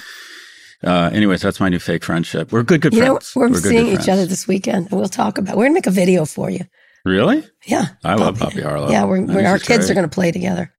Uh, 0.82 1.11
anyways, 1.12 1.43
that's 1.43 1.61
my 1.61 1.68
new 1.68 1.78
fake 1.78 2.03
friendship. 2.03 2.51
We're 2.51 2.62
good, 2.62 2.80
good 2.80 2.95
you 2.95 3.01
know, 3.01 3.18
friends. 3.20 3.37
we're, 3.37 3.61
seeing 3.61 3.85
good 3.85 3.89
each 3.89 3.95
friends. 4.05 4.09
other 4.09 4.24
this 4.26 4.49
weekend, 4.49 4.89
and 4.91 4.99
we'll 4.99 5.11
talk 5.11 5.37
about. 5.37 5.59
We're 5.59 5.64
gonna 5.64 5.74
make 5.74 5.87
a 5.87 5.91
video 5.91 6.24
for 6.24 6.49
you. 6.49 6.64
Really? 7.05 7.45
Yeah. 7.66 7.89
I 8.03 8.14
love 8.14 8.39
Poppy 8.39 8.62
Harlow. 8.62 8.91
yeah, 8.91 9.05
we're, 9.05 9.20
we're, 9.20 9.47
our 9.47 9.59
kids 9.59 9.91
are 9.91 9.95
gonna 9.95 10.09
play 10.09 10.32
together. 10.32 10.74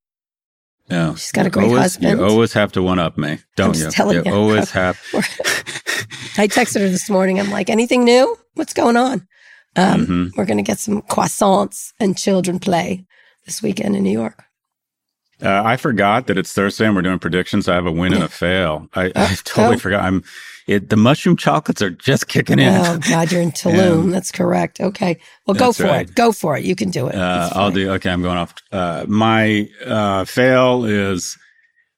Yeah. 0.89 1.15
She's 1.15 1.31
got 1.31 1.45
a 1.45 1.47
You 1.47 1.51
great 1.51 1.65
always, 1.67 1.81
husband. 1.81 2.19
You 2.19 2.25
always 2.25 2.53
have 2.53 2.71
to 2.73 2.83
one 2.83 2.99
up 2.99 3.17
me, 3.17 3.39
don't 3.55 3.75
you? 3.77 3.89
telling 3.89 4.23
you. 4.25 4.31
always 4.33 4.69
have. 4.81 4.99
I 6.37 6.47
texted 6.47 6.81
her 6.81 6.89
this 6.89 7.09
morning. 7.09 7.39
I'm 7.39 7.49
like, 7.49 7.69
anything 7.69 8.03
new? 8.03 8.37
What's 8.53 8.73
going 8.73 8.97
on? 8.97 9.27
Um, 9.75 10.05
Mhm. 10.05 10.37
We're 10.37 10.45
gonna 10.45 10.61
get 10.61 10.79
some 10.79 11.01
croissants 11.03 11.91
and 11.99 12.17
children 12.17 12.59
play 12.59 13.05
this 13.45 13.61
weekend 13.61 13.95
in 13.95 14.03
New 14.03 14.11
York. 14.11 14.43
Uh, 15.41 15.61
I 15.65 15.75
forgot 15.75 16.27
that 16.27 16.37
it's 16.37 16.53
Thursday 16.53 16.85
and 16.85 16.95
we're 16.95 17.01
doing 17.01 17.19
predictions. 17.19 17.67
I 17.67 17.75
have 17.75 17.85
a 17.85 17.91
win 17.91 18.13
and 18.13 18.23
a 18.23 18.29
fail. 18.43 18.87
I, 18.93 19.11
I 19.15 19.35
totally 19.43 19.75
oh. 19.75 19.79
forgot. 19.79 20.03
I'm. 20.03 20.23
It, 20.67 20.89
the 20.89 20.95
mushroom 20.97 21.37
chocolates 21.37 21.81
are 21.83 21.91
just 21.91 22.27
kicking 22.27 22.57
in. 22.59 22.73
Oh 22.73 22.97
God, 22.97 23.31
you're 23.31 23.41
in 23.41 23.51
Tulum. 23.61 23.91
Um, 24.05 24.09
That's 24.09 24.31
correct. 24.31 24.79
Okay, 24.81 25.17
well, 25.45 25.53
go 25.55 25.65
That's 25.67 25.77
for 25.77 25.83
right. 25.83 26.09
it. 26.09 26.15
Go 26.15 26.31
for 26.31 26.57
it. 26.57 26.65
You 26.65 26.75
can 26.75 26.89
do 26.89 27.07
it. 27.07 27.15
Uh, 27.15 27.49
I'll 27.53 27.71
do. 27.71 27.91
Okay, 27.91 28.09
I'm 28.09 28.21
going 28.23 28.37
off. 28.37 28.55
Uh, 28.71 29.05
my 29.07 29.69
uh, 29.85 30.25
fail 30.25 30.85
is 30.85 31.37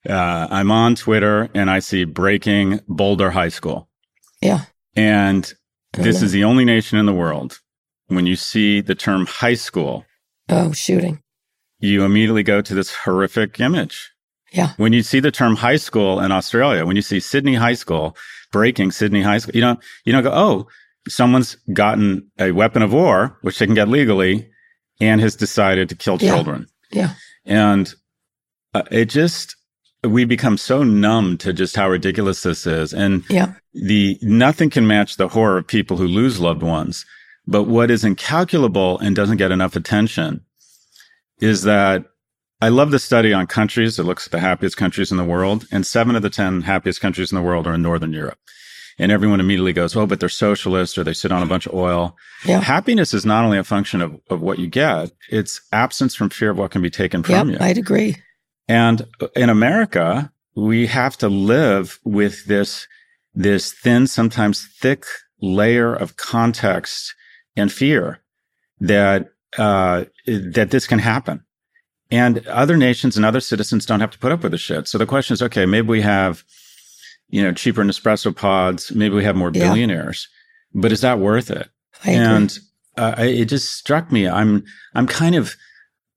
uh, 0.08 0.48
I'm 0.50 0.70
on 0.70 0.96
Twitter 0.96 1.48
and 1.54 1.70
I 1.70 1.78
see 1.78 2.04
breaking 2.04 2.80
Boulder 2.88 3.30
High 3.30 3.48
School. 3.48 3.88
Yeah. 4.42 4.64
And 4.94 5.44
this 5.94 6.20
know. 6.20 6.26
is 6.26 6.32
the 6.32 6.44
only 6.44 6.64
nation 6.66 6.98
in 6.98 7.06
the 7.06 7.14
world 7.14 7.60
when 8.08 8.26
you 8.26 8.36
see 8.36 8.80
the 8.80 8.94
term 8.94 9.26
high 9.26 9.54
school, 9.54 10.04
Oh, 10.48 10.72
shooting. 10.72 11.22
you 11.78 12.04
immediately 12.04 12.42
go 12.42 12.60
to 12.60 12.74
this 12.74 12.94
horrific 12.94 13.60
image. 13.60 14.10
Yeah. 14.52 14.72
When 14.76 14.92
you 14.92 15.02
see 15.02 15.20
the 15.20 15.30
term 15.30 15.56
high 15.56 15.76
school 15.76 16.20
in 16.20 16.32
Australia, 16.32 16.86
when 16.86 16.96
you 16.96 17.02
see 17.02 17.20
Sydney 17.20 17.54
High 17.54 17.74
School 17.74 18.16
breaking 18.50 18.92
Sydney 18.92 19.22
High 19.22 19.38
School, 19.38 19.54
you 19.54 19.60
don't 19.60 19.80
you 20.04 20.12
don't 20.12 20.22
go, 20.22 20.32
oh, 20.32 20.66
someone's 21.08 21.56
gotten 21.72 22.30
a 22.38 22.52
weapon 22.52 22.82
of 22.82 22.92
war, 22.92 23.36
which 23.42 23.58
they 23.58 23.66
can 23.66 23.74
get 23.74 23.88
legally, 23.88 24.48
and 25.00 25.20
has 25.20 25.36
decided 25.36 25.88
to 25.90 25.94
kill 25.94 26.18
Yeah. 26.20 26.34
children. 26.34 26.66
Yeah. 26.90 27.14
And 27.44 27.92
uh, 28.74 28.82
it 28.90 29.06
just 29.06 29.54
we 30.04 30.24
become 30.24 30.56
so 30.56 30.82
numb 30.84 31.36
to 31.38 31.52
just 31.52 31.74
how 31.76 31.88
ridiculous 31.88 32.42
this 32.42 32.66
is, 32.66 32.94
and 32.94 33.24
Yeah. 33.28 33.54
the 33.74 34.18
nothing 34.22 34.70
can 34.70 34.86
match 34.86 35.16
the 35.16 35.28
horror 35.28 35.58
of 35.58 35.66
people 35.66 35.96
who 35.96 36.06
lose 36.06 36.40
loved 36.40 36.62
ones. 36.62 37.04
But 37.46 37.64
what 37.64 37.90
is 37.90 38.04
incalculable 38.04 38.98
and 39.00 39.16
doesn't 39.16 39.38
get 39.38 39.50
enough 39.50 39.74
attention 39.76 40.42
is 41.40 41.62
that 41.62 42.04
I 42.60 42.68
love 42.70 42.90
the 42.90 42.98
study 42.98 43.32
on 43.32 43.46
countries 43.46 43.96
that 43.96 44.02
looks 44.02 44.26
at 44.26 44.32
the 44.32 44.40
happiest 44.40 44.76
countries 44.76 45.12
in 45.12 45.16
the 45.16 45.24
world, 45.24 45.66
and 45.70 45.86
seven 45.86 46.16
of 46.16 46.22
the 46.22 46.30
10 46.30 46.62
happiest 46.62 47.00
countries 47.00 47.30
in 47.30 47.36
the 47.36 47.42
world 47.42 47.66
are 47.68 47.74
in 47.74 47.82
Northern 47.82 48.12
Europe. 48.12 48.38
And 48.98 49.12
everyone 49.12 49.38
immediately 49.38 49.72
goes, 49.72 49.94
Oh, 49.94 50.06
but 50.06 50.18
they're 50.18 50.28
socialists 50.28 50.98
or 50.98 51.04
they 51.04 51.12
sit 51.12 51.30
on 51.30 51.40
a 51.42 51.46
bunch 51.46 51.66
of 51.66 51.74
oil. 51.74 52.16
Yeah. 52.44 52.60
Happiness 52.60 53.14
is 53.14 53.24
not 53.24 53.44
only 53.44 53.58
a 53.58 53.64
function 53.64 54.00
of, 54.00 54.20
of 54.28 54.40
what 54.40 54.58
you 54.58 54.66
get, 54.66 55.12
it's 55.30 55.60
absence 55.72 56.16
from 56.16 56.30
fear 56.30 56.50
of 56.50 56.58
what 56.58 56.72
can 56.72 56.82
be 56.82 56.90
taken 56.90 57.22
from 57.22 57.50
Yep, 57.50 57.60
you. 57.60 57.64
I'd 57.64 57.78
agree. 57.78 58.16
And 58.66 59.06
in 59.36 59.50
America, 59.50 60.32
we 60.56 60.86
have 60.88 61.16
to 61.18 61.28
live 61.28 62.00
with 62.04 62.46
this, 62.46 62.88
this 63.34 63.72
thin, 63.72 64.08
sometimes 64.08 64.66
thick 64.80 65.04
layer 65.40 65.94
of 65.94 66.16
context 66.16 67.14
and 67.56 67.72
fear 67.72 68.20
that, 68.80 69.28
uh, 69.56 70.06
that 70.26 70.70
this 70.70 70.88
can 70.88 70.98
happen. 70.98 71.44
And 72.10 72.46
other 72.46 72.76
nations 72.76 73.16
and 73.16 73.26
other 73.26 73.40
citizens 73.40 73.84
don't 73.84 74.00
have 74.00 74.10
to 74.12 74.18
put 74.18 74.32
up 74.32 74.42
with 74.42 74.52
the 74.52 74.58
shit. 74.58 74.88
So 74.88 74.96
the 74.98 75.06
question 75.06 75.34
is, 75.34 75.42
okay, 75.42 75.66
maybe 75.66 75.88
we 75.88 76.00
have, 76.00 76.42
you 77.28 77.42
know, 77.42 77.52
cheaper 77.52 77.84
Nespresso 77.84 78.34
pods. 78.34 78.90
Maybe 78.92 79.14
we 79.14 79.24
have 79.24 79.36
more 79.36 79.50
Yeah. 79.52 79.68
billionaires, 79.68 80.26
but 80.74 80.90
is 80.92 81.02
that 81.02 81.18
worth 81.18 81.50
it? 81.50 81.68
And 82.04 82.58
uh, 82.96 83.14
it 83.18 83.44
just 83.46 83.72
struck 83.74 84.10
me. 84.10 84.26
I'm, 84.26 84.64
I'm 84.94 85.06
kind 85.06 85.34
of, 85.34 85.54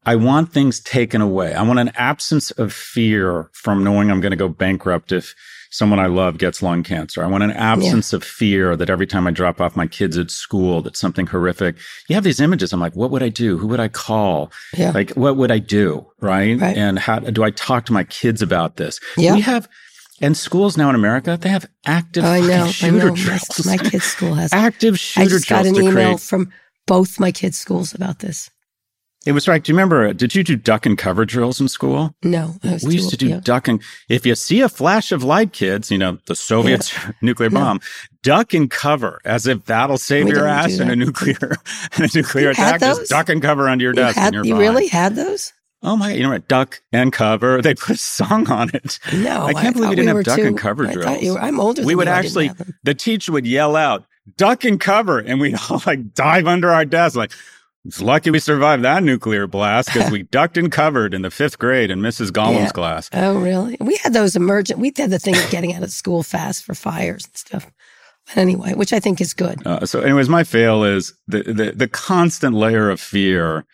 I 0.06 0.16
want 0.16 0.52
things 0.54 0.80
taken 0.80 1.22
away. 1.22 1.54
I 1.54 1.62
want 1.64 1.80
an 1.80 1.92
absence 1.96 2.52
of 2.52 2.72
fear 2.74 3.50
from 3.54 3.84
knowing 3.84 4.10
I'm 4.10 4.22
going 4.22 4.32
to 4.32 4.38
go 4.38 4.48
bankrupt 4.50 5.12
if 5.12 5.36
someone 5.72 6.00
I 6.00 6.06
love 6.08 6.38
gets 6.38 6.62
lung 6.62 6.84
cancer. 6.84 7.24
I 7.24 7.28
want 7.28 7.44
an 7.44 7.52
absence 7.52 8.14
of 8.14 8.24
fear 8.24 8.76
that 8.76 8.90
every 8.90 9.08
time 9.08 9.26
I 9.26 9.32
drop 9.32 9.60
off 9.60 9.76
my 9.76 9.88
kids 9.88 10.18
at 10.18 10.30
school, 10.30 10.82
that 10.84 10.96
something 10.96 11.26
horrific. 11.26 11.78
You 12.08 12.16
have 12.16 12.24
these 12.24 12.40
images. 12.40 12.74
I'm 12.74 12.80
like, 12.80 12.96
what 12.96 13.10
would 13.12 13.24
I 13.24 13.30
do? 13.30 13.58
Who 13.58 13.68
would 13.68 13.80
I 13.80 13.88
call? 13.88 14.52
Yeah. 14.78 14.92
Like, 14.92 15.12
what 15.12 15.38
would 15.38 15.50
I 15.52 15.60
do? 15.60 16.06
Right. 16.20 16.60
Right. 16.60 16.78
And 16.78 17.00
how 17.00 17.20
do 17.20 17.44
I 17.44 17.52
talk 17.52 17.86
to 17.86 17.94
my 17.94 18.04
kids 18.04 18.42
about 18.42 18.76
this? 18.76 19.00
Yeah. 19.18 19.34
We 19.34 19.42
have, 19.42 19.68
and 20.20 20.36
schools 20.36 20.78
now 20.78 20.90
in 20.90 20.96
America, 20.96 21.38
they 21.40 21.50
have 21.50 21.66
active 21.86 22.26
I 22.26 22.42
know. 22.42 22.48
fucking 22.48 22.62
I 22.62 22.72
shooter 22.72 22.98
know. 22.98 23.10
My, 23.10 23.16
drills. 23.16 23.66
my 23.66 23.78
kid's 23.78 24.04
school 24.04 24.34
has 24.36 24.54
active 24.54 24.96
I 24.96 24.98
shooter 24.98 25.30
just 25.30 25.50
got 25.50 25.66
an 25.66 25.76
email 25.76 25.92
create 25.92 26.20
from 26.20 26.52
both 26.86 27.20
my 27.20 27.32
kids' 27.32 27.58
schools 27.58 27.94
about 27.94 28.20
this. 28.20 28.50
It 29.24 29.34
was 29.34 29.48
right. 29.48 29.64
Do 29.64 29.72
you 29.72 29.76
remember? 29.76 30.08
Uh, 30.08 30.14
did 30.14 30.34
you 30.34 30.44
do 30.44 30.56
duck 30.56 30.86
and 30.88 30.98
cover 30.98 31.26
drills 31.26 31.62
in 31.62 31.68
school? 31.68 32.16
No, 32.24 32.56
I 32.64 32.74
was 32.74 32.84
we 32.84 32.96
used 32.96 33.12
to 33.12 33.18
do 33.18 33.28
yeah. 33.30 33.40
duck 33.44 33.68
and 33.68 33.80
if 34.10 34.26
you 34.26 34.34
see 34.34 34.62
a 34.62 34.70
flash 34.70 35.12
of 35.12 35.24
light, 35.24 35.54
kids, 35.54 35.92
you 35.92 36.00
know 36.00 36.18
the 36.26 36.36
Soviets 36.36 36.98
nuclear 37.22 37.52
No. 37.52 37.60
bomb, 37.60 37.82
duck 38.24 38.54
and 38.56 38.70
cover 38.72 39.22
as 39.24 39.46
if 39.46 39.66
that'll 39.66 40.00
save 40.00 40.26
We 40.26 40.32
your 40.32 40.48
ass 40.48 40.80
in 40.80 40.90
a 40.90 40.96
nuclear 40.96 41.38
in 42.00 42.06
a 42.06 42.10
nuclear 42.16 42.46
You 42.46 42.52
attack. 42.52 42.80
Just 42.80 43.10
duck 43.12 43.30
and 43.30 43.44
cover 43.44 43.70
under 43.70 43.84
your 43.84 43.92
You, 43.94 43.98
desk. 44.02 44.18
had, 44.18 44.34
you 44.34 44.58
really 44.58 44.88
had 44.88 45.16
those? 45.16 45.54
Oh 45.84 45.96
my! 45.98 46.14
You 46.14 46.24
know 46.24 46.30
what? 46.30 46.48
Duck 46.48 46.82
and 46.92 47.12
cover. 47.14 47.62
They 47.62 47.74
put 47.76 47.96
a 47.96 48.00
song 48.00 48.50
on 48.52 48.70
it. 48.74 49.00
No, 49.14 49.46
I 49.46 49.54
can't 49.54 49.68
I 49.68 49.72
believe 49.72 49.90
we 49.92 49.96
didn't 49.98 50.14
we 50.14 50.18
have 50.18 50.26
duck 50.26 50.38
too- 50.40 50.46
and 50.48 50.58
cover 50.58 50.88
I 50.88 50.94
drills. 50.94 51.26
were- 51.30 51.40
I'm 51.40 51.60
older 51.60 51.84
We 51.86 51.94
would 51.96 52.08
you, 52.08 52.14
actually. 52.14 52.52
The 52.84 52.94
teacher 52.96 53.32
would 53.32 53.46
yell 53.48 53.76
out, 53.76 54.04
"Duck 54.38 54.64
and 54.64 54.80
cover," 54.80 55.20
and 55.20 55.40
we'd 55.40 55.58
all 55.70 55.82
like 55.86 56.14
dive 56.16 56.48
under 56.48 56.72
our 56.72 56.86
desk, 56.86 57.16
like. 57.16 57.32
It's 57.86 58.02
lucky 58.02 58.30
we 58.30 58.40
survived 58.40 58.84
that 58.84 59.02
nuclear 59.04 59.48
blast 59.48 59.88
because 59.92 60.12
we 60.12 60.24
ducked 60.32 60.58
and 60.58 60.72
covered 60.72 61.14
in 61.14 61.24
the 61.24 61.32
fifth 61.32 61.58
grade 61.58 61.90
in 61.90 62.00
Mrs. 62.00 62.30
Gollum's 62.32 62.58
Yeah. 62.66 62.70
class. 62.70 63.10
Oh, 63.12 63.40
really? 63.40 63.76
We 63.80 63.98
had 63.98 64.14
those 64.14 64.36
emergent. 64.36 64.80
We 64.80 64.94
had 64.96 65.10
the 65.10 65.18
thing 65.20 65.36
of 65.36 65.50
getting 65.50 65.74
out 65.74 65.82
of 65.84 65.90
school 65.92 66.22
fast 66.22 66.64
for 66.64 66.76
fires 66.76 67.26
and 67.26 67.36
stuff. 67.36 67.72
But 68.28 68.38
anyway, 68.38 68.76
which 68.76 68.94
I 68.94 69.00
think 69.00 69.20
is 69.20 69.34
good. 69.34 69.66
Uh, 69.66 69.86
so, 69.88 70.02
anyways, 70.02 70.30
my 70.30 70.44
fail 70.44 70.84
is 70.84 71.14
the, 71.28 71.42
the 71.42 71.72
the 71.76 71.88
constant 71.88 72.56
layer 72.56 72.90
of 72.92 73.02
fear 73.02 73.66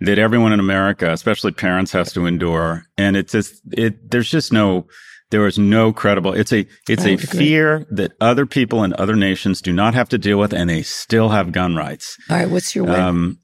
that 0.00 0.18
everyone 0.18 0.52
in 0.52 0.58
America, 0.58 1.12
especially 1.12 1.52
parents, 1.52 1.92
has 1.92 2.12
to 2.14 2.26
endure, 2.26 2.82
and 2.98 3.16
it's 3.16 3.30
just 3.32 3.62
it. 3.72 4.10
There's 4.10 4.28
just 4.28 4.52
no. 4.52 4.86
There 5.30 5.46
is 5.46 5.56
no 5.58 5.92
credible. 5.94 6.34
It's 6.34 6.52
a 6.52 6.66
it's 6.88 7.06
a 7.06 7.16
fear 7.16 7.86
that 7.90 8.12
other 8.20 8.44
people 8.44 8.84
in 8.84 8.92
other 8.98 9.16
nations 9.16 9.62
do 9.62 9.72
not 9.72 9.94
have 9.94 10.08
to 10.10 10.18
deal 10.18 10.36
with, 10.38 10.52
and 10.52 10.68
they 10.68 10.82
still 10.82 11.30
have 11.30 11.52
gun 11.52 11.74
rights. 11.76 12.18
All 12.28 12.36
right, 12.36 12.50
what's 12.50 12.74
your 12.74 12.84
win? 12.84 13.00
Um, 13.00 13.38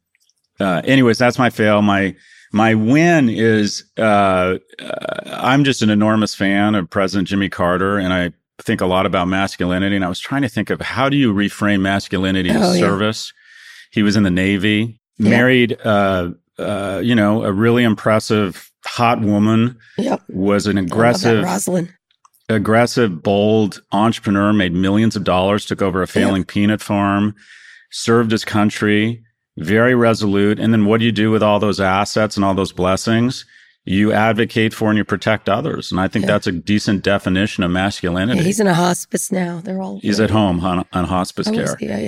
uh, 0.60 0.82
anyways, 0.84 1.18
that's 1.18 1.38
my 1.38 1.50
fail. 1.50 1.82
My 1.82 2.14
my 2.52 2.74
win 2.74 3.28
is 3.28 3.84
uh, 3.98 4.58
uh, 4.80 5.20
I'm 5.26 5.64
just 5.64 5.82
an 5.82 5.90
enormous 5.90 6.34
fan 6.34 6.74
of 6.74 6.88
President 6.90 7.28
Jimmy 7.28 7.48
Carter, 7.48 7.98
and 7.98 8.12
I 8.12 8.32
think 8.62 8.80
a 8.80 8.86
lot 8.86 9.06
about 9.06 9.28
masculinity. 9.28 9.94
And 9.96 10.04
I 10.04 10.08
was 10.08 10.18
trying 10.20 10.42
to 10.42 10.48
think 10.48 10.70
of 10.70 10.80
how 10.80 11.08
do 11.08 11.16
you 11.16 11.32
reframe 11.32 11.80
masculinity 11.80 12.50
Oh, 12.50 12.60
as 12.70 12.78
yeah. 12.78 12.86
service. 12.86 13.32
He 13.90 14.02
was 14.02 14.16
in 14.16 14.22
the 14.24 14.30
Navy, 14.30 15.00
Yeah. 15.18 15.30
married, 15.30 15.78
uh, 15.84 16.30
uh, 16.58 17.00
you 17.04 17.14
know, 17.14 17.44
a 17.44 17.52
really 17.52 17.84
impressive, 17.84 18.70
hot 18.84 19.20
woman. 19.20 19.76
Yep. 19.96 20.22
Was 20.30 20.66
an 20.66 20.76
I 20.76 20.80
love 20.80 20.88
that, 20.88 20.94
aggressive, 20.94 21.44
Rosalynn. 21.44 21.88
aggressive, 22.48 23.22
bold 23.22 23.82
entrepreneur, 23.92 24.52
made 24.52 24.72
millions 24.72 25.16
of 25.16 25.24
dollars, 25.24 25.64
took 25.66 25.82
over 25.82 26.02
a 26.02 26.06
failing 26.06 26.44
peanut 26.44 26.80
farm, 26.80 27.34
served 27.90 28.30
his 28.32 28.44
country, 28.44 29.22
very 29.58 29.94
resolute. 29.94 30.58
And 30.58 30.72
then 30.72 30.84
what 30.86 31.00
do 31.00 31.06
you 31.06 31.12
do 31.12 31.30
with 31.30 31.42
all 31.42 31.58
those 31.60 31.80
assets 31.80 32.36
and 32.36 32.44
all 32.44 32.54
those 32.54 32.72
blessings? 32.72 33.44
You 33.84 34.12
advocate 34.12 34.74
for 34.74 34.88
and 34.90 34.98
you 34.98 35.04
protect 35.04 35.48
others. 35.48 35.90
And 35.90 36.00
I 36.00 36.08
think 36.08 36.24
Yeah. 36.24 36.32
that's 36.32 36.46
a 36.46 36.52
decent 36.52 37.02
definition 37.02 37.64
of 37.64 37.70
masculinity. 37.70 38.38
Yeah, 38.38 38.44
he's 38.44 38.60
in 38.60 38.66
a 38.66 38.74
hospice 38.74 39.32
now. 39.32 39.60
They're 39.64 39.80
all. 39.80 39.98
He's 40.00 40.20
at 40.20 40.30
home 40.30 40.60
on, 40.64 40.84
on 40.92 41.04
hospice 41.06 41.48
Oh, 41.48 41.52
is 41.52 41.68
care. 41.70 41.76
he? 41.78 41.86
Yeah, 41.86 41.98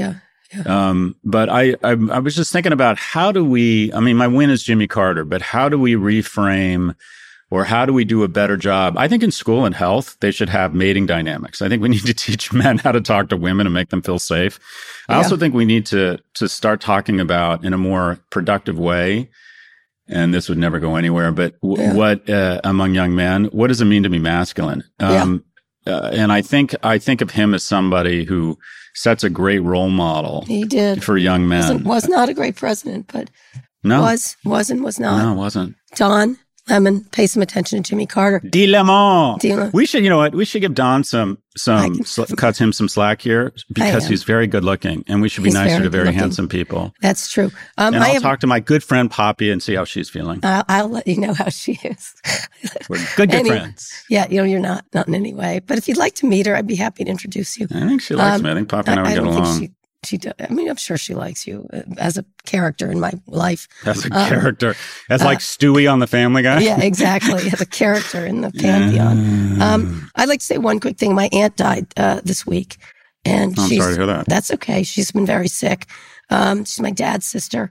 yeah. 0.55 0.63
Um, 0.67 1.15
but 1.25 1.49
I, 1.49 1.77
I, 1.83 1.93
I 1.93 2.19
was 2.19 2.35
just 2.37 2.53
thinking 2.53 2.73
about 2.73 2.99
how 2.99 3.31
do 3.33 3.45
we, 3.45 3.93
I 3.95 4.01
mean, 4.01 4.17
my 4.17 4.27
win 4.27 4.51
is 4.51 4.63
Jimmy 4.65 4.89
Carter, 4.89 5.25
but 5.25 5.41
how 5.43 5.69
do 5.69 5.79
we 5.79 5.95
reframe 5.95 6.95
or 7.51 7.65
how 7.65 7.85
do 7.85 7.93
we 7.93 8.05
do 8.05 8.23
a 8.23 8.29
better 8.29 8.57
job? 8.57 8.95
I 8.97 9.09
think 9.09 9.23
in 9.23 9.31
school 9.31 9.65
and 9.65 9.75
health, 9.75 10.17
they 10.21 10.31
should 10.31 10.49
have 10.49 10.73
mating 10.75 11.07
dynamics. 11.07 11.61
I 11.61 11.69
think 11.69 11.83
we 11.83 11.89
need 11.95 12.07
to 12.07 12.15
teach 12.15 12.53
men 12.53 12.79
how 12.79 12.93
to 12.93 13.01
talk 13.01 13.29
to 13.31 13.37
women 13.37 13.67
and 13.67 13.75
make 13.75 13.89
them 13.91 14.03
feel 14.03 14.19
safe. 14.19 14.59
I 15.09 15.15
Yeah. 15.15 15.19
also 15.19 15.37
think 15.37 15.55
we 15.55 15.65
need 15.65 15.87
to, 15.87 16.19
to 16.35 16.49
start 16.49 16.81
talking 16.81 17.21
about 17.21 17.65
in 17.65 17.73
a 17.73 17.79
more 17.79 18.19
productive 18.31 18.79
way. 18.79 19.31
And 20.09 20.35
this 20.35 20.49
would 20.49 20.59
never 20.59 20.81
go 20.81 20.97
anywhere, 20.97 21.31
but 21.31 21.61
w- 21.61 21.81
Yeah. 21.81 21.95
what, 21.95 22.29
uh, 22.29 22.61
among 22.65 22.95
young 22.95 23.15
men, 23.15 23.45
what 23.47 23.69
does 23.69 23.81
it 23.81 23.85
mean 23.85 24.03
to 24.03 24.11
be 24.11 24.19
masculine? 24.19 24.83
Um, 24.99 25.45
uh, 25.87 25.91
uh, 25.91 26.11
and 26.13 26.31
I 26.33 26.43
think 26.43 26.75
I 26.83 26.99
think 26.99 27.21
of 27.23 27.31
him 27.31 27.55
as 27.55 27.63
somebody 27.65 28.25
who 28.25 28.59
sets 28.95 29.25
a 29.25 29.31
great 29.31 29.61
role 29.61 29.89
model. 29.89 30.45
He 30.47 30.65
did 30.65 31.03
for 31.03 31.17
young 31.17 31.49
men. 31.49 31.61
Wasn't, 31.63 31.85
was 31.85 32.09
not 32.09 32.29
a 32.29 32.35
great 32.35 32.57
president, 32.57 33.11
but 33.13 33.31
no, 33.83 34.03
was 34.03 34.37
was 34.45 34.69
and 34.71 34.83
was 34.85 35.01
not. 35.01 35.23
No, 35.23 35.33
wasn't. 35.33 35.77
Don 35.97 36.37
Lemon, 36.71 37.05
pay 37.13 37.27
some 37.27 37.43
attention 37.43 37.83
to 37.83 37.89
Jimmy 37.91 38.07
Carter. 38.07 38.39
D. 38.49 38.67
Lemon. 38.67 39.39
We 39.73 39.85
should, 39.87 40.03
you 40.05 40.09
know 40.11 40.17
what? 40.19 40.35
We 40.35 40.45
should 40.45 40.61
give 40.63 40.75
Don 40.75 41.05
some 41.05 41.39
some 41.57 42.05
sl- 42.05 42.23
cut 42.37 42.57
him 42.61 42.73
some 42.73 42.89
slack 42.89 43.21
here 43.21 43.53
because 43.73 44.07
he's 44.07 44.23
very 44.23 44.47
good 44.47 44.65
looking, 44.65 45.05
and 45.09 45.21
we 45.21 45.29
should 45.29 45.43
be 45.43 45.49
He's 45.49 45.55
nicer 45.55 45.71
very 45.79 45.83
to 45.83 45.91
very 45.91 46.13
handsome 46.13 46.49
people. 46.49 46.95
That's 47.03 47.31
true. 47.31 47.51
Um, 47.77 47.95
and 47.95 48.05
I 48.05 48.07
I'll 48.09 48.13
have, 48.15 48.23
talk 48.23 48.41
to 48.41 48.47
my 48.47 48.61
good 48.61 48.85
friend 48.85 49.11
Poppy 49.11 49.51
and 49.51 49.61
see 49.63 49.75
how 49.75 49.85
she's 49.85 50.09
feeling. 50.09 50.41
I'll, 50.45 50.65
I'll 50.69 50.89
let 50.89 51.07
you 51.09 51.19
know 51.19 51.35
how 51.35 51.49
she 51.49 51.73
is. 51.83 52.15
We're 52.89 52.99
good, 53.17 53.31
good 53.31 53.35
Any- 53.41 53.51
friends. 53.51 54.05
Yeah, 54.09 54.27
you 54.31 54.37
know, 54.39 54.45
you're 54.45 54.61
not 54.61 54.85
not 54.95 55.09
in 55.09 55.15
any 55.15 55.35
way. 55.35 55.61
But 55.67 55.77
if 55.79 55.89
you'd 55.89 55.97
like 55.99 56.15
to 56.17 56.27
meet 56.27 56.47
her, 56.47 56.55
I'd 56.55 56.67
be 56.69 56.77
happy 56.77 57.05
to 57.05 57.11
introduce 57.11 57.59
you. 57.59 57.67
I 57.75 57.81
think 57.89 58.01
she 58.03 58.15
likes 58.15 58.37
Um, 58.39 58.45
me. 58.45 58.51
I 58.51 58.55
think 58.55 58.69
Poppy 58.69 58.91
and 58.93 59.01
I 59.01 59.03
would 59.03 59.15
get 59.15 59.23
along. 59.27 59.61
She, 59.61 59.71
she 60.05 60.19
I 60.39 60.49
mean, 60.53 60.69
I'm 60.69 60.77
sure 60.77 60.97
she 60.97 61.15
likes 61.15 61.47
you 61.47 61.69
uh, 61.73 61.83
as 61.99 62.17
a 62.17 62.25
character 62.47 62.91
in 62.91 63.01
my 63.01 63.13
life. 63.27 63.69
As 63.85 64.05
a 64.07 64.15
Um, 64.15 64.29
character, 64.29 64.75
as 65.11 65.23
uh, 65.23 65.27
like 65.27 65.41
Stewie 65.41 65.91
on 65.93 65.99
The 65.99 66.07
Family 66.07 66.43
Guy. 66.43 66.61
yeah, 66.61 66.81
exactly. 66.81 67.51
As 67.51 67.61
a 67.61 67.67
character 67.67 68.25
in 68.25 68.41
the 68.41 68.51
pantheon. 68.59 69.61
Um, 69.61 70.11
I'd 70.17 70.29
like 70.29 70.41
to 70.41 70.47
say 70.47 70.59
one 70.59 70.81
quick 70.81 70.97
thing. 70.99 71.15
My 71.15 71.29
aunt 71.33 71.57
died 71.57 71.87
uh, 71.97 72.21
this 72.25 72.47
week, 72.47 72.79
and 73.25 73.59
I'm 73.59 73.69
she's, 73.69 73.79
sorry 73.79 73.95
to 73.95 74.01
hear 74.01 74.07
that. 74.07 74.27
That's 74.27 74.51
okay. 74.53 74.83
She's 74.83 75.11
been 75.11 75.27
very 75.27 75.49
sick. 75.49 75.87
Um, 76.31 76.65
she's 76.65 76.81
my 76.81 76.93
dad's 76.93 77.27
sister. 77.27 77.71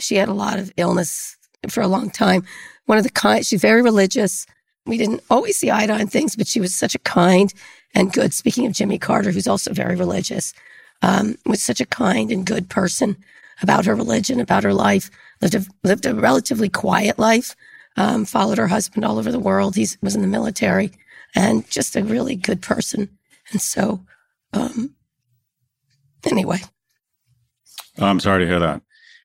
She 0.00 0.16
had 0.16 0.28
a 0.28 0.34
lot 0.34 0.58
of 0.58 0.72
illness 0.76 1.36
for 1.68 1.80
a 1.82 1.88
long 1.88 2.10
time. 2.10 2.44
One 2.86 2.98
of 2.98 3.04
the 3.04 3.10
kind. 3.10 3.44
She's 3.46 3.60
very 3.60 3.82
religious. 3.82 4.46
We 4.86 4.96
didn't 4.96 5.22
always 5.28 5.56
see 5.58 5.70
eye 5.70 5.86
to 5.86 5.92
eye 5.92 6.00
on 6.00 6.06
things, 6.06 6.34
but 6.34 6.46
she 6.46 6.60
was 6.60 6.74
such 6.74 6.94
a 6.94 6.98
kind 7.00 7.52
and 7.94 8.12
good. 8.12 8.32
Speaking 8.32 8.66
of 8.66 8.72
Jimmy 8.72 8.98
Carter, 8.98 9.30
who's 9.30 9.46
also 9.46 9.72
very 9.74 9.94
religious, 9.96 10.54
um, 11.02 11.36
was 11.46 11.62
such 11.62 11.80
a 11.80 11.86
kind 11.86 12.30
and 12.30 12.46
good 12.46 12.68
person 12.68 13.16
about 13.62 13.86
her 13.86 13.94
religion, 13.94 14.40
about 14.40 14.64
her 14.64 14.74
life. 14.74 15.10
lived 15.40 15.54
a 15.54 15.64
lived 15.84 16.06
a 16.06 16.14
relatively 16.14 16.68
quiet 16.68 17.18
life. 17.18 17.54
Um, 17.96 18.24
followed 18.24 18.58
her 18.58 18.68
husband 18.68 19.04
all 19.04 19.18
over 19.18 19.32
the 19.32 19.40
world. 19.40 19.74
He 19.74 19.86
was 20.02 20.14
in 20.14 20.20
the 20.22 20.28
military, 20.28 20.92
and 21.34 21.68
just 21.68 21.96
a 21.96 22.04
really 22.04 22.36
good 22.36 22.62
person. 22.62 23.08
And 23.50 23.60
so, 23.60 24.04
um, 24.52 24.94
anyway, 26.24 26.60
Oh, 27.98 28.06
I'm 28.06 28.20
sorry 28.20 28.44
to 28.44 28.46
hear 28.50 28.60
that. 28.60 28.82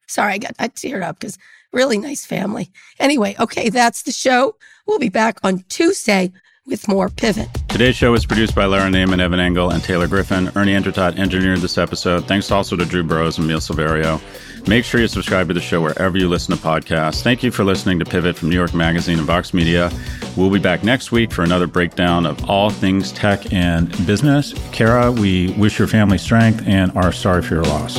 sorry, 0.07 0.33
I 0.33 0.37
got 0.39 0.55
I 0.59 0.69
teared 0.69 1.03
up 1.03 1.19
because 1.19 1.37
really 1.71 1.97
nice 1.97 2.25
family. 2.25 2.71
Anyway, 2.99 3.35
okay, 3.39 3.69
that's 3.69 4.03
the 4.03 4.11
show. 4.11 4.55
We'll 4.87 4.99
be 4.99 5.09
back 5.09 5.39
on 5.43 5.63
Tuesday 5.69 6.31
with 6.65 6.87
more 6.87 7.09
Pivot. 7.09 7.49
Today's 7.67 7.95
show 7.95 8.11
was 8.11 8.25
produced 8.25 8.55
by 8.55 8.65
Lara 8.65 8.89
Naaman, 8.89 9.19
Evan 9.19 9.39
Engel, 9.39 9.71
and 9.71 9.83
Taylor 9.83 10.07
Griffin. 10.07 10.51
Ernie 10.55 10.73
Indradat 10.73 11.17
engineered 11.17 11.59
this 11.59 11.77
episode. 11.77 12.25
Thanks 12.25 12.51
also 12.51 12.75
to 12.75 12.85
Drew 12.85 13.03
Burrows 13.03 13.37
and 13.37 13.47
Neil 13.47 13.59
Silverio. 13.59 14.21
Make 14.67 14.85
sure 14.85 15.01
you 15.01 15.07
subscribe 15.07 15.49
to 15.49 15.53
the 15.53 15.59
show 15.59 15.81
wherever 15.81 16.17
you 16.17 16.29
listen 16.29 16.55
to 16.55 16.61
podcasts. 16.61 17.21
Thank 17.21 17.43
you 17.43 17.51
for 17.51 17.65
listening 17.65 17.99
to 17.99 18.05
Pivot 18.05 18.37
from 18.37 18.49
New 18.49 18.55
York 18.55 18.73
Magazine 18.73 19.17
and 19.17 19.27
Vox 19.27 19.53
Media. 19.53 19.91
We'll 20.37 20.49
be 20.49 20.59
back 20.59 20.83
next 20.83 21.11
week 21.11 21.33
for 21.33 21.43
another 21.43 21.67
breakdown 21.67 22.25
of 22.25 22.49
all 22.49 22.69
things 22.69 23.11
tech 23.11 23.51
and 23.51 23.89
business. 24.07 24.53
Kara, 24.71 25.11
we 25.11 25.51
wish 25.53 25.77
your 25.77 25.89
family 25.89 26.17
strength 26.17 26.65
and 26.65 26.95
are 26.95 27.11
sorry 27.11 27.41
for 27.41 27.55
your 27.55 27.65
loss. 27.65 27.97